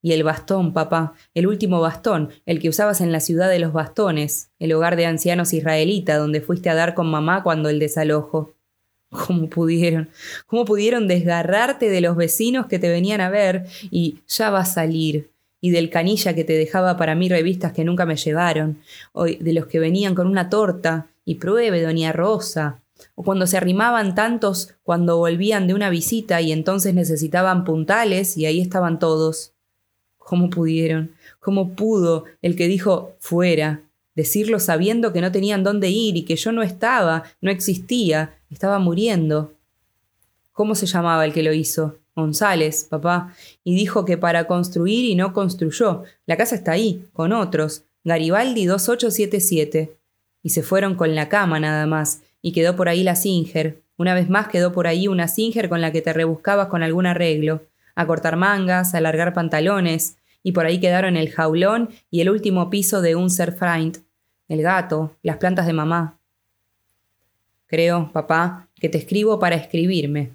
Y 0.01 0.13
el 0.13 0.23
bastón, 0.23 0.71
papá, 0.71 1.13
el 1.33 1.47
último 1.47 1.81
bastón, 1.81 2.29
el 2.45 2.59
que 2.59 2.69
usabas 2.69 3.01
en 3.01 3.11
la 3.11 3.19
ciudad 3.19 3.49
de 3.49 3.59
los 3.59 3.73
bastones, 3.73 4.51
el 4.59 4.71
hogar 4.71 4.95
de 4.95 5.05
ancianos 5.05 5.53
israelita 5.53 6.17
donde 6.17 6.39
fuiste 6.39 6.69
a 6.69 6.75
dar 6.75 6.93
con 6.93 7.07
mamá 7.07 7.43
cuando 7.43 7.67
el 7.67 7.79
desalojo. 7.79 8.53
¿Cómo 9.09 9.49
pudieron? 9.49 10.09
¿Cómo 10.45 10.65
pudieron 10.65 11.07
desgarrarte 11.07 11.89
de 11.89 12.01
los 12.01 12.15
vecinos 12.15 12.67
que 12.67 12.79
te 12.79 12.89
venían 12.89 13.21
a 13.21 13.29
ver 13.29 13.65
y 13.89 14.19
ya 14.27 14.49
va 14.49 14.59
a 14.59 14.65
salir? 14.65 15.29
Y 15.61 15.71
del 15.71 15.89
canilla 15.89 16.35
que 16.35 16.43
te 16.43 16.53
dejaba 16.53 16.95
para 16.95 17.15
mí 17.15 17.27
revistas 17.27 17.73
que 17.73 17.83
nunca 17.83 18.05
me 18.05 18.15
llevaron, 18.15 18.77
o 19.11 19.25
de 19.25 19.53
los 19.53 19.65
que 19.65 19.79
venían 19.79 20.15
con 20.15 20.27
una 20.27 20.49
torta 20.49 21.07
y 21.25 21.35
pruebe, 21.35 21.81
doña 21.81 22.13
Rosa, 22.13 22.79
o 23.15 23.23
cuando 23.23 23.47
se 23.47 23.57
arrimaban 23.57 24.15
tantos 24.15 24.73
cuando 24.83 25.17
volvían 25.17 25.67
de 25.67 25.73
una 25.73 25.89
visita 25.89 26.41
y 26.41 26.51
entonces 26.51 26.93
necesitaban 26.93 27.63
puntales 27.63 28.37
y 28.37 28.45
ahí 28.45 28.61
estaban 28.61 28.99
todos. 28.99 29.53
¿Cómo 30.17 30.49
pudieron? 30.49 31.11
¿Cómo 31.39 31.73
pudo 31.73 32.25
el 32.41 32.55
que 32.55 32.67
dijo 32.67 33.15
fuera? 33.19 33.81
Decirlo 34.15 34.59
sabiendo 34.59 35.13
que 35.13 35.21
no 35.21 35.31
tenían 35.31 35.63
dónde 35.63 35.89
ir 35.89 36.17
y 36.17 36.23
que 36.23 36.35
yo 36.35 36.51
no 36.51 36.61
estaba, 36.61 37.23
no 37.41 37.51
existía, 37.51 38.38
estaba 38.49 38.79
muriendo. 38.79 39.53
¿Cómo 40.51 40.75
se 40.75 40.85
llamaba 40.85 41.25
el 41.25 41.33
que 41.33 41.43
lo 41.43 41.53
hizo? 41.53 41.97
González, 42.15 42.85
papá, 42.89 43.33
y 43.63 43.75
dijo 43.75 44.05
que 44.05 44.17
para 44.17 44.45
construir 44.45 45.05
y 45.05 45.15
no 45.15 45.33
construyó. 45.33 46.03
La 46.25 46.37
casa 46.37 46.55
está 46.55 46.73
ahí, 46.73 47.05
con 47.13 47.31
otros. 47.31 47.83
Garibaldi 48.03 48.65
2877. 48.65 49.95
Y 50.43 50.49
se 50.49 50.63
fueron 50.63 50.95
con 50.95 51.15
la 51.15 51.29
cama 51.29 51.59
nada 51.59 51.85
más, 51.85 52.21
y 52.41 52.51
quedó 52.51 52.75
por 52.75 52.89
ahí 52.89 53.03
la 53.03 53.15
Singer. 53.15 53.81
Una 53.97 54.13
vez 54.13 54.29
más 54.29 54.47
quedó 54.47 54.71
por 54.71 54.87
ahí 54.87 55.07
una 55.07 55.27
Singer 55.27 55.69
con 55.69 55.81
la 55.81 55.91
que 55.91 56.01
te 56.01 56.13
rebuscabas 56.13 56.67
con 56.67 56.83
algún 56.83 57.05
arreglo. 57.05 57.63
A 57.95 58.05
cortar 58.07 58.35
mangas, 58.35 58.93
a 58.93 58.97
alargar 58.97 59.33
pantalones, 59.33 60.17
y 60.43 60.53
por 60.53 60.65
ahí 60.65 60.79
quedaron 60.79 61.17
el 61.17 61.31
jaulón 61.31 61.89
y 62.09 62.21
el 62.21 62.29
último 62.29 62.69
piso 62.69 63.01
de 63.01 63.15
un 63.15 63.29
Serfreund, 63.29 63.97
el 64.47 64.61
gato, 64.61 65.15
las 65.21 65.37
plantas 65.37 65.67
de 65.67 65.73
mamá. 65.73 66.18
Creo, 67.69 68.09
papá, 68.11 68.67
que 68.73 68.89
te 68.89 68.97
escribo 68.97 69.37
para 69.37 69.55
escribirme. 69.55 70.31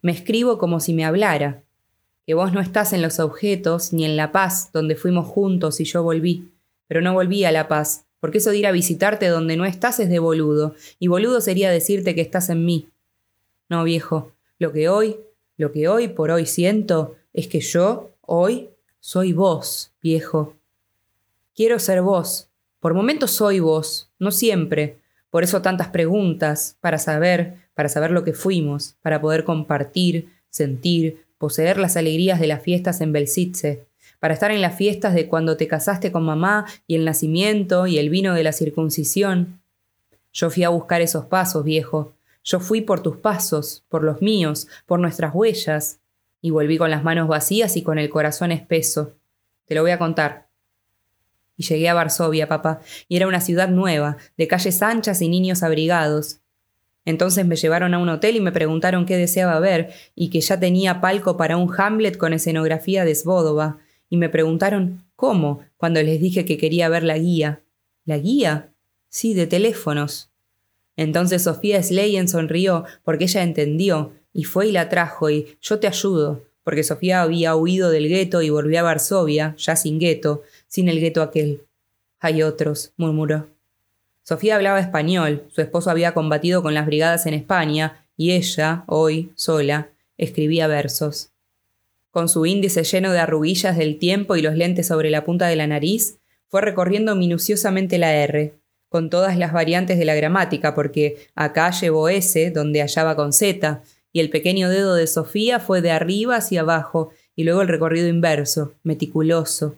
Me 0.00 0.12
escribo 0.12 0.58
como 0.58 0.78
si 0.78 0.94
me 0.94 1.04
hablara, 1.04 1.64
que 2.24 2.34
vos 2.34 2.52
no 2.52 2.60
estás 2.60 2.92
en 2.92 3.02
los 3.02 3.18
objetos 3.18 3.92
ni 3.92 4.04
en 4.04 4.16
La 4.16 4.30
Paz, 4.30 4.70
donde 4.72 4.94
fuimos 4.94 5.26
juntos 5.26 5.80
y 5.80 5.84
yo 5.84 6.04
volví, 6.04 6.52
pero 6.86 7.00
no 7.00 7.14
volví 7.14 7.44
a 7.44 7.50
La 7.50 7.66
Paz, 7.66 8.04
porque 8.20 8.38
eso 8.38 8.50
de 8.50 8.58
ir 8.58 8.68
a 8.68 8.72
visitarte 8.72 9.26
donde 9.26 9.56
no 9.56 9.64
estás 9.64 9.98
es 9.98 10.08
de 10.08 10.20
boludo, 10.20 10.76
y 11.00 11.08
boludo 11.08 11.40
sería 11.40 11.68
decirte 11.68 12.14
que 12.14 12.20
estás 12.20 12.48
en 12.48 12.64
mí. 12.64 12.88
No, 13.68 13.82
viejo, 13.82 14.30
lo 14.60 14.72
que 14.72 14.88
hoy, 14.88 15.16
lo 15.56 15.72
que 15.72 15.88
hoy 15.88 16.06
por 16.06 16.30
hoy 16.30 16.46
siento 16.46 17.16
es 17.32 17.48
que 17.48 17.60
yo, 17.60 18.12
hoy, 18.20 18.70
soy 19.00 19.32
vos, 19.32 19.90
viejo. 20.00 20.54
Quiero 21.56 21.80
ser 21.80 22.02
vos. 22.02 22.48
Por 22.78 22.94
momentos 22.94 23.32
soy 23.32 23.58
vos, 23.58 24.12
no 24.20 24.30
siempre, 24.30 25.01
por 25.32 25.44
eso 25.44 25.62
tantas 25.62 25.88
preguntas, 25.88 26.76
para 26.82 26.98
saber, 26.98 27.54
para 27.72 27.88
saber 27.88 28.10
lo 28.10 28.22
que 28.22 28.34
fuimos, 28.34 28.96
para 29.00 29.22
poder 29.22 29.44
compartir, 29.44 30.28
sentir, 30.50 31.24
poseer 31.38 31.78
las 31.78 31.96
alegrías 31.96 32.38
de 32.38 32.48
las 32.48 32.60
fiestas 32.60 33.00
en 33.00 33.12
Belsitze, 33.12 33.86
para 34.20 34.34
estar 34.34 34.50
en 34.50 34.60
las 34.60 34.76
fiestas 34.76 35.14
de 35.14 35.28
cuando 35.28 35.56
te 35.56 35.68
casaste 35.68 36.12
con 36.12 36.22
mamá 36.22 36.66
y 36.86 36.96
el 36.96 37.06
nacimiento 37.06 37.86
y 37.86 37.96
el 37.96 38.10
vino 38.10 38.34
de 38.34 38.42
la 38.42 38.52
circuncisión. 38.52 39.62
Yo 40.34 40.50
fui 40.50 40.64
a 40.64 40.68
buscar 40.68 41.00
esos 41.00 41.24
pasos, 41.24 41.64
viejo. 41.64 42.12
Yo 42.44 42.60
fui 42.60 42.82
por 42.82 43.00
tus 43.00 43.16
pasos, 43.16 43.84
por 43.88 44.04
los 44.04 44.20
míos, 44.20 44.68
por 44.84 45.00
nuestras 45.00 45.34
huellas, 45.34 46.00
y 46.42 46.50
volví 46.50 46.76
con 46.76 46.90
las 46.90 47.04
manos 47.04 47.26
vacías 47.26 47.78
y 47.78 47.82
con 47.82 47.98
el 47.98 48.10
corazón 48.10 48.52
espeso. 48.52 49.14
Te 49.64 49.74
lo 49.74 49.80
voy 49.80 49.92
a 49.92 49.98
contar. 49.98 50.51
Y 51.56 51.64
llegué 51.64 51.88
a 51.88 51.94
Varsovia, 51.94 52.48
papá, 52.48 52.80
y 53.08 53.16
era 53.16 53.26
una 53.26 53.40
ciudad 53.40 53.68
nueva, 53.68 54.16
de 54.36 54.48
calles 54.48 54.82
anchas 54.82 55.20
y 55.22 55.28
niños 55.28 55.62
abrigados. 55.62 56.40
Entonces 57.04 57.46
me 57.46 57.56
llevaron 57.56 57.94
a 57.94 57.98
un 57.98 58.08
hotel 58.08 58.36
y 58.36 58.40
me 58.40 58.52
preguntaron 58.52 59.06
qué 59.06 59.16
deseaba 59.16 59.58
ver, 59.60 59.92
y 60.14 60.30
que 60.30 60.40
ya 60.40 60.58
tenía 60.58 61.00
palco 61.00 61.36
para 61.36 61.56
un 61.56 61.72
Hamlet 61.76 62.16
con 62.16 62.32
escenografía 62.32 63.04
de 63.04 63.14
Svodova, 63.14 63.78
y 64.08 64.16
me 64.16 64.28
preguntaron 64.28 65.04
cómo, 65.16 65.60
cuando 65.76 66.02
les 66.02 66.20
dije 66.20 66.44
que 66.44 66.58
quería 66.58 66.88
ver 66.88 67.02
la 67.02 67.18
guía. 67.18 67.62
¿La 68.04 68.18
guía? 68.18 68.72
Sí, 69.08 69.34
de 69.34 69.46
teléfonos. 69.46 70.30
Entonces 70.96 71.42
Sofía 71.42 71.82
Sleyen 71.82 72.28
sonrió 72.28 72.84
porque 73.04 73.24
ella 73.24 73.42
entendió 73.42 74.12
y 74.32 74.44
fue 74.44 74.68
y 74.68 74.72
la 74.72 74.88
trajo 74.88 75.30
y 75.30 75.56
yo 75.60 75.78
te 75.78 75.86
ayudo, 75.86 76.44
porque 76.64 76.84
Sofía 76.84 77.22
había 77.22 77.56
huido 77.56 77.90
del 77.90 78.08
gueto 78.08 78.42
y 78.42 78.50
volvió 78.50 78.80
a 78.80 78.82
Varsovia, 78.82 79.54
ya 79.58 79.76
sin 79.76 79.98
gueto, 79.98 80.42
sin 80.72 80.88
el 80.88 81.00
gueto 81.00 81.20
aquel. 81.20 81.66
Hay 82.18 82.42
otros, 82.42 82.94
murmuró. 82.96 83.46
Sofía 84.22 84.56
hablaba 84.56 84.80
español, 84.80 85.44
su 85.48 85.60
esposo 85.60 85.90
había 85.90 86.14
combatido 86.14 86.62
con 86.62 86.72
las 86.72 86.86
brigadas 86.86 87.26
en 87.26 87.34
España, 87.34 88.06
y 88.16 88.30
ella, 88.30 88.84
hoy, 88.86 89.32
sola, 89.34 89.90
escribía 90.16 90.68
versos. 90.68 91.28
Con 92.10 92.30
su 92.30 92.46
índice 92.46 92.84
lleno 92.84 93.12
de 93.12 93.18
arruguillas 93.18 93.76
del 93.76 93.98
tiempo 93.98 94.34
y 94.34 94.40
los 94.40 94.56
lentes 94.56 94.86
sobre 94.86 95.10
la 95.10 95.26
punta 95.26 95.46
de 95.46 95.56
la 95.56 95.66
nariz, 95.66 96.20
fue 96.48 96.62
recorriendo 96.62 97.16
minuciosamente 97.16 97.98
la 97.98 98.14
R, 98.14 98.54
con 98.88 99.10
todas 99.10 99.36
las 99.36 99.52
variantes 99.52 99.98
de 99.98 100.06
la 100.06 100.14
gramática, 100.14 100.74
porque 100.74 101.26
acá 101.34 101.70
llevó 101.70 102.08
S 102.08 102.50
donde 102.50 102.80
hallaba 102.80 103.14
con 103.14 103.34
Z, 103.34 103.82
y 104.10 104.20
el 104.20 104.30
pequeño 104.30 104.70
dedo 104.70 104.94
de 104.94 105.06
Sofía 105.06 105.60
fue 105.60 105.82
de 105.82 105.90
arriba 105.90 106.36
hacia 106.36 106.62
abajo, 106.62 107.10
y 107.36 107.44
luego 107.44 107.60
el 107.60 107.68
recorrido 107.68 108.08
inverso, 108.08 108.72
meticuloso. 108.82 109.76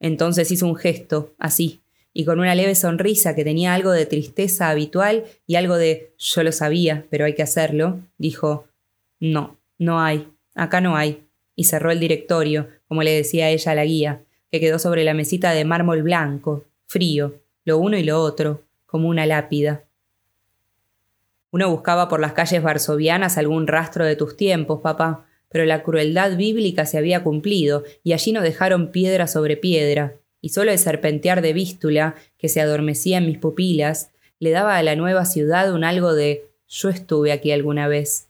Entonces 0.00 0.50
hizo 0.50 0.66
un 0.66 0.76
gesto, 0.76 1.34
así, 1.38 1.82
y 2.12 2.24
con 2.24 2.40
una 2.40 2.54
leve 2.54 2.74
sonrisa 2.74 3.34
que 3.34 3.44
tenía 3.44 3.74
algo 3.74 3.92
de 3.92 4.06
tristeza 4.06 4.70
habitual 4.70 5.24
y 5.46 5.54
algo 5.54 5.76
de 5.76 6.12
yo 6.18 6.42
lo 6.42 6.52
sabía, 6.52 7.06
pero 7.10 7.24
hay 7.24 7.34
que 7.34 7.42
hacerlo, 7.42 8.00
dijo 8.18 8.66
No, 9.20 9.58
no 9.78 10.00
hay, 10.00 10.28
acá 10.54 10.80
no 10.80 10.96
hay, 10.96 11.24
y 11.54 11.64
cerró 11.64 11.90
el 11.90 12.00
directorio, 12.00 12.68
como 12.88 13.02
le 13.02 13.12
decía 13.12 13.50
ella 13.50 13.72
a 13.72 13.74
la 13.76 13.84
guía, 13.84 14.22
que 14.50 14.58
quedó 14.58 14.78
sobre 14.78 15.04
la 15.04 15.14
mesita 15.14 15.52
de 15.52 15.64
mármol 15.64 16.02
blanco, 16.02 16.64
frío, 16.86 17.34
lo 17.64 17.78
uno 17.78 17.96
y 17.96 18.02
lo 18.02 18.20
otro, 18.20 18.62
como 18.86 19.08
una 19.08 19.26
lápida. 19.26 19.84
Uno 21.52 21.70
buscaba 21.70 22.08
por 22.08 22.20
las 22.20 22.32
calles 22.32 22.62
varsovianas 22.62 23.38
algún 23.38 23.66
rastro 23.66 24.04
de 24.04 24.16
tus 24.16 24.36
tiempos, 24.36 24.80
papá, 24.80 25.26
pero 25.50 25.64
la 25.64 25.82
crueldad 25.82 26.36
bíblica 26.36 26.86
se 26.86 26.96
había 26.96 27.22
cumplido, 27.22 27.84
y 28.02 28.12
allí 28.12 28.32
no 28.32 28.40
dejaron 28.40 28.92
piedra 28.92 29.26
sobre 29.26 29.56
piedra, 29.56 30.14
y 30.40 30.50
solo 30.50 30.70
el 30.70 30.78
serpentear 30.78 31.42
de 31.42 31.52
vístula, 31.52 32.14
que 32.38 32.48
se 32.48 32.60
adormecía 32.60 33.18
en 33.18 33.26
mis 33.26 33.38
pupilas, 33.38 34.10
le 34.38 34.50
daba 34.50 34.76
a 34.76 34.82
la 34.82 34.96
nueva 34.96 35.24
ciudad 35.26 35.74
un 35.74 35.84
algo 35.84 36.14
de 36.14 36.46
yo 36.68 36.88
estuve 36.88 37.32
aquí 37.32 37.52
alguna 37.52 37.88
vez. 37.88 38.28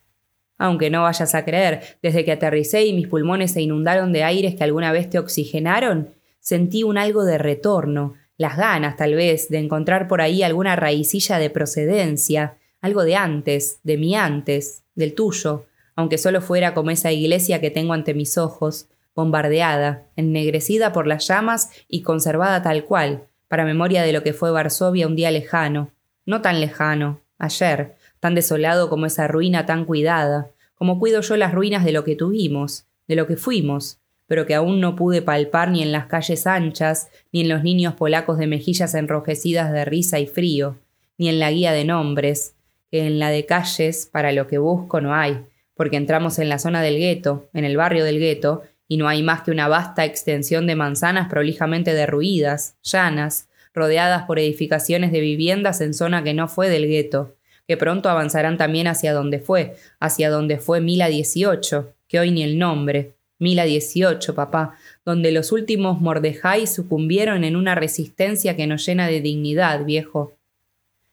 Aunque 0.58 0.90
no 0.90 1.02
vayas 1.02 1.34
a 1.34 1.44
creer, 1.44 1.80
desde 2.02 2.24
que 2.24 2.32
aterricé 2.32 2.84
y 2.84 2.92
mis 2.92 3.06
pulmones 3.06 3.52
se 3.52 3.62
inundaron 3.62 4.12
de 4.12 4.24
aires 4.24 4.54
que 4.56 4.64
alguna 4.64 4.92
vez 4.92 5.08
te 5.08 5.18
oxigenaron, 5.18 6.10
sentí 6.40 6.82
un 6.82 6.98
algo 6.98 7.24
de 7.24 7.38
retorno, 7.38 8.14
las 8.36 8.56
ganas, 8.56 8.96
tal 8.96 9.14
vez, 9.14 9.50
de 9.50 9.58
encontrar 9.58 10.08
por 10.08 10.22
ahí 10.22 10.42
alguna 10.42 10.74
raicilla 10.74 11.38
de 11.38 11.50
procedencia, 11.50 12.56
algo 12.80 13.04
de 13.04 13.14
antes, 13.14 13.80
de 13.84 13.98
mi 13.98 14.16
antes, 14.16 14.82
del 14.94 15.14
tuyo, 15.14 15.66
aunque 16.01 16.16
solo 16.16 16.40
fuera 16.40 16.72
como 16.72 16.90
esa 16.90 17.12
iglesia 17.12 17.61
que 17.61 17.70
tengo 17.70 17.92
ante 17.92 18.14
mis 18.14 18.38
ojos, 18.38 18.88
bombardeada, 19.14 20.07
ennegrecida 20.16 20.94
por 20.94 21.07
las 21.07 21.28
llamas 21.28 21.70
y 21.88 22.01
conservada 22.01 22.62
tal 22.62 22.86
cual, 22.86 23.24
para 23.48 23.66
memoria 23.66 24.03
de 24.03 24.14
lo 24.14 24.22
que 24.22 24.32
fue 24.32 24.51
Varsovia 24.51 25.07
un 25.07 25.14
día 25.14 25.30
lejano, 25.30 25.90
no 26.24 26.40
tan 26.40 26.59
lejano, 26.59 27.20
ayer, 27.36 27.96
tan 28.18 28.34
desolado 28.34 28.88
como 28.88 29.05
esa 29.05 29.28
ruina 29.28 29.66
tan 29.66 29.84
cuidada, 29.84 30.53
como 30.74 30.98
cuido 30.98 31.20
yo 31.20 31.36
las 31.36 31.53
ruinas 31.53 31.84
de 31.84 31.92
lo 31.92 32.03
que 32.03 32.16
tuvimos, 32.16 32.86
de 33.07 33.16
lo 33.16 33.26
que 33.26 33.36
fuimos, 33.36 33.98
pero 34.26 34.46
que 34.46 34.55
aún 34.55 34.80
no 34.80 34.96
pude 34.96 35.20
palpar 35.20 35.70
ni 35.70 35.82
en 35.82 35.92
las 35.92 36.07
calles 36.07 36.46
anchas, 36.46 37.11
ni 37.30 37.42
en 37.42 37.51
los 37.51 37.62
niños 37.62 37.92
polacos 37.92 38.38
de 38.38 38.46
mejillas 38.46 38.94
enrojecidas 38.94 39.70
de 39.70 39.84
risa 39.84 40.18
y 40.18 40.26
frío, 40.26 40.78
ni 41.18 41.28
en 41.28 41.38
la 41.40 41.51
guía 41.51 41.72
de 41.72 41.84
nombres, 41.84 42.55
que 42.90 43.07
en 43.07 43.18
la 43.18 43.28
de 43.28 43.44
calles 43.44 44.09
para 44.11 44.32
lo 44.32 44.46
que 44.46 44.57
busco 44.57 45.03
no 45.03 45.14
hay, 45.14 45.44
porque 45.81 45.97
entramos 45.97 46.39
en 46.39 46.51
la 46.51 46.59
zona 46.59 46.83
del 46.83 46.99
gueto, 46.99 47.49
en 47.55 47.64
el 47.64 47.78
barrio 47.78 48.05
del 48.05 48.18
gueto, 48.18 48.64
y 48.87 48.99
no 48.99 49.09
hay 49.09 49.22
más 49.22 49.41
que 49.41 49.51
una 49.51 49.66
vasta 49.66 50.05
extensión 50.05 50.66
de 50.66 50.76
manzanas 50.76 51.31
prolijamente 51.31 51.95
derruidas, 51.95 52.74
llanas, 52.83 53.49
rodeadas 53.72 54.24
por 54.24 54.39
edificaciones 54.39 55.11
de 55.11 55.20
viviendas 55.20 55.81
en 55.81 55.95
zona 55.95 56.22
que 56.22 56.35
no 56.35 56.49
fue 56.49 56.68
del 56.68 56.87
gueto, 56.87 57.35
que 57.66 57.78
pronto 57.78 58.11
avanzarán 58.11 58.59
también 58.59 58.89
hacia 58.89 59.14
donde 59.14 59.39
fue, 59.39 59.74
hacia 60.01 60.28
donde 60.28 60.59
fue 60.59 60.83
Mila 60.83 61.07
18, 61.07 61.95
que 62.09 62.20
hoy 62.20 62.31
ni 62.31 62.43
el 62.43 62.59
nombre, 62.59 63.14
Mila 63.39 63.64
18, 63.64 64.35
papá, 64.35 64.76
donde 65.07 65.33
los 65.33 65.51
últimos 65.51 66.03
Mordejai 66.03 66.66
sucumbieron 66.66 67.43
en 67.43 67.57
una 67.57 67.74
resistencia 67.74 68.55
que 68.55 68.66
nos 68.66 68.85
llena 68.85 69.07
de 69.07 69.22
dignidad, 69.22 69.87
viejo. 69.87 70.35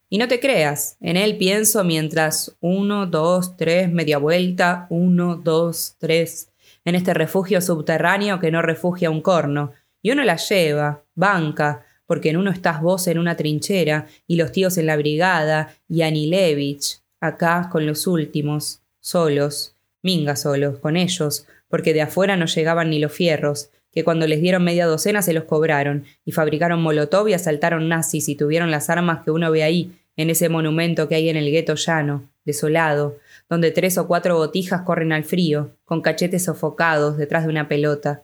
Y 0.09 0.17
no 0.19 0.27
te 0.27 0.39
creas, 0.39 0.97
en 1.01 1.17
él 1.17 1.37
pienso 1.37 1.83
mientras 1.83 2.55
uno, 2.61 3.07
dos, 3.07 3.57
tres, 3.57 3.91
media 3.91 4.17
vuelta, 4.17 4.87
uno, 4.89 5.35
dos, 5.35 5.95
tres, 5.97 6.49
en 6.85 6.95
este 6.95 7.13
refugio 7.13 7.59
subterráneo 7.59 8.39
que 8.39 8.51
no 8.51 8.61
refugia 8.61 9.09
un 9.09 9.21
corno, 9.21 9.73
y 10.01 10.11
uno 10.11 10.23
la 10.23 10.37
lleva, 10.37 11.03
banca, 11.13 11.85
porque 12.05 12.29
en 12.29 12.37
uno 12.37 12.51
estás 12.51 12.81
vos 12.81 13.07
en 13.07 13.19
una 13.19 13.35
trinchera, 13.35 14.07
y 14.25 14.37
los 14.37 14.53
tíos 14.53 14.77
en 14.77 14.85
la 14.85 14.95
brigada, 14.95 15.75
y 15.89 16.03
Anilevich, 16.03 17.01
acá 17.19 17.67
con 17.69 17.85
los 17.85 18.07
últimos, 18.07 18.79
solos, 19.01 19.75
minga 20.01 20.37
solos, 20.37 20.79
con 20.79 20.95
ellos, 20.95 21.47
porque 21.67 21.93
de 21.93 22.03
afuera 22.03 22.37
no 22.37 22.45
llegaban 22.45 22.89
ni 22.89 22.99
los 22.99 23.11
fierros, 23.11 23.71
que 23.97 24.03
cuando 24.03 24.27
les 24.27 24.41
dieron 24.41 24.63
media 24.63 24.85
docena 24.85 25.23
se 25.23 25.33
los 25.33 25.45
cobraron, 25.45 26.05
y 26.23 26.31
fabricaron 26.31 26.83
molotov 26.83 27.29
y 27.29 27.33
asaltaron 27.33 27.89
nazis 27.89 28.29
y 28.29 28.35
tuvieron 28.35 28.69
las 28.69 28.91
armas 28.91 29.23
que 29.23 29.31
uno 29.31 29.49
ve 29.49 29.63
ahí, 29.63 29.91
en 30.17 30.29
ese 30.29 30.49
monumento 30.49 31.07
que 31.07 31.15
hay 31.15 31.29
en 31.29 31.35
el 31.35 31.49
gueto 31.49 31.73
llano, 31.73 32.29
desolado, 32.45 33.17
donde 33.49 33.71
tres 33.71 33.97
o 33.97 34.05
cuatro 34.05 34.35
botijas 34.37 34.83
corren 34.83 35.13
al 35.13 35.23
frío, 35.23 35.71
con 35.83 36.01
cachetes 36.01 36.45
sofocados 36.45 37.17
detrás 37.17 37.45
de 37.45 37.49
una 37.49 37.67
pelota. 37.67 38.21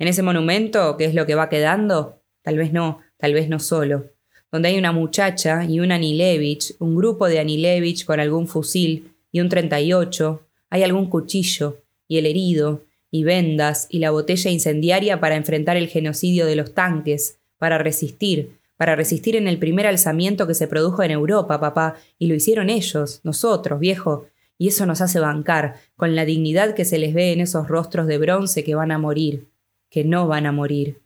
En 0.00 0.08
ese 0.08 0.24
monumento, 0.24 0.96
¿qué 0.96 1.04
es 1.04 1.14
lo 1.14 1.26
que 1.26 1.36
va 1.36 1.48
quedando? 1.48 2.18
Tal 2.42 2.56
vez 2.56 2.72
no, 2.72 2.98
tal 3.18 3.34
vez 3.34 3.48
no 3.48 3.60
solo. 3.60 4.06
Donde 4.50 4.70
hay 4.70 4.78
una 4.78 4.90
muchacha 4.90 5.64
y 5.64 5.78
un 5.78 5.92
Anilevich, 5.92 6.74
un 6.80 6.96
grupo 6.96 7.28
de 7.28 7.38
Anilevich 7.38 8.04
con 8.04 8.18
algún 8.18 8.48
fusil 8.48 9.12
y 9.30 9.38
un 9.38 9.48
38, 9.48 10.42
hay 10.70 10.82
algún 10.82 11.08
cuchillo, 11.08 11.76
y 12.08 12.18
el 12.18 12.26
herido, 12.26 12.82
y 13.12 13.22
vendas, 13.22 13.86
y 13.90 13.98
la 13.98 14.10
botella 14.10 14.50
incendiaria 14.50 15.20
para 15.20 15.36
enfrentar 15.36 15.76
el 15.76 15.86
genocidio 15.86 16.46
de 16.46 16.56
los 16.56 16.74
tanques, 16.74 17.38
para 17.58 17.78
resistir, 17.78 18.58
para 18.76 18.96
resistir 18.96 19.36
en 19.36 19.46
el 19.46 19.58
primer 19.58 19.86
alzamiento 19.86 20.48
que 20.48 20.54
se 20.54 20.66
produjo 20.66 21.04
en 21.04 21.12
Europa, 21.12 21.60
papá, 21.60 21.94
y 22.18 22.26
lo 22.26 22.34
hicieron 22.34 22.70
ellos, 22.70 23.20
nosotros, 23.22 23.78
viejo, 23.78 24.26
y 24.56 24.68
eso 24.68 24.86
nos 24.86 25.02
hace 25.02 25.20
bancar, 25.20 25.76
con 25.94 26.16
la 26.16 26.24
dignidad 26.24 26.74
que 26.74 26.86
se 26.86 26.98
les 26.98 27.12
ve 27.12 27.32
en 27.32 27.40
esos 27.40 27.68
rostros 27.68 28.06
de 28.06 28.16
bronce 28.16 28.64
que 28.64 28.74
van 28.74 28.90
a 28.90 28.98
morir, 28.98 29.46
que 29.90 30.04
no 30.04 30.26
van 30.26 30.46
a 30.46 30.52
morir. 30.52 31.02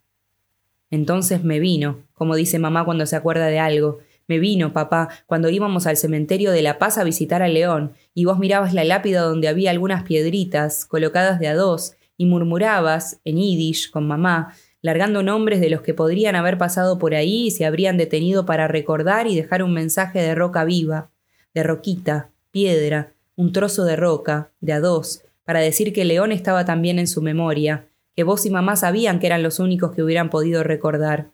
Entonces 0.89 1.43
me 1.43 1.59
vino, 1.59 1.99
como 2.13 2.35
dice 2.35 2.57
mamá 2.57 2.85
cuando 2.85 3.05
se 3.05 3.17
acuerda 3.17 3.47
de 3.47 3.59
algo, 3.59 3.99
me 4.27 4.39
vino, 4.39 4.73
papá, 4.73 5.09
cuando 5.25 5.49
íbamos 5.49 5.87
al 5.87 5.97
cementerio 5.97 6.51
de 6.51 6.61
La 6.61 6.77
Paz 6.77 6.97
a 6.97 7.03
visitar 7.03 7.41
a 7.41 7.47
León, 7.47 7.93
y 8.13 8.25
vos 8.25 8.39
mirabas 8.39 8.73
la 8.73 8.83
lápida 8.83 9.21
donde 9.21 9.47
había 9.47 9.71
algunas 9.71 10.03
piedritas 10.03 10.85
colocadas 10.85 11.39
de 11.39 11.47
a 11.47 11.55
dos, 11.55 11.95
y 12.17 12.25
murmurabas, 12.25 13.19
en 13.23 13.37
yiddish, 13.37 13.89
con 13.89 14.07
mamá, 14.07 14.53
largando 14.81 15.23
nombres 15.23 15.59
de 15.59 15.69
los 15.69 15.81
que 15.81 15.93
podrían 15.93 16.35
haber 16.35 16.57
pasado 16.57 16.99
por 16.99 17.15
ahí 17.15 17.47
y 17.47 17.51
se 17.51 17.65
habrían 17.65 17.97
detenido 17.97 18.45
para 18.45 18.67
recordar 18.67 19.27
y 19.27 19.35
dejar 19.35 19.63
un 19.63 19.73
mensaje 19.73 20.19
de 20.19 20.35
roca 20.35 20.63
viva, 20.65 21.09
de 21.53 21.63
roquita, 21.63 22.29
piedra, 22.51 23.13
un 23.35 23.53
trozo 23.53 23.85
de 23.85 23.95
roca, 23.95 24.51
de 24.61 24.73
a 24.73 24.79
dos, 24.79 25.23
para 25.45 25.59
decir 25.59 25.93
que 25.93 26.05
León 26.05 26.31
estaba 26.31 26.65
también 26.65 26.99
en 26.99 27.07
su 27.07 27.21
memoria, 27.21 27.87
que 28.15 28.23
vos 28.23 28.45
y 28.45 28.49
mamá 28.49 28.75
sabían 28.75 29.19
que 29.19 29.27
eran 29.27 29.43
los 29.43 29.59
únicos 29.59 29.91
que 29.93 30.03
hubieran 30.03 30.29
podido 30.29 30.63
recordar. 30.63 31.31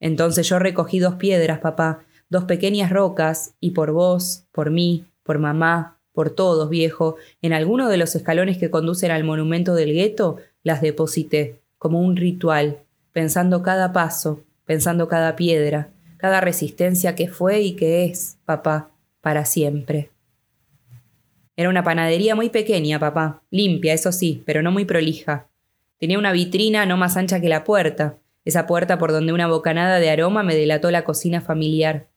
Entonces 0.00 0.48
yo 0.48 0.58
recogí 0.58 0.98
dos 0.98 1.14
piedras, 1.14 1.60
papá, 1.60 2.00
dos 2.30 2.44
pequeñas 2.44 2.90
rocas, 2.90 3.54
y 3.60 3.70
por 3.70 3.92
vos, 3.92 4.44
por 4.52 4.70
mí, 4.70 5.04
por 5.22 5.38
mamá, 5.38 5.98
por 6.12 6.30
todos, 6.30 6.68
viejo, 6.68 7.16
en 7.42 7.52
alguno 7.52 7.88
de 7.88 7.96
los 7.96 8.16
escalones 8.16 8.58
que 8.58 8.70
conducen 8.70 9.10
al 9.10 9.24
monumento 9.24 9.74
del 9.74 9.92
gueto, 9.92 10.38
las 10.62 10.80
deposité, 10.80 11.60
como 11.78 12.00
un 12.00 12.16
ritual, 12.16 12.78
pensando 13.12 13.62
cada 13.62 13.92
paso, 13.92 14.42
pensando 14.64 15.08
cada 15.08 15.36
piedra, 15.36 15.90
cada 16.16 16.40
resistencia 16.40 17.14
que 17.14 17.28
fue 17.28 17.60
y 17.60 17.72
que 17.72 18.04
es, 18.04 18.38
papá, 18.44 18.90
para 19.20 19.44
siempre. 19.44 20.10
Era 21.56 21.68
una 21.68 21.84
panadería 21.84 22.34
muy 22.34 22.48
pequeña, 22.48 22.98
papá, 22.98 23.42
limpia, 23.50 23.92
eso 23.92 24.12
sí, 24.12 24.42
pero 24.46 24.62
no 24.62 24.72
muy 24.72 24.84
prolija. 24.84 25.48
Tenía 25.98 26.18
una 26.18 26.32
vitrina 26.32 26.86
no 26.86 26.96
más 26.96 27.16
ancha 27.16 27.40
que 27.40 27.48
la 27.48 27.64
puerta, 27.64 28.16
esa 28.44 28.66
puerta 28.66 28.98
por 28.98 29.12
donde 29.12 29.32
una 29.32 29.46
bocanada 29.46 29.98
de 29.98 30.10
aroma 30.10 30.42
me 30.42 30.54
delató 30.54 30.90
la 30.90 31.04
cocina 31.04 31.40
familiar. 31.40 32.08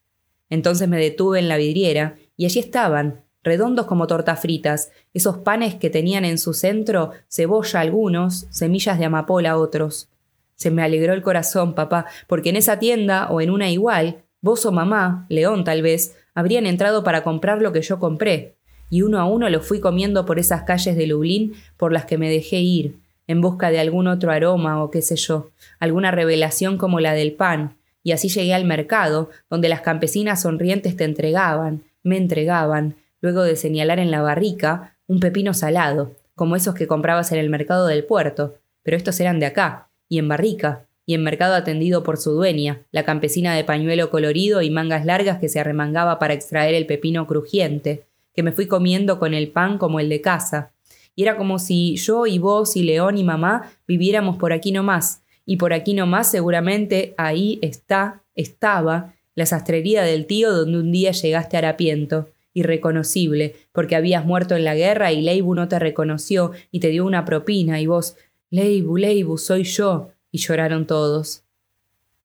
Entonces 0.49 0.88
me 0.88 0.97
detuve 0.99 1.39
en 1.39 1.49
la 1.49 1.57
vidriera, 1.57 2.15
y 2.38 2.45
allí 2.45 2.59
estaban, 2.59 3.24
redondos 3.43 3.86
como 3.86 4.07
tortas 4.07 4.39
fritas, 4.39 4.91
esos 5.13 5.39
panes 5.39 5.76
que 5.76 5.89
tenían 5.89 6.26
en 6.26 6.38
su 6.38 6.53
centro 6.53 7.11
cebolla 7.30 7.82
algunos, 7.82 8.47
semillas 8.49 8.97
de 8.97 9.05
amapola 9.05 9.57
otros. 9.57 10.09
Se 10.55 10.71
me 10.71 10.82
alegró 10.82 11.13
el 11.13 11.21
corazón, 11.21 11.76
papá, 11.76 12.05
porque 12.28 12.49
en 12.49 12.55
esa 12.55 12.80
tienda 12.80 13.28
o 13.30 13.41
en 13.41 13.49
una 13.49 13.69
igual, 13.69 14.24
vos 14.41 14.65
o 14.65 14.71
mamá, 14.71 15.26
León 15.30 15.63
tal 15.63 15.82
vez, 15.82 16.15
habrían 16.34 16.65
entrado 16.65 17.03
para 17.03 17.24
comprar 17.24 17.61
lo 17.61 17.74
que 17.74 17.82
yo 17.82 17.99
compré, 17.99 18.55
y 18.89 19.01
uno 19.01 19.19
a 19.19 19.26
uno 19.26 19.49
lo 19.49 19.59
fui 19.59 19.80
comiendo 19.80 20.26
por 20.26 20.39
esas 20.39 20.63
calles 20.63 20.95
de 20.95 21.07
Lublín 21.07 21.53
por 21.78 21.91
las 21.91 22.05
que 22.05 22.17
me 22.17 22.30
dejé 22.30 22.57
ir, 22.57 22.99
en 23.28 23.41
busca 23.41 23.71
de 23.71 23.80
algún 23.80 24.07
otro 24.07 24.32
aroma 24.32 24.84
o 24.84 24.91
qué 24.91 25.01
sé 25.01 25.15
yo, 25.15 25.51
alguna 25.80 26.11
revelación 26.11 26.78
como 26.78 26.99
la 26.99 27.13
del 27.13 27.34
pan, 27.34 27.76
y 28.03 28.11
así 28.11 28.28
llegué 28.30 28.53
al 28.53 28.65
mercado, 28.65 29.30
donde 29.49 29.69
las 29.69 29.82
campesinas 29.82 30.41
sonrientes 30.41 30.97
te 30.97 31.05
entregaban, 31.05 31.84
me 32.03 32.17
entregaban, 32.17 32.95
luego 33.21 33.43
de 33.43 33.55
señalar 33.55 33.99
en 33.99 34.11
la 34.11 34.21
barrica, 34.21 34.97
un 35.07 35.19
pepino 35.19 35.53
salado, 35.53 36.11
como 36.36 36.55
esos 36.55 36.76
que 36.76 36.88
comprabas 36.88 37.32
en 37.32 37.39
el 37.39 37.49
mercado 37.49 37.88
del 37.88 38.03
puerto, 38.03 38.55
pero 38.84 38.97
estos 38.97 39.19
eran 39.19 39.39
de 39.39 39.45
acá, 39.45 39.88
y 40.09 40.19
en 40.19 40.28
barrica, 40.28 40.86
y 41.05 41.13
en 41.15 41.24
mercado 41.24 41.55
atendido 41.55 42.03
por 42.03 42.17
su 42.17 42.32
dueña, 42.32 42.82
la 42.91 43.03
campesina 43.03 43.55
de 43.55 43.63
pañuelo 43.63 44.09
colorido 44.09 44.61
y 44.61 44.69
mangas 44.69 45.05
largas 45.05 45.39
que 45.39 45.49
se 45.49 45.59
arremangaba 45.59 46.19
para 46.19 46.34
extraer 46.34 46.76
el 46.76 46.86
pepino 46.86 47.28
crujiente, 47.28 48.05
que 48.36 48.43
me 48.43 48.51
fui 48.51 48.67
comiendo 48.67 49.19
con 49.19 49.34
el 49.34 49.49
pan 49.49 49.78
como 49.78 49.99
el 49.99 50.09
de 50.09 50.21
casa. 50.21 50.72
Y 51.16 51.24
era 51.24 51.38
como 51.38 51.59
si 51.59 51.95
yo 51.95 52.26
y 52.26 52.39
vos 52.39 52.76
y 52.76 52.84
León 52.84 53.18
y 53.18 53.24
mamá 53.24 53.72
viviéramos 53.88 54.38
por 54.38 54.53
aquí 54.53 54.72
nomás, 54.72 55.24
y 55.45 55.57
por 55.57 55.74
aquí 55.74 55.93
nomás 55.93 56.32
seguramente 56.32 57.14
ahí 57.18 57.59
está, 57.61 58.24
estaba, 58.36 59.14
la 59.36 59.45
sastrería 59.45 60.03
del 60.03 60.26
tío 60.26 60.53
donde 60.53 60.80
un 60.80 60.91
día 60.91 61.11
llegaste 61.11 61.57
harapiento, 61.57 62.30
irreconocible, 62.53 63.55
porque 63.72 63.95
habías 63.95 64.26
muerto 64.26 64.55
en 64.55 64.64
la 64.64 64.76
guerra 64.76 65.11
y 65.11 65.22
Leibu 65.22 65.55
no 65.55 65.68
te 65.68 65.80
reconoció 65.80 66.51
y 66.72 66.80
te 66.80 66.89
dio 66.89 67.05
una 67.05 67.26
propina 67.26 67.82
y 67.82 67.88
vos, 67.88 68.16
Leibu, 68.51 68.97
Leibu, 68.97 69.38
soy 69.39 69.64
yo, 69.64 70.11
y 70.32 70.38
lloraron 70.38 70.86
todos. 70.86 71.43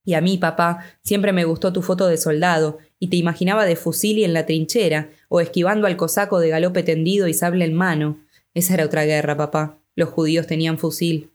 Y 0.05 0.15
a 0.15 0.21
mí, 0.21 0.39
papá, 0.39 0.85
siempre 1.03 1.33
me 1.33 1.45
gustó 1.45 1.73
tu 1.73 1.83
foto 1.83 2.07
de 2.07 2.17
soldado, 2.17 2.79
y 2.99 3.09
te 3.09 3.17
imaginaba 3.17 3.65
de 3.65 3.77
fusil 3.77 4.19
y 4.19 4.25
en 4.25 4.35
la 4.35 4.47
trinchera, 4.47 5.11
o 5.29 5.41
esquivando 5.41 5.87
al 5.87 5.97
cosaco 5.97 6.41
de 6.41 6.49
galope 6.49 6.83
tendido 6.83 7.29
y 7.29 7.35
sable 7.35 7.65
en 7.65 7.75
mano. 7.75 8.19
Esa 8.59 8.75
era 8.75 8.87
otra 8.87 9.05
guerra, 9.05 9.37
papá. 9.37 9.79
Los 9.95 10.09
judíos 10.09 10.49
tenían 10.49 10.79
fusil. 10.79 11.31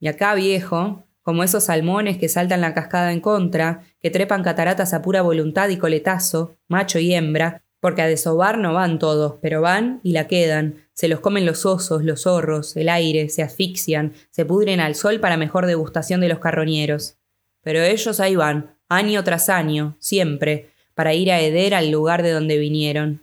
Y 0.00 0.08
acá, 0.08 0.34
viejo, 0.34 1.02
como 1.22 1.42
esos 1.42 1.64
salmones 1.64 2.18
que 2.18 2.28
saltan 2.28 2.60
la 2.60 2.74
cascada 2.74 3.10
en 3.10 3.20
contra, 3.20 3.84
que 4.02 4.10
trepan 4.10 4.42
cataratas 4.42 4.92
a 4.92 5.00
pura 5.00 5.22
voluntad 5.22 5.70
y 5.70 5.78
coletazo, 5.78 6.56
macho 6.68 6.98
y 6.98 7.14
hembra, 7.14 7.62
porque 7.80 8.02
a 8.02 8.06
desovar 8.06 8.58
no 8.58 8.74
van 8.74 8.98
todos, 8.98 9.36
pero 9.40 9.62
van 9.62 10.00
y 10.02 10.12
la 10.12 10.26
quedan, 10.26 10.74
se 10.92 11.08
los 11.08 11.20
comen 11.20 11.46
los 11.46 11.64
osos, 11.64 12.04
los 12.04 12.24
zorros, 12.24 12.76
el 12.76 12.90
aire, 12.90 13.30
se 13.30 13.42
asfixian, 13.42 14.12
se 14.30 14.44
pudren 14.44 14.80
al 14.80 14.96
sol 14.96 15.20
para 15.20 15.38
mejor 15.38 15.64
degustación 15.64 16.20
de 16.20 16.28
los 16.28 16.38
carroñeros. 16.38 17.16
Pero 17.62 17.80
ellos 17.80 18.20
ahí 18.20 18.36
van, 18.36 18.76
año 18.90 19.24
tras 19.24 19.48
año, 19.48 19.96
siempre, 20.00 20.68
para 20.94 21.14
ir 21.14 21.32
a 21.32 21.40
heder 21.40 21.72
al 21.72 21.90
lugar 21.90 22.22
de 22.22 22.32
donde 22.32 22.58
vinieron. 22.58 23.22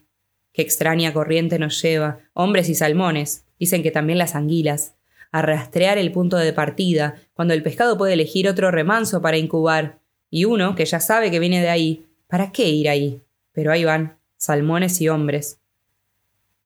Qué 0.53 0.61
extraña 0.61 1.13
corriente 1.13 1.59
nos 1.59 1.81
lleva, 1.81 2.19
hombres 2.33 2.69
y 2.69 2.75
salmones, 2.75 3.45
dicen 3.59 3.83
que 3.83 3.91
también 3.91 4.17
las 4.17 4.35
anguilas, 4.35 4.95
a 5.31 5.41
rastrear 5.41 5.97
el 5.97 6.11
punto 6.11 6.37
de 6.37 6.51
partida, 6.51 7.15
cuando 7.33 7.53
el 7.53 7.63
pescado 7.63 7.97
puede 7.97 8.13
elegir 8.13 8.49
otro 8.49 8.69
remanso 8.69 9.21
para 9.21 9.37
incubar, 9.37 9.99
y 10.29 10.45
uno, 10.45 10.75
que 10.75 10.85
ya 10.85 10.99
sabe 10.99 11.31
que 11.31 11.39
viene 11.39 11.61
de 11.61 11.69
ahí, 11.69 12.05
¿para 12.27 12.51
qué 12.51 12.69
ir 12.69 12.89
ahí? 12.89 13.21
Pero 13.51 13.71
ahí 13.71 13.83
van, 13.83 14.17
salmones 14.37 14.99
y 15.01 15.09
hombres. 15.09 15.59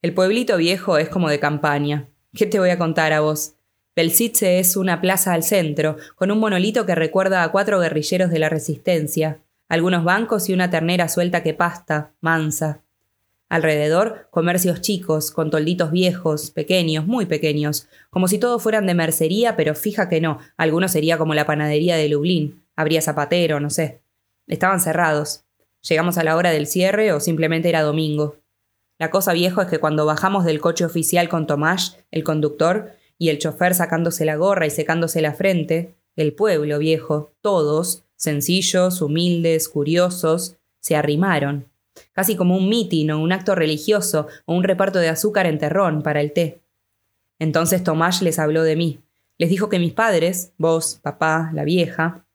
El 0.01 0.13
pueblito 0.13 0.57
viejo 0.57 0.97
es 0.97 1.09
como 1.09 1.29
de 1.29 1.39
campaña. 1.39 2.07
¿Qué 2.33 2.45
te 2.45 2.59
voy 2.59 2.69
a 2.69 2.77
contar 2.77 3.11
a 3.11 3.21
vos? 3.21 3.55
Belsice 3.95 4.59
es 4.59 4.75
una 4.75 5.01
plaza 5.01 5.33
al 5.33 5.43
centro, 5.43 5.97
con 6.15 6.29
un 6.29 6.39
monolito 6.39 6.85
que 6.85 6.95
recuerda 6.95 7.43
a 7.43 7.51
cuatro 7.51 7.79
guerrilleros 7.79 8.29
de 8.29 8.39
la 8.39 8.49
resistencia, 8.49 9.39
algunos 9.67 10.03
bancos 10.03 10.49
y 10.49 10.53
una 10.53 10.69
ternera 10.69 11.07
suelta 11.07 11.41
que 11.41 11.53
pasta, 11.53 12.11
mansa. 12.21 12.81
Alrededor, 13.47 14.27
comercios 14.31 14.81
chicos, 14.81 15.29
con 15.29 15.51
tolditos 15.51 15.91
viejos, 15.91 16.49
pequeños, 16.49 17.05
muy 17.05 17.27
pequeños, 17.27 17.87
como 18.09 18.27
si 18.27 18.39
todos 18.39 18.61
fueran 18.61 18.87
de 18.87 18.95
mercería, 18.95 19.55
pero 19.55 19.75
fija 19.75 20.09
que 20.09 20.19
no, 20.19 20.39
alguno 20.57 20.87
sería 20.87 21.19
como 21.19 21.35
la 21.35 21.45
panadería 21.45 21.95
de 21.95 22.09
Lublín, 22.09 22.63
habría 22.75 23.01
zapatero, 23.01 23.59
no 23.59 23.69
sé. 23.69 24.01
Estaban 24.47 24.79
cerrados. 24.79 25.45
Llegamos 25.87 26.17
a 26.17 26.23
la 26.23 26.35
hora 26.35 26.49
del 26.49 26.65
cierre 26.65 27.13
o 27.13 27.19
simplemente 27.19 27.69
era 27.69 27.83
domingo. 27.83 28.37
La 28.97 29.11
cosa 29.11 29.33
viejo 29.33 29.61
es 29.61 29.67
que 29.67 29.79
cuando 29.79 30.05
bajamos 30.07 30.43
del 30.45 30.59
coche 30.59 30.83
oficial 30.83 31.29
con 31.29 31.45
Tomás, 31.45 31.99
el 32.11 32.23
conductor, 32.23 32.93
y 33.17 33.29
el 33.29 33.37
chofer 33.37 33.75
sacándose 33.75 34.25
la 34.25 34.35
gorra 34.35 34.65
y 34.65 34.71
secándose 34.71 35.21
la 35.21 35.33
frente, 35.33 35.95
el 36.15 36.33
pueblo 36.33 36.79
viejo, 36.79 37.33
todos, 37.41 38.03
sencillos, 38.15 39.01
humildes, 39.01 39.69
curiosos, 39.69 40.57
se 40.79 40.95
arrimaron 40.95 41.67
casi 42.15 42.35
como 42.35 42.55
un 42.55 42.69
mitin 42.69 43.11
o 43.11 43.19
un 43.19 43.33
acto 43.33 43.53
religioso 43.53 44.27
o 44.45 44.55
un 44.55 44.63
reparto 44.63 44.99
de 44.99 45.09
azúcar 45.09 45.45
en 45.45 45.59
terrón 45.59 46.01
para 46.01 46.21
el 46.21 46.31
té. 46.31 46.61
Entonces 47.39 47.83
Tomás 47.83 48.21
les 48.21 48.39
habló 48.39 48.63
de 48.63 48.77
mí. 48.77 48.99
Les 49.37 49.49
dijo 49.49 49.67
que 49.67 49.79
mis 49.79 49.91
padres, 49.91 50.53
vos, 50.57 50.97
papá, 51.03 51.51
la 51.53 51.65
vieja, 51.65 52.25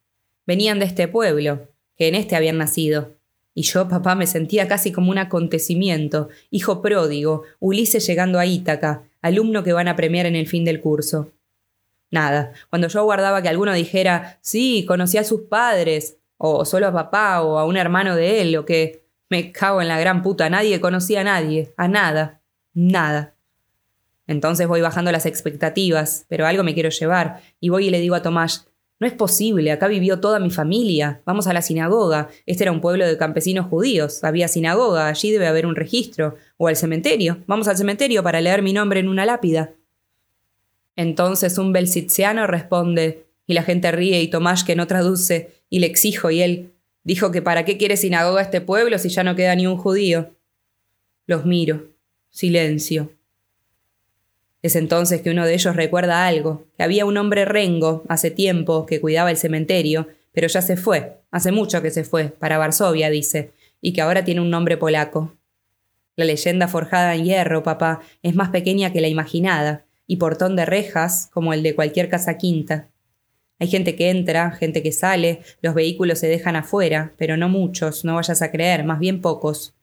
venían 0.45 0.77
de 0.77 0.85
este 0.85 1.07
pueblo, 1.07 1.67
que 1.97 2.07
en 2.07 2.15
este 2.15 2.35
habían 2.35 2.59
nacido. 2.59 3.09
Y 3.55 3.63
yo, 3.63 3.89
papá, 3.89 4.13
me 4.13 4.27
sentía 4.27 4.67
casi 4.67 4.91
como 4.91 5.09
un 5.09 5.17
acontecimiento, 5.17 6.29
hijo 6.51 6.81
pródigo, 6.81 7.43
Ulises 7.59 8.05
llegando 8.05 8.37
a 8.37 8.45
Ítaca, 8.45 9.03
alumno 9.21 9.63
que 9.63 9.73
van 9.73 9.87
a 9.87 9.95
premiar 9.95 10.27
en 10.27 10.35
el 10.35 10.47
fin 10.47 10.63
del 10.63 10.79
curso. 10.79 11.31
Nada, 12.11 12.53
cuando 12.69 12.87
yo 12.87 12.99
aguardaba 12.99 13.41
que 13.41 13.49
alguno 13.49 13.73
dijera, 13.73 14.37
sí, 14.41 14.85
conocí 14.87 15.17
a 15.17 15.23
sus 15.23 15.41
padres, 15.41 16.17
o 16.37 16.65
solo 16.65 16.87
a 16.87 16.93
papá, 16.93 17.41
o 17.41 17.57
a 17.57 17.65
un 17.65 17.77
hermano 17.77 18.15
de 18.15 18.41
él, 18.41 18.55
o 18.57 18.65
que 18.65 19.00
me 19.31 19.53
cago 19.53 19.81
en 19.81 19.87
la 19.87 19.97
gran 19.97 20.21
puta, 20.21 20.49
nadie 20.49 20.81
conocía 20.81 21.21
a 21.21 21.23
nadie, 21.23 21.73
a 21.77 21.87
nada, 21.87 22.41
nada. 22.73 23.33
Entonces 24.27 24.67
voy 24.67 24.81
bajando 24.81 25.09
las 25.13 25.25
expectativas, 25.25 26.25
pero 26.27 26.45
algo 26.45 26.63
me 26.63 26.73
quiero 26.73 26.89
llevar, 26.89 27.41
y 27.61 27.69
voy 27.69 27.87
y 27.87 27.89
le 27.91 28.01
digo 28.01 28.15
a 28.15 28.21
Tomás, 28.21 28.67
no 28.99 29.07
es 29.07 29.13
posible, 29.13 29.71
acá 29.71 29.87
vivió 29.87 30.19
toda 30.19 30.39
mi 30.39 30.49
familia, 30.49 31.21
vamos 31.25 31.47
a 31.47 31.53
la 31.53 31.61
sinagoga, 31.61 32.27
este 32.45 32.65
era 32.65 32.73
un 32.73 32.81
pueblo 32.81 33.07
de 33.07 33.17
campesinos 33.17 33.67
judíos, 33.67 34.21
había 34.25 34.49
sinagoga, 34.49 35.07
allí 35.07 35.31
debe 35.31 35.47
haber 35.47 35.65
un 35.65 35.77
registro, 35.77 36.35
o 36.57 36.67
al 36.67 36.75
cementerio, 36.75 37.37
vamos 37.47 37.69
al 37.69 37.77
cementerio 37.77 38.23
para 38.23 38.41
leer 38.41 38.61
mi 38.61 38.73
nombre 38.73 38.99
en 38.99 39.07
una 39.07 39.25
lápida. 39.25 39.71
Entonces 40.97 41.57
un 41.57 41.71
belsitziano 41.71 42.47
responde, 42.47 43.27
y 43.47 43.53
la 43.53 43.63
gente 43.63 43.93
ríe 43.93 44.21
y 44.21 44.27
Tomás 44.27 44.65
que 44.65 44.75
no 44.75 44.87
traduce, 44.87 45.63
y 45.69 45.79
le 45.79 45.87
exijo, 45.87 46.31
y 46.31 46.41
él, 46.41 46.73
Dijo 47.03 47.31
que 47.31 47.41
para 47.41 47.65
qué 47.65 47.77
quiere 47.77 47.97
sinagoga 47.97 48.41
este 48.41 48.61
pueblo 48.61 48.99
si 48.99 49.09
ya 49.09 49.23
no 49.23 49.35
queda 49.35 49.55
ni 49.55 49.67
un 49.67 49.77
judío. 49.77 50.35
Los 51.25 51.45
miro. 51.45 51.89
Silencio. 52.29 53.11
Es 54.61 54.75
entonces 54.75 55.21
que 55.21 55.31
uno 55.31 55.45
de 55.45 55.55
ellos 55.55 55.75
recuerda 55.75 56.27
algo, 56.27 56.67
que 56.77 56.83
había 56.83 57.05
un 57.05 57.17
hombre 57.17 57.45
rengo, 57.45 58.03
hace 58.07 58.29
tiempo, 58.29 58.85
que 58.85 59.01
cuidaba 59.01 59.31
el 59.31 59.37
cementerio, 59.37 60.07
pero 60.31 60.47
ya 60.47 60.61
se 60.61 60.77
fue, 60.77 61.17
hace 61.31 61.51
mucho 61.51 61.81
que 61.81 61.89
se 61.89 62.03
fue, 62.03 62.25
para 62.25 62.59
Varsovia, 62.59 63.09
dice, 63.09 63.51
y 63.81 63.93
que 63.93 64.01
ahora 64.01 64.23
tiene 64.23 64.41
un 64.41 64.51
nombre 64.51 64.77
polaco. 64.77 65.35
La 66.15 66.25
leyenda 66.25 66.67
forjada 66.67 67.15
en 67.15 67.25
hierro, 67.25 67.63
papá, 67.63 68.01
es 68.21 68.35
más 68.35 68.49
pequeña 68.49 68.93
que 68.93 69.01
la 69.01 69.07
imaginada, 69.07 69.85
y 70.05 70.17
portón 70.17 70.55
de 70.55 70.65
rejas 70.65 71.29
como 71.33 71.53
el 71.53 71.63
de 71.63 71.73
cualquier 71.73 72.07
casa 72.09 72.37
quinta. 72.37 72.90
Hay 73.61 73.67
gente 73.67 73.95
que 73.95 74.09
entra, 74.09 74.49
gente 74.49 74.81
que 74.81 74.91
sale, 74.91 75.41
los 75.61 75.75
vehículos 75.75 76.17
se 76.17 76.25
dejan 76.25 76.55
afuera, 76.55 77.13
pero 77.17 77.37
no 77.37 77.47
muchos, 77.47 78.03
no 78.03 78.15
vayas 78.15 78.41
a 78.41 78.49
creer, 78.49 78.83
más 78.83 78.97
bien 78.97 79.21
pocos. 79.21 79.75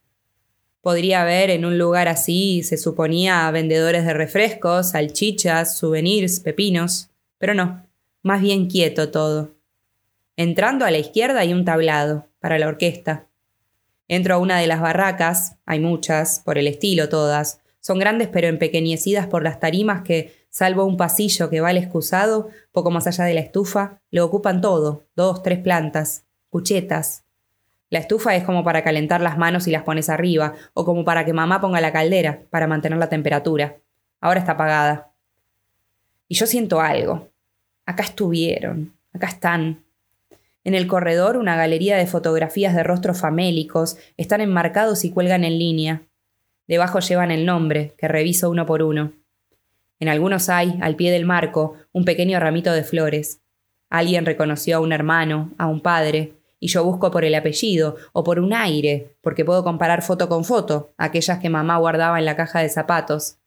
Podría 0.80 1.22
haber 1.22 1.48
en 1.50 1.64
un 1.64 1.78
lugar 1.78 2.08
así, 2.08 2.64
se 2.64 2.76
suponía, 2.76 3.48
vendedores 3.52 4.04
de 4.04 4.14
refrescos, 4.14 4.90
salchichas, 4.90 5.78
souvenirs, 5.78 6.40
pepinos, 6.40 7.10
pero 7.38 7.54
no, 7.54 7.86
más 8.24 8.42
bien 8.42 8.66
quieto 8.66 9.12
todo. 9.12 9.54
Entrando 10.34 10.84
a 10.84 10.90
la 10.90 10.98
izquierda 10.98 11.38
hay 11.38 11.52
un 11.52 11.64
tablado, 11.64 12.26
para 12.40 12.58
la 12.58 12.66
orquesta. 12.66 13.28
Entro 14.08 14.34
a 14.34 14.38
una 14.38 14.58
de 14.58 14.66
las 14.66 14.80
barracas, 14.80 15.54
hay 15.66 15.78
muchas, 15.78 16.40
por 16.44 16.58
el 16.58 16.66
estilo 16.66 17.08
todas, 17.08 17.60
son 17.78 18.00
grandes 18.00 18.26
pero 18.26 18.48
empequeñecidas 18.48 19.28
por 19.28 19.44
las 19.44 19.60
tarimas 19.60 20.02
que 20.02 20.37
salvo 20.58 20.84
un 20.84 20.96
pasillo 20.96 21.50
que 21.50 21.60
va 21.60 21.68
al 21.68 21.76
excusado, 21.76 22.48
poco 22.72 22.90
más 22.90 23.06
allá 23.06 23.22
de 23.22 23.32
la 23.32 23.38
estufa, 23.38 24.00
lo 24.10 24.24
ocupan 24.24 24.60
todo, 24.60 25.04
dos, 25.14 25.40
tres 25.44 25.60
plantas, 25.60 26.24
cuchetas. 26.50 27.22
La 27.90 28.00
estufa 28.00 28.34
es 28.34 28.42
como 28.42 28.64
para 28.64 28.82
calentar 28.82 29.20
las 29.20 29.38
manos 29.38 29.68
y 29.68 29.70
las 29.70 29.84
pones 29.84 30.08
arriba, 30.08 30.54
o 30.74 30.84
como 30.84 31.04
para 31.04 31.24
que 31.24 31.32
mamá 31.32 31.60
ponga 31.60 31.80
la 31.80 31.92
caldera, 31.92 32.42
para 32.50 32.66
mantener 32.66 32.98
la 32.98 33.08
temperatura. 33.08 33.76
Ahora 34.20 34.40
está 34.40 34.52
apagada. 34.52 35.12
Y 36.26 36.34
yo 36.34 36.44
siento 36.44 36.80
algo. 36.80 37.28
Acá 37.86 38.02
estuvieron, 38.02 38.96
acá 39.12 39.28
están. 39.28 39.84
En 40.64 40.74
el 40.74 40.88
corredor 40.88 41.36
una 41.36 41.54
galería 41.54 41.96
de 41.96 42.08
fotografías 42.08 42.74
de 42.74 42.82
rostros 42.82 43.20
famélicos 43.20 43.96
están 44.16 44.40
enmarcados 44.40 45.04
y 45.04 45.12
cuelgan 45.12 45.44
en 45.44 45.56
línea. 45.56 46.02
Debajo 46.66 46.98
llevan 46.98 47.30
el 47.30 47.46
nombre, 47.46 47.94
que 47.96 48.08
reviso 48.08 48.50
uno 48.50 48.66
por 48.66 48.82
uno. 48.82 49.12
En 50.00 50.08
algunos 50.08 50.48
hay, 50.48 50.78
al 50.80 50.96
pie 50.96 51.10
del 51.10 51.24
marco, 51.24 51.74
un 51.92 52.04
pequeño 52.04 52.38
ramito 52.38 52.72
de 52.72 52.84
flores. 52.84 53.40
Alguien 53.90 54.26
reconoció 54.26 54.76
a 54.76 54.80
un 54.80 54.92
hermano, 54.92 55.52
a 55.58 55.66
un 55.66 55.80
padre, 55.80 56.34
y 56.60 56.68
yo 56.68 56.84
busco 56.84 57.10
por 57.10 57.24
el 57.24 57.34
apellido 57.34 57.96
o 58.12 58.24
por 58.24 58.38
un 58.38 58.52
aire, 58.52 59.16
porque 59.20 59.44
puedo 59.44 59.64
comparar 59.64 60.02
foto 60.02 60.28
con 60.28 60.44
foto, 60.44 60.92
aquellas 60.96 61.38
que 61.38 61.48
mamá 61.48 61.78
guardaba 61.78 62.18
en 62.18 62.24
la 62.24 62.36
caja 62.36 62.60
de 62.60 62.68
zapatos. 62.68 63.38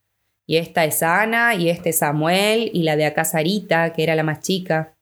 Y 0.45 0.57
esta 0.57 0.85
es 0.85 1.03
Ana, 1.03 1.55
y 1.55 1.69
este 1.69 1.89
es 1.89 1.99
Samuel, 1.99 2.71
y 2.73 2.83
la 2.83 2.95
de 2.95 3.05
acá 3.05 3.23
Sarita, 3.23 3.93
que 3.93 4.03
era 4.03 4.15
la 4.15 4.23
más 4.23 4.41
chica. 4.41 4.95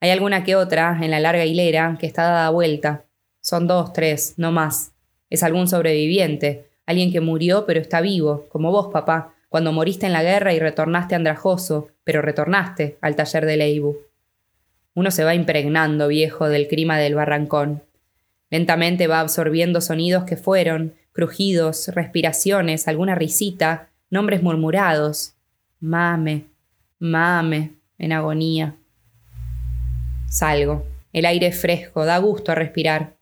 Hay 0.00 0.10
alguna 0.10 0.44
que 0.44 0.56
otra 0.56 0.98
en 1.00 1.10
la 1.10 1.20
larga 1.20 1.44
hilera 1.44 1.96
que 1.98 2.06
está 2.06 2.24
dada 2.24 2.50
vuelta. 2.50 3.06
Son 3.40 3.66
dos, 3.66 3.92
tres, 3.92 4.34
no 4.36 4.52
más. 4.52 4.92
Es 5.30 5.42
algún 5.42 5.66
sobreviviente, 5.66 6.68
alguien 6.86 7.10
que 7.10 7.20
murió 7.20 7.64
pero 7.66 7.80
está 7.80 8.00
vivo, 8.00 8.46
como 8.48 8.70
vos, 8.70 8.88
papá, 8.92 9.33
cuando 9.54 9.70
moriste 9.70 10.04
en 10.06 10.12
la 10.12 10.24
guerra 10.24 10.52
y 10.52 10.58
retornaste 10.58 11.14
andrajoso, 11.14 11.86
pero 12.02 12.20
retornaste 12.20 12.98
al 13.00 13.14
taller 13.14 13.46
de 13.46 13.56
Leibu. 13.56 13.98
Uno 14.94 15.12
se 15.12 15.22
va 15.22 15.36
impregnando, 15.36 16.08
viejo, 16.08 16.48
del 16.48 16.66
clima 16.66 16.98
del 16.98 17.14
barrancón. 17.14 17.84
Lentamente 18.50 19.06
va 19.06 19.20
absorbiendo 19.20 19.80
sonidos 19.80 20.24
que 20.24 20.36
fueron, 20.36 20.94
crujidos, 21.12 21.86
respiraciones, 21.94 22.88
alguna 22.88 23.14
risita, 23.14 23.90
nombres 24.10 24.42
murmurados. 24.42 25.34
Mame, 25.78 26.46
mame, 26.98 27.74
en 27.98 28.12
agonía. 28.12 28.74
Salgo. 30.28 30.84
El 31.12 31.26
aire 31.26 31.46
es 31.46 31.60
fresco, 31.60 32.04
da 32.04 32.18
gusto 32.18 32.50
a 32.50 32.56
respirar. 32.56 33.13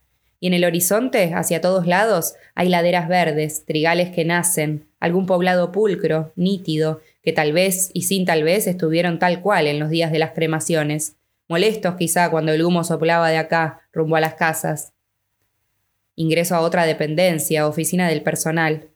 Y 0.42 0.48
en 0.48 0.54
el 0.54 0.64
horizonte, 0.64 1.34
hacia 1.34 1.60
todos 1.60 1.86
lados, 1.86 2.34
hay 2.56 2.68
laderas 2.68 3.06
verdes, 3.06 3.64
trigales 3.64 4.10
que 4.10 4.24
nacen, 4.24 4.88
algún 4.98 5.24
poblado 5.24 5.70
pulcro, 5.70 6.32
nítido, 6.34 7.00
que 7.22 7.32
tal 7.32 7.52
vez 7.52 7.92
y 7.94 8.02
sin 8.02 8.24
tal 8.24 8.42
vez 8.42 8.66
estuvieron 8.66 9.20
tal 9.20 9.40
cual 9.40 9.68
en 9.68 9.78
los 9.78 9.88
días 9.88 10.10
de 10.10 10.18
las 10.18 10.32
cremaciones, 10.32 11.14
molestos 11.46 11.94
quizá 11.94 12.28
cuando 12.28 12.50
el 12.50 12.64
humo 12.64 12.82
soplaba 12.82 13.30
de 13.30 13.36
acá, 13.36 13.82
rumbo 13.92 14.16
a 14.16 14.20
las 14.20 14.34
casas. 14.34 14.92
Ingreso 16.16 16.56
a 16.56 16.60
otra 16.62 16.86
dependencia, 16.86 17.68
oficina 17.68 18.08
del 18.08 18.22
personal. 18.22 18.88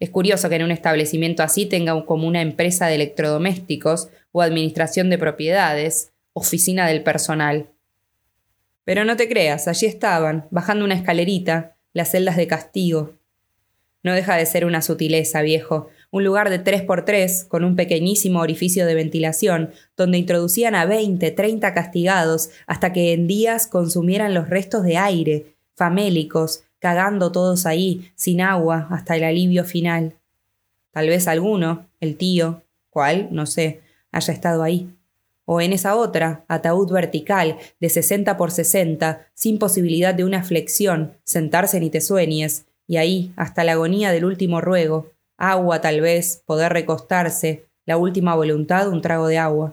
Es 0.00 0.08
curioso 0.08 0.48
que 0.48 0.56
en 0.56 0.62
un 0.62 0.70
establecimiento 0.70 1.42
así 1.42 1.66
tenga 1.66 2.02
como 2.06 2.26
una 2.26 2.40
empresa 2.40 2.86
de 2.86 2.94
electrodomésticos 2.94 4.08
o 4.32 4.40
administración 4.40 5.10
de 5.10 5.18
propiedades, 5.18 6.12
oficina 6.32 6.86
del 6.86 7.02
personal. 7.02 7.68
Pero 8.88 9.04
no 9.04 9.18
te 9.18 9.28
creas, 9.28 9.68
allí 9.68 9.84
estaban, 9.84 10.46
bajando 10.50 10.86
una 10.86 10.94
escalerita, 10.94 11.76
las 11.92 12.10
celdas 12.10 12.38
de 12.38 12.46
castigo. 12.46 13.12
No 14.02 14.14
deja 14.14 14.34
de 14.34 14.46
ser 14.46 14.64
una 14.64 14.80
sutileza, 14.80 15.42
viejo, 15.42 15.90
un 16.10 16.24
lugar 16.24 16.48
de 16.48 16.58
tres 16.58 16.80
por 16.80 17.04
tres, 17.04 17.44
con 17.44 17.64
un 17.64 17.76
pequeñísimo 17.76 18.40
orificio 18.40 18.86
de 18.86 18.94
ventilación, 18.94 19.72
donde 19.94 20.16
introducían 20.16 20.74
a 20.74 20.86
veinte, 20.86 21.30
treinta 21.30 21.74
castigados, 21.74 22.48
hasta 22.66 22.94
que 22.94 23.12
en 23.12 23.26
días 23.26 23.66
consumieran 23.66 24.32
los 24.32 24.48
restos 24.48 24.84
de 24.84 24.96
aire, 24.96 25.54
famélicos, 25.76 26.62
cagando 26.78 27.30
todos 27.30 27.66
ahí, 27.66 28.10
sin 28.14 28.40
agua, 28.40 28.88
hasta 28.90 29.16
el 29.16 29.24
alivio 29.24 29.64
final. 29.64 30.14
Tal 30.92 31.08
vez 31.08 31.28
alguno, 31.28 31.90
el 32.00 32.16
tío, 32.16 32.62
cuál, 32.88 33.28
no 33.32 33.44
sé, 33.44 33.82
haya 34.12 34.32
estado 34.32 34.62
ahí 34.62 34.88
o 35.50 35.62
en 35.62 35.72
esa 35.72 35.96
otra, 35.96 36.44
ataúd 36.46 36.92
vertical, 36.92 37.56
de 37.80 37.88
60 37.88 38.36
por 38.36 38.50
60, 38.50 39.28
sin 39.32 39.58
posibilidad 39.58 40.14
de 40.14 40.24
una 40.24 40.44
flexión, 40.44 41.14
sentarse 41.24 41.80
ni 41.80 41.88
te 41.88 42.02
sueñes, 42.02 42.66
y 42.86 42.98
ahí, 42.98 43.32
hasta 43.34 43.64
la 43.64 43.72
agonía 43.72 44.12
del 44.12 44.26
último 44.26 44.60
ruego, 44.60 45.10
agua 45.38 45.80
tal 45.80 46.02
vez, 46.02 46.42
poder 46.44 46.74
recostarse, 46.74 47.64
la 47.86 47.96
última 47.96 48.34
voluntad, 48.34 48.90
un 48.90 49.00
trago 49.00 49.26
de 49.26 49.38
agua. 49.38 49.72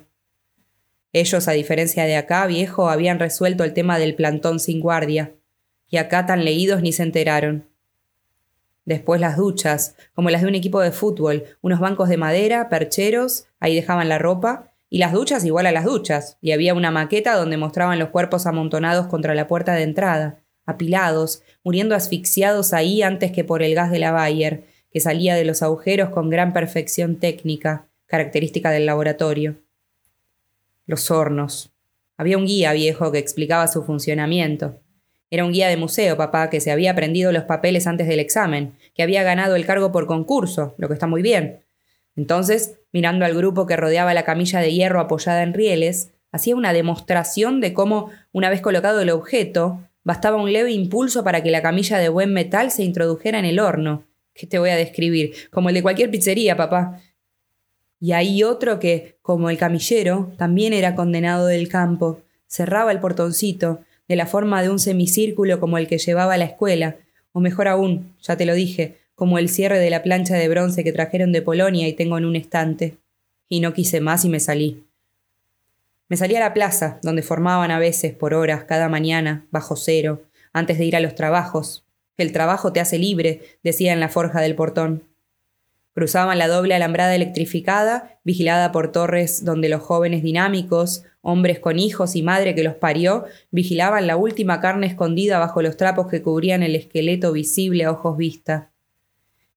Ellos, 1.12 1.50
a 1.50 1.52
diferencia 1.52 2.06
de 2.06 2.16
acá, 2.16 2.48
viejo, 2.48 2.88
habían 2.90 3.20
resuelto 3.20 3.66
el 3.66 3.74
tema 3.74 4.00
del 4.00 4.16
plantón 4.16 4.62
sin 4.62 4.80
guardia, 4.80 5.34
y 5.90 5.98
acá 5.98 6.26
tan 6.26 6.46
leídos 6.46 6.84
ni 6.84 6.94
se 6.94 7.04
enteraron. 7.04 7.68
Después 8.86 9.20
las 9.20 9.36
duchas, 9.36 9.98
como 10.14 10.30
las 10.30 10.42
de 10.42 10.48
un 10.48 10.56
equipo 10.56 10.80
de 10.80 10.94
fútbol, 10.94 11.44
unos 11.62 11.82
bancos 11.82 12.08
de 12.08 12.16
madera, 12.16 12.70
percheros, 12.70 13.48
ahí 13.60 13.76
dejaban 13.76 14.08
la 14.08 14.20
ropa, 14.20 14.72
y 14.90 15.00
las 15.00 15.14
duchas 15.14 15.44
igual 15.46 15.66
a 15.66 15.72
las 15.72 15.86
duchas, 15.86 16.38
y 16.42 16.52
había 16.52 16.74
una 16.74 16.92
maqueta 16.92 17.36
donde 17.36 17.58
mostraban 17.58 18.00
los 18.00 18.10
cuerpos 18.10 18.46
amontonados 18.46 19.08
contra 19.08 19.36
la 19.36 19.48
puerta 19.48 19.74
de 19.74 19.84
entrada, 19.84 20.40
apilados, 20.66 21.44
muriendo 21.64 21.96
asfixiados 21.96 22.74
ahí 22.74 23.02
antes 23.02 23.32
que 23.32 23.44
por 23.44 23.64
el 23.64 23.76
gas 23.76 23.92
de 23.92 24.00
la 24.00 24.12
Bayer, 24.12 24.66
que 24.92 25.00
salía 25.00 25.36
de 25.36 25.46
los 25.46 25.62
agujeros 25.62 26.10
con 26.10 26.30
gran 26.30 26.54
perfección 26.54 27.18
técnica, 27.18 27.88
característica 28.06 28.72
del 28.72 28.86
laboratorio. 28.86 29.56
Los 30.86 31.12
hornos. 31.12 31.72
Había 32.18 32.38
un 32.38 32.46
guía 32.46 32.72
viejo 32.74 33.12
que 33.12 33.18
explicaba 33.18 33.68
su 33.68 33.84
funcionamiento. 33.84 34.80
Era 35.30 35.44
un 35.44 35.52
guía 35.52 35.68
de 35.68 35.76
museo, 35.76 36.16
papá, 36.16 36.50
que 36.50 36.62
se 36.62 36.72
había 36.72 36.92
aprendido 36.92 37.32
los 37.32 37.44
papeles 37.44 37.88
antes 37.88 38.08
del 38.08 38.20
examen, 38.20 38.76
que 38.94 39.04
había 39.04 39.24
ganado 39.24 39.56
el 39.56 39.66
cargo 39.66 39.92
por 39.92 40.06
concurso, 40.06 40.76
lo 40.78 40.88
que 40.88 40.94
está 40.94 41.08
muy 41.08 41.22
bien, 41.22 41.66
entonces, 42.16 42.80
mirando 42.96 43.26
al 43.26 43.36
grupo 43.36 43.66
que 43.66 43.76
rodeaba 43.76 44.14
la 44.14 44.24
camilla 44.24 44.62
de 44.62 44.72
hierro 44.72 45.02
apoyada 45.02 45.44
en 45.44 45.54
rieles, 45.54 46.14
hacía 46.32 46.56
una 46.56 46.72
demostración 46.72 47.60
de 47.60 47.74
cómo, 47.74 48.10
una 48.32 48.50
vez 48.50 48.62
colocado 48.62 49.02
el 49.02 49.10
objeto, 49.10 49.84
bastaba 50.06 50.42
un 50.42 50.54
leve 50.54 50.72
impulso 50.72 51.22
para 51.22 51.44
que 51.44 51.52
la 51.52 51.62
camilla 51.62 51.98
de 51.98 52.08
buen 52.08 52.32
metal 52.32 52.72
se 52.72 52.86
introdujera 52.86 53.38
en 53.38 53.44
el 53.44 53.60
horno. 53.60 54.06
¿Qué 54.34 54.48
te 54.48 54.60
voy 54.60 54.70
a 54.70 54.78
describir? 54.78 55.34
Como 55.52 55.68
el 55.68 55.76
de 55.76 55.82
cualquier 55.82 56.10
pizzería, 56.10 56.56
papá. 56.56 57.02
Y 58.00 58.14
ahí 58.14 58.44
otro 58.44 58.80
que, 58.80 59.18
como 59.22 59.50
el 59.50 59.58
camillero, 59.58 60.32
también 60.38 60.72
era 60.72 60.96
condenado 60.96 61.48
del 61.48 61.68
campo. 61.68 62.22
Cerraba 62.48 62.94
el 62.94 63.02
portoncito, 63.02 63.82
de 64.08 64.16
la 64.16 64.26
forma 64.26 64.62
de 64.62 64.70
un 64.70 64.80
semicírculo 64.80 65.60
como 65.60 65.78
el 65.78 65.90
que 65.90 65.98
llevaba 65.98 66.36
a 66.36 66.38
la 66.38 66.46
escuela, 66.46 66.96
o 67.34 67.42
mejor 67.42 67.68
aún, 67.68 68.16
ya 68.22 68.38
te 68.38 68.46
lo 68.46 68.54
dije, 68.54 69.00
como 69.16 69.40
el 69.40 69.50
cierre 69.50 69.80
de 69.80 69.90
la 69.90 70.04
plancha 70.04 70.36
de 70.36 70.48
bronce 70.48 70.84
que 70.84 70.92
trajeron 70.92 71.32
de 71.32 71.42
Polonia 71.42 71.88
y 71.88 71.94
tengo 71.94 72.18
en 72.18 72.26
un 72.26 72.36
estante. 72.36 72.98
Y 73.48 73.62
no 73.62 73.74
quise 73.74 74.02
más 74.02 74.26
y 74.26 74.30
me 74.30 74.40
salí. 74.40 74.84
Me 76.08 76.18
salí 76.18 76.36
a 76.36 76.40
la 76.40 76.54
plaza, 76.54 77.00
donde 77.02 77.24
formaban 77.24 77.72
a 77.72 77.80
veces 77.80 78.14
por 78.14 78.34
horas 78.34 78.66
cada 78.66 78.90
mañana, 78.90 79.48
bajo 79.50 79.76
cero, 79.76 80.22
antes 80.54 80.78
de 80.78 80.86
ir 80.86 80.96
a 80.96 81.00
los 81.00 81.16
trabajos. 81.16 81.84
El 82.18 82.32
trabajo 82.32 82.72
te 82.72 82.80
hace 82.80 83.00
libre, 83.00 83.42
decía 83.64 83.92
en 83.92 84.00
la 84.00 84.10
forja 84.10 84.42
del 84.42 84.56
portón. 84.56 85.04
Cruzaban 85.96 86.38
la 86.38 86.48
doble 86.48 86.76
alambrada 86.76 87.16
electrificada, 87.16 88.20
vigilada 88.24 88.72
por 88.72 88.92
torres 88.92 89.46
donde 89.46 89.70
los 89.70 89.82
jóvenes 89.82 90.22
dinámicos, 90.22 91.04
hombres 91.22 91.60
con 91.60 91.80
hijos 91.80 92.16
y 92.16 92.22
madre 92.22 92.54
que 92.54 92.64
los 92.64 92.76
parió, 92.76 93.26
vigilaban 93.50 94.06
la 94.06 94.18
última 94.18 94.60
carne 94.60 94.88
escondida 94.88 95.40
bajo 95.40 95.62
los 95.62 95.78
trapos 95.78 96.08
que 96.08 96.22
cubrían 96.22 96.64
el 96.64 96.76
esqueleto 96.76 97.32
visible 97.32 97.86
a 97.86 97.92
ojos 97.92 98.18
vista. 98.18 98.72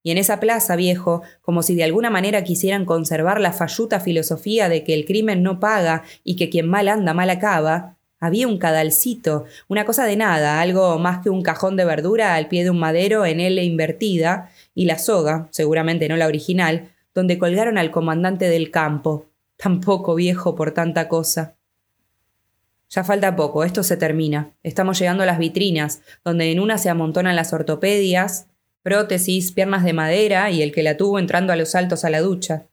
Y 0.02 0.10
en 0.10 0.18
esa 0.18 0.40
plaza, 0.40 0.76
viejo, 0.76 1.22
como 1.42 1.62
si 1.62 1.74
de 1.74 1.84
alguna 1.84 2.10
manera 2.10 2.44
quisieran 2.44 2.84
conservar 2.84 3.40
la 3.40 3.52
falluta 3.52 4.00
filosofía 4.00 4.68
de 4.68 4.84
que 4.84 4.94
el 4.94 5.04
crimen 5.04 5.42
no 5.42 5.60
paga 5.60 6.04
y 6.24 6.36
que 6.36 6.50
quien 6.50 6.68
mal 6.68 6.88
anda 6.88 7.14
mal 7.14 7.30
acaba, 7.30 7.96
había 8.20 8.48
un 8.48 8.58
cadalcito, 8.58 9.44
una 9.68 9.84
cosa 9.84 10.04
de 10.04 10.16
nada, 10.16 10.60
algo 10.60 10.98
más 10.98 11.22
que 11.22 11.30
un 11.30 11.42
cajón 11.42 11.76
de 11.76 11.84
verdura 11.84 12.34
al 12.34 12.48
pie 12.48 12.64
de 12.64 12.70
un 12.70 12.78
madero 12.78 13.24
en 13.24 13.40
L 13.40 13.62
invertida, 13.62 14.50
y 14.74 14.86
la 14.86 14.98
soga, 14.98 15.48
seguramente 15.50 16.08
no 16.08 16.16
la 16.16 16.26
original, 16.26 16.90
donde 17.14 17.38
colgaron 17.38 17.78
al 17.78 17.90
comandante 17.90 18.48
del 18.48 18.70
campo. 18.70 19.26
Tampoco 19.56 20.14
viejo 20.14 20.54
por 20.54 20.72
tanta 20.72 21.08
cosa. 21.08 21.56
Ya 22.90 23.04
falta 23.04 23.36
poco, 23.36 23.64
esto 23.64 23.82
se 23.82 23.96
termina. 23.96 24.52
Estamos 24.62 24.98
llegando 24.98 25.22
a 25.22 25.26
las 25.26 25.38
vitrinas, 25.38 26.00
donde 26.24 26.50
en 26.50 26.60
una 26.60 26.78
se 26.78 26.88
amontonan 26.88 27.36
las 27.36 27.52
ortopedias, 27.52 28.46
prótesis, 28.82 29.52
piernas 29.52 29.84
de 29.84 29.92
madera 29.92 30.50
y 30.50 30.62
el 30.62 30.72
que 30.72 30.82
la 30.82 30.96
tuvo 30.96 31.18
entrando 31.18 31.52
a 31.52 31.56
los 31.56 31.70
saltos 31.70 32.04
a 32.04 32.10
la 32.10 32.20
ducha. 32.20 32.66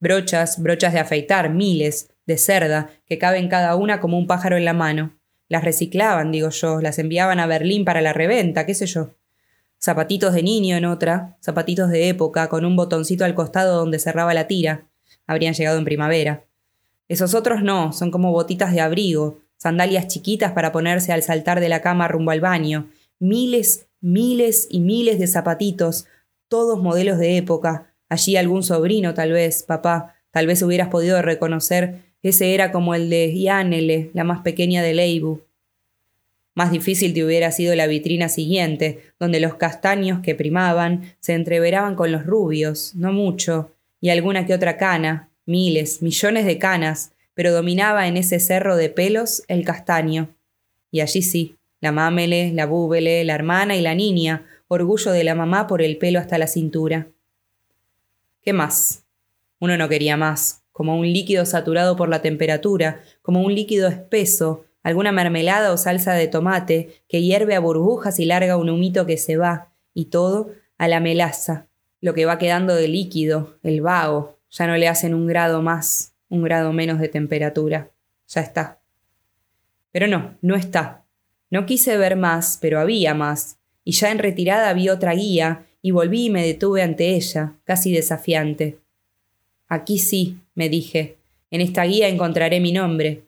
Brochas, 0.00 0.62
brochas 0.62 0.92
de 0.92 0.98
afeitar, 0.98 1.50
miles, 1.50 2.10
de 2.26 2.36
cerda, 2.38 2.90
que 3.06 3.18
caben 3.18 3.48
cada 3.48 3.76
una 3.76 4.00
como 4.00 4.18
un 4.18 4.26
pájaro 4.26 4.56
en 4.56 4.64
la 4.64 4.74
mano. 4.74 5.18
Las 5.48 5.64
reciclaban, 5.64 6.32
digo 6.32 6.50
yo, 6.50 6.80
las 6.80 6.98
enviaban 6.98 7.40
a 7.40 7.46
Berlín 7.46 7.84
para 7.84 8.00
la 8.00 8.12
reventa, 8.12 8.66
qué 8.66 8.74
sé 8.74 8.86
yo. 8.86 9.14
Zapatitos 9.80 10.34
de 10.34 10.42
niño 10.42 10.76
en 10.76 10.84
otra, 10.84 11.36
zapatitos 11.40 11.90
de 11.90 12.08
época, 12.08 12.48
con 12.48 12.64
un 12.64 12.76
botoncito 12.76 13.24
al 13.24 13.34
costado 13.34 13.76
donde 13.76 13.98
cerraba 13.98 14.34
la 14.34 14.48
tira. 14.48 14.88
Habrían 15.26 15.54
llegado 15.54 15.78
en 15.78 15.84
primavera. 15.84 16.44
Esos 17.08 17.34
otros 17.34 17.62
no, 17.62 17.92
son 17.92 18.10
como 18.10 18.32
botitas 18.32 18.72
de 18.72 18.80
abrigo, 18.80 19.38
sandalias 19.56 20.08
chiquitas 20.08 20.52
para 20.52 20.72
ponerse 20.72 21.12
al 21.12 21.22
saltar 21.22 21.60
de 21.60 21.68
la 21.68 21.80
cama 21.80 22.08
rumbo 22.08 22.32
al 22.32 22.40
baño, 22.40 22.90
miles 23.18 23.86
miles 24.06 24.68
y 24.70 24.78
miles 24.78 25.18
de 25.18 25.26
zapatitos, 25.26 26.06
todos 26.46 26.80
modelos 26.80 27.18
de 27.18 27.36
época. 27.36 27.92
Allí 28.08 28.36
algún 28.36 28.62
sobrino, 28.62 29.14
tal 29.14 29.32
vez, 29.32 29.64
papá, 29.64 30.14
tal 30.30 30.46
vez 30.46 30.62
hubieras 30.62 30.88
podido 30.88 31.20
reconocer, 31.22 32.02
ese 32.22 32.54
era 32.54 32.70
como 32.70 32.94
el 32.94 33.10
de 33.10 33.36
Yanele, 33.36 34.10
la 34.14 34.22
más 34.22 34.42
pequeña 34.42 34.82
de 34.82 34.94
Leibu. 34.94 35.40
Más 36.54 36.70
difícil 36.70 37.14
te 37.14 37.24
hubiera 37.24 37.50
sido 37.50 37.74
la 37.74 37.88
vitrina 37.88 38.28
siguiente, 38.28 39.02
donde 39.18 39.40
los 39.40 39.54
castaños 39.54 40.20
que 40.20 40.36
primaban 40.36 41.16
se 41.18 41.34
entreveraban 41.34 41.96
con 41.96 42.12
los 42.12 42.24
rubios, 42.24 42.94
no 42.94 43.12
mucho, 43.12 43.72
y 44.00 44.10
alguna 44.10 44.46
que 44.46 44.54
otra 44.54 44.76
cana, 44.76 45.30
miles, 45.46 46.00
millones 46.00 46.46
de 46.46 46.58
canas, 46.58 47.12
pero 47.34 47.52
dominaba 47.52 48.06
en 48.06 48.16
ese 48.16 48.38
cerro 48.38 48.76
de 48.76 48.88
pelos 48.88 49.42
el 49.48 49.64
castaño. 49.64 50.34
Y 50.92 51.00
allí 51.00 51.22
sí, 51.22 51.55
la 51.86 51.92
mámele, 51.92 52.50
la 52.52 52.66
búbele, 52.66 53.22
la 53.22 53.36
hermana 53.36 53.76
y 53.76 53.80
la 53.80 53.94
niña, 53.94 54.44
orgullo 54.66 55.12
de 55.12 55.22
la 55.22 55.36
mamá 55.36 55.68
por 55.68 55.82
el 55.82 55.98
pelo 55.98 56.18
hasta 56.18 56.36
la 56.36 56.48
cintura. 56.48 57.06
¿Qué 58.42 58.52
más? 58.52 59.04
Uno 59.60 59.76
no 59.76 59.88
quería 59.88 60.16
más, 60.16 60.64
como 60.72 60.98
un 60.98 61.06
líquido 61.06 61.46
saturado 61.46 61.94
por 61.94 62.08
la 62.08 62.22
temperatura, 62.22 63.02
como 63.22 63.40
un 63.40 63.54
líquido 63.54 63.86
espeso, 63.86 64.64
alguna 64.82 65.12
mermelada 65.12 65.72
o 65.72 65.76
salsa 65.76 66.14
de 66.14 66.26
tomate 66.26 67.04
que 67.08 67.22
hierve 67.22 67.54
a 67.54 67.60
burbujas 67.60 68.18
y 68.18 68.24
larga 68.24 68.56
un 68.56 68.68
humito 68.68 69.06
que 69.06 69.16
se 69.16 69.36
va, 69.36 69.72
y 69.94 70.06
todo 70.06 70.50
a 70.78 70.88
la 70.88 70.98
melaza, 70.98 71.68
lo 72.00 72.14
que 72.14 72.26
va 72.26 72.38
quedando 72.38 72.74
de 72.74 72.88
líquido, 72.88 73.60
el 73.62 73.80
vago, 73.80 74.40
ya 74.50 74.66
no 74.66 74.76
le 74.76 74.88
hacen 74.88 75.14
un 75.14 75.28
grado 75.28 75.62
más, 75.62 76.16
un 76.28 76.42
grado 76.42 76.72
menos 76.72 76.98
de 76.98 77.08
temperatura. 77.08 77.92
Ya 78.26 78.40
está. 78.40 78.80
Pero 79.92 80.08
no, 80.08 80.36
no 80.42 80.56
está. 80.56 81.05
No 81.50 81.66
quise 81.66 81.96
ver 81.96 82.16
más, 82.16 82.58
pero 82.60 82.80
había 82.80 83.14
más, 83.14 83.58
y 83.84 83.92
ya 83.92 84.10
en 84.10 84.18
retirada 84.18 84.72
vi 84.72 84.88
otra 84.88 85.14
guía, 85.14 85.66
y 85.80 85.92
volví 85.92 86.26
y 86.26 86.30
me 86.30 86.44
detuve 86.44 86.82
ante 86.82 87.14
ella, 87.14 87.52
casi 87.64 87.92
desafiante. 87.92 88.78
Aquí 89.68 89.98
sí, 89.98 90.38
me 90.54 90.68
dije, 90.68 91.16
en 91.50 91.60
esta 91.60 91.84
guía 91.84 92.08
encontraré 92.08 92.58
mi 92.60 92.72
nombre, 92.72 93.22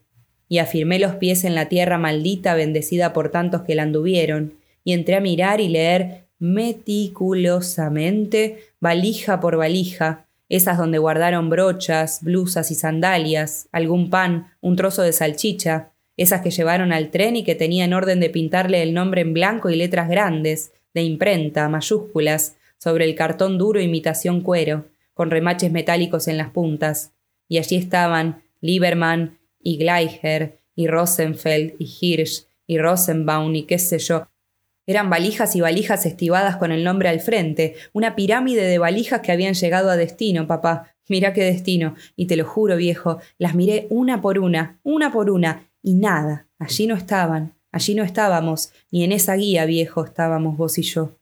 y 0.49 0.59
afirmé 0.59 0.99
los 0.99 1.15
pies 1.17 1.45
en 1.45 1.55
la 1.55 1.69
tierra 1.69 1.99
maldita 1.99 2.55
bendecida 2.55 3.13
por 3.13 3.31
tantos 3.31 3.63
que 3.63 3.77
la 3.77 3.85
anduvieron, 3.85 4.55
y 4.83 4.95
entré 4.95 5.15
a 5.17 5.21
mirar 5.21 5.61
y 5.61 5.69
leer 5.69 6.25
meticulosamente, 6.39 8.65
valija 8.81 9.41
por 9.41 9.57
valija, 9.57 10.27
esas 10.49 10.79
donde 10.79 10.99
guardaron 10.99 11.51
brochas, 11.51 12.21
blusas 12.23 12.71
y 12.71 12.75
sandalias, 12.75 13.69
algún 13.71 14.09
pan, 14.11 14.49
un 14.61 14.77
trozo 14.77 15.03
de 15.03 15.13
salchicha, 15.13 15.91
esas 16.19 16.43
que 16.43 16.51
llevaron 16.51 16.93
al 16.93 17.11
tren 17.11 17.37
y 17.37 17.45
que 17.45 17.55
tenían 17.55 17.95
orden 17.95 18.21
de 18.21 18.29
pintarle 18.29 18.83
el 18.83 18.93
nombre 18.93 19.23
en 19.23 19.33
blanco 19.33 19.71
y 19.71 19.77
letras 19.77 20.11
grandes, 20.11 20.73
de 20.93 21.03
imprenta, 21.03 21.69
mayúsculas, 21.71 22.57
sobre 22.77 23.07
el 23.07 23.15
cartón 23.15 23.57
duro 23.57 23.81
imitación 23.81 24.43
cuero, 24.43 24.85
con 25.15 25.31
remaches 25.31 25.73
metálicos 25.73 26.29
en 26.29 26.37
las 26.37 26.51
puntas. 26.51 27.13
Y 27.49 27.57
allí 27.57 27.77
estaban 27.77 28.43
Lieberman 28.61 29.39
y 29.63 29.79
Gleicher 29.79 30.59
y 30.75 30.87
Rosenfeld 30.87 31.73
y 31.79 31.89
Hirsch 32.01 32.45
y 32.67 32.79
Rosenbaum 32.79 33.55
y 33.55 33.63
qué 33.63 33.79
sé 33.79 33.99
yo, 33.99 34.29
eran 34.89 35.11
valijas 35.11 35.55
y 35.55 35.61
valijas 35.61 36.07
estivadas 36.07 36.57
con 36.57 36.73
el 36.73 36.83
nombre 36.83 37.11
al 37.11 37.21
frente, 37.21 37.75
una 37.93 38.17
pirámide 38.17 38.63
de 38.63 38.79
valijas 38.79 39.21
que 39.21 39.33
habían 39.33 39.53
llegado 39.53 39.91
a 39.91 39.99
destino, 39.99 40.47
papá. 40.47 40.95
Mira 41.09 41.35
qué 41.35 41.45
destino. 41.45 41.95
Y 42.17 42.25
te 42.25 42.37
lo 42.37 42.47
juro, 42.47 42.75
viejo, 42.75 43.19
las 43.37 43.55
miré 43.55 43.87
una 43.91 44.23
por 44.23 44.39
una, 44.39 44.79
una 44.85 45.13
por 45.13 45.31
una, 45.31 45.68
y 45.89 45.95
nada, 45.95 46.47
allí 46.59 46.87
no 46.87 46.95
estaban, 46.95 47.55
allí 47.73 47.95
no 47.95 48.05
estábamos, 48.05 48.73
ni 48.91 49.05
en 49.05 49.13
esa 49.13 49.37
guía, 49.37 49.65
viejo, 49.65 50.05
estábamos 50.05 50.59
vos 50.59 50.77
y 50.77 50.83
yo. 50.83 51.17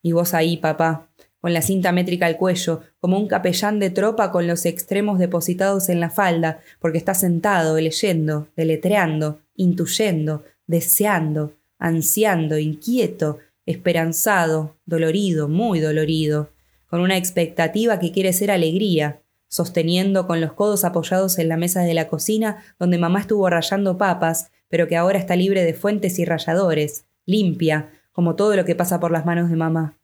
Y 0.00 0.12
vos 0.12 0.32
ahí, 0.32 0.56
papá, 0.56 1.10
con 1.42 1.52
la 1.52 1.60
cinta 1.60 1.92
métrica 1.92 2.24
al 2.24 2.38
cuello, 2.38 2.80
como 2.98 3.18
un 3.18 3.28
capellán 3.28 3.80
de 3.80 3.90
tropa 3.90 4.32
con 4.32 4.46
los 4.46 4.64
extremos 4.64 5.18
depositados 5.18 5.90
en 5.90 6.00
la 6.00 6.08
falda, 6.08 6.60
porque 6.78 6.96
está 6.96 7.12
sentado, 7.12 7.78
leyendo, 7.78 8.48
deletreando, 8.56 9.40
intuyendo, 9.56 10.44
deseando, 10.66 11.52
ansiando, 11.78 12.58
inquieto, 12.58 13.40
esperanzado, 13.66 14.78
dolorido, 14.86 15.48
muy 15.48 15.80
dolorido, 15.80 16.48
con 16.86 17.00
una 17.00 17.18
expectativa 17.18 17.98
que 17.98 18.10
quiere 18.10 18.32
ser 18.32 18.50
alegría, 18.50 19.19
sosteniendo 19.50 20.26
con 20.26 20.40
los 20.40 20.54
codos 20.54 20.86
apoyados 20.86 21.38
en 21.38 21.50
la 21.50 21.58
mesa 21.58 21.82
de 21.82 21.92
la 21.92 22.08
cocina 22.08 22.64
donde 22.78 22.96
mamá 22.96 23.20
estuvo 23.20 23.50
rayando 23.50 23.98
papas, 23.98 24.50
pero 24.70 24.88
que 24.88 24.96
ahora 24.96 25.18
está 25.18 25.36
libre 25.36 25.62
de 25.62 25.74
fuentes 25.74 26.18
y 26.18 26.24
ralladores, 26.24 27.04
limpia, 27.26 27.90
como 28.12 28.34
todo 28.34 28.56
lo 28.56 28.64
que 28.64 28.74
pasa 28.74 28.98
por 28.98 29.10
las 29.10 29.26
manos 29.26 29.50
de 29.50 29.56
mamá. 29.56 29.98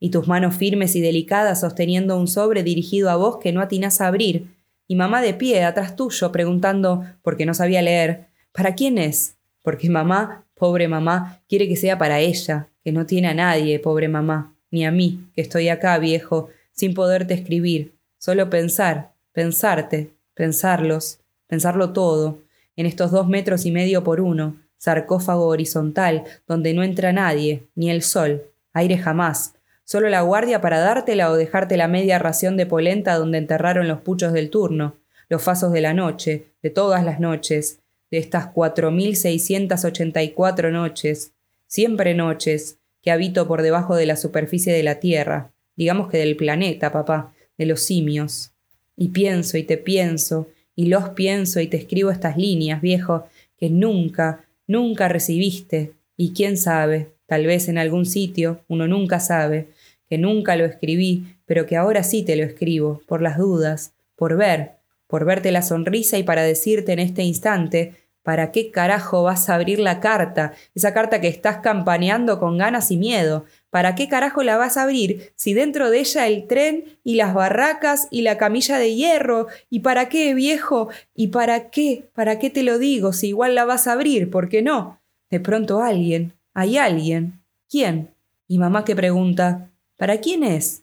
Y 0.00 0.08
tus 0.08 0.26
manos 0.26 0.54
firmes 0.56 0.96
y 0.96 1.02
delicadas 1.02 1.60
sosteniendo 1.60 2.18
un 2.18 2.28
sobre 2.28 2.62
dirigido 2.62 3.10
a 3.10 3.16
vos 3.16 3.36
que 3.36 3.52
no 3.52 3.60
atinás 3.60 4.00
a 4.00 4.06
abrir, 4.06 4.54
y 4.88 4.96
mamá 4.96 5.20
de 5.20 5.34
pie 5.34 5.64
atrás 5.64 5.96
tuyo 5.96 6.32
preguntando, 6.32 7.04
porque 7.20 7.44
no 7.44 7.52
sabía 7.52 7.82
leer, 7.82 8.28
¿para 8.52 8.74
quién 8.74 8.96
es? 8.96 9.36
Porque 9.62 9.90
mamá 9.90 10.46
Pobre 10.56 10.88
mamá, 10.88 11.42
quiere 11.50 11.68
que 11.68 11.76
sea 11.76 11.98
para 11.98 12.20
ella, 12.20 12.70
que 12.82 12.90
no 12.90 13.04
tiene 13.04 13.28
a 13.28 13.34
nadie, 13.34 13.78
pobre 13.78 14.08
mamá, 14.08 14.56
ni 14.70 14.86
a 14.86 14.90
mí, 14.90 15.28
que 15.34 15.42
estoy 15.42 15.68
acá, 15.68 15.98
viejo, 15.98 16.48
sin 16.72 16.94
poderte 16.94 17.34
escribir, 17.34 17.92
solo 18.26 18.50
pensar, 18.50 19.12
pensarte, 19.30 20.10
pensarlos, 20.34 21.20
pensarlo 21.46 21.92
todo, 21.92 22.40
en 22.74 22.86
estos 22.86 23.12
dos 23.12 23.28
metros 23.28 23.64
y 23.66 23.70
medio 23.70 24.02
por 24.02 24.20
uno, 24.20 24.56
sarcófago 24.78 25.46
horizontal, 25.46 26.24
donde 26.44 26.74
no 26.74 26.82
entra 26.82 27.12
nadie, 27.12 27.68
ni 27.76 27.88
el 27.88 28.02
sol, 28.02 28.42
aire 28.72 28.98
jamás, 28.98 29.54
solo 29.84 30.08
la 30.08 30.22
guardia 30.22 30.60
para 30.60 30.80
dártela 30.80 31.30
o 31.30 31.36
dejarte 31.36 31.76
la 31.76 31.86
media 31.86 32.18
ración 32.18 32.56
de 32.56 32.66
polenta 32.66 33.16
donde 33.16 33.38
enterraron 33.38 33.86
los 33.86 34.00
puchos 34.00 34.32
del 34.32 34.50
turno, 34.50 34.96
los 35.28 35.40
fasos 35.40 35.70
de 35.70 35.82
la 35.82 35.94
noche, 35.94 36.46
de 36.64 36.70
todas 36.70 37.04
las 37.04 37.20
noches, 37.20 37.78
de 38.10 38.18
estas 38.18 38.48
cuatro 38.48 38.90
mil 38.90 39.14
seiscientas 39.14 39.84
ochenta 39.84 40.24
y 40.24 40.30
cuatro 40.30 40.72
noches, 40.72 41.32
siempre 41.68 42.12
noches, 42.12 42.80
que 43.02 43.12
habito 43.12 43.46
por 43.46 43.62
debajo 43.62 43.94
de 43.94 44.06
la 44.06 44.16
superficie 44.16 44.72
de 44.72 44.82
la 44.82 44.96
Tierra, 44.96 45.52
digamos 45.76 46.08
que 46.08 46.18
del 46.18 46.36
planeta, 46.36 46.90
papá, 46.90 47.32
de 47.58 47.66
los 47.66 47.80
simios. 47.80 48.52
Y 48.96 49.08
pienso 49.08 49.58
y 49.58 49.62
te 49.62 49.76
pienso, 49.76 50.48
y 50.74 50.86
los 50.86 51.10
pienso 51.10 51.60
y 51.60 51.66
te 51.66 51.76
escribo 51.76 52.10
estas 52.10 52.36
líneas, 52.36 52.80
viejo, 52.80 53.26
que 53.56 53.70
nunca, 53.70 54.44
nunca 54.66 55.08
recibiste, 55.08 55.92
y 56.16 56.32
quién 56.32 56.56
sabe, 56.56 57.12
tal 57.26 57.46
vez 57.46 57.68
en 57.68 57.78
algún 57.78 58.06
sitio, 58.06 58.60
uno 58.68 58.86
nunca 58.86 59.20
sabe, 59.20 59.68
que 60.08 60.18
nunca 60.18 60.56
lo 60.56 60.64
escribí, 60.64 61.24
pero 61.46 61.66
que 61.66 61.76
ahora 61.76 62.02
sí 62.02 62.22
te 62.22 62.36
lo 62.36 62.44
escribo, 62.44 63.02
por 63.06 63.22
las 63.22 63.38
dudas, 63.38 63.92
por 64.14 64.36
ver, 64.36 64.72
por 65.06 65.24
verte 65.24 65.52
la 65.52 65.62
sonrisa 65.62 66.18
y 66.18 66.22
para 66.22 66.42
decirte 66.42 66.92
en 66.92 66.98
este 66.98 67.22
instante, 67.22 67.94
¿para 68.26 68.50
qué 68.50 68.72
carajo 68.72 69.22
vas 69.22 69.48
a 69.48 69.54
abrir 69.54 69.78
la 69.78 70.00
carta? 70.00 70.52
Esa 70.74 70.92
carta 70.92 71.20
que 71.20 71.28
estás 71.28 71.58
campaneando 71.58 72.40
con 72.40 72.58
ganas 72.58 72.90
y 72.90 72.96
miedo. 72.96 73.44
¿Para 73.70 73.94
qué 73.94 74.08
carajo 74.08 74.42
la 74.42 74.56
vas 74.56 74.76
a 74.76 74.82
abrir 74.82 75.30
si 75.36 75.54
dentro 75.54 75.90
de 75.90 76.00
ella 76.00 76.26
el 76.26 76.48
tren 76.48 76.98
y 77.04 77.14
las 77.14 77.34
barracas 77.34 78.08
y 78.10 78.22
la 78.22 78.36
camilla 78.36 78.78
de 78.78 78.96
hierro? 78.96 79.46
¿Y 79.70 79.78
para 79.78 80.08
qué, 80.08 80.34
viejo? 80.34 80.88
¿Y 81.14 81.28
para 81.28 81.70
qué? 81.70 82.08
¿Para 82.14 82.40
qué 82.40 82.50
te 82.50 82.64
lo 82.64 82.80
digo 82.80 83.12
si 83.12 83.28
igual 83.28 83.54
la 83.54 83.64
vas 83.64 83.86
a 83.86 83.92
abrir? 83.92 84.28
¿Por 84.28 84.48
qué 84.48 84.60
no? 84.60 85.00
De 85.30 85.38
pronto 85.38 85.80
alguien, 85.80 86.32
hay 86.52 86.78
alguien. 86.78 87.40
¿Quién? 87.70 88.10
Y 88.48 88.58
mamá 88.58 88.84
que 88.84 88.96
pregunta, 88.96 89.70
¿para 89.96 90.18
quién 90.18 90.42
es? 90.42 90.82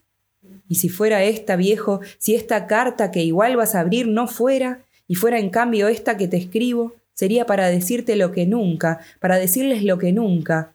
Y 0.66 0.76
si 0.76 0.88
fuera 0.88 1.22
esta, 1.22 1.56
viejo, 1.56 2.00
si 2.16 2.34
esta 2.34 2.66
carta 2.66 3.10
que 3.10 3.22
igual 3.22 3.58
vas 3.58 3.74
a 3.74 3.80
abrir 3.80 4.08
no 4.08 4.28
fuera, 4.28 4.80
y 5.06 5.16
fuera 5.16 5.38
en 5.38 5.50
cambio 5.50 5.88
esta 5.88 6.16
que 6.16 6.26
te 6.26 6.38
escribo, 6.38 6.94
sería 7.14 7.46
para 7.46 7.68
decirte 7.68 8.16
lo 8.16 8.32
que 8.32 8.46
nunca, 8.46 9.00
para 9.20 9.38
decirles 9.38 9.82
lo 9.82 9.98
que 9.98 10.12
nunca, 10.12 10.74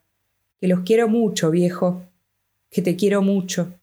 que 0.60 0.68
los 0.68 0.82
quiero 0.82 1.08
mucho, 1.08 1.52
viejo, 1.52 2.04
que 2.70 2.82
te 2.82 2.96
quiero 2.96 3.22
mucho. 3.22 3.79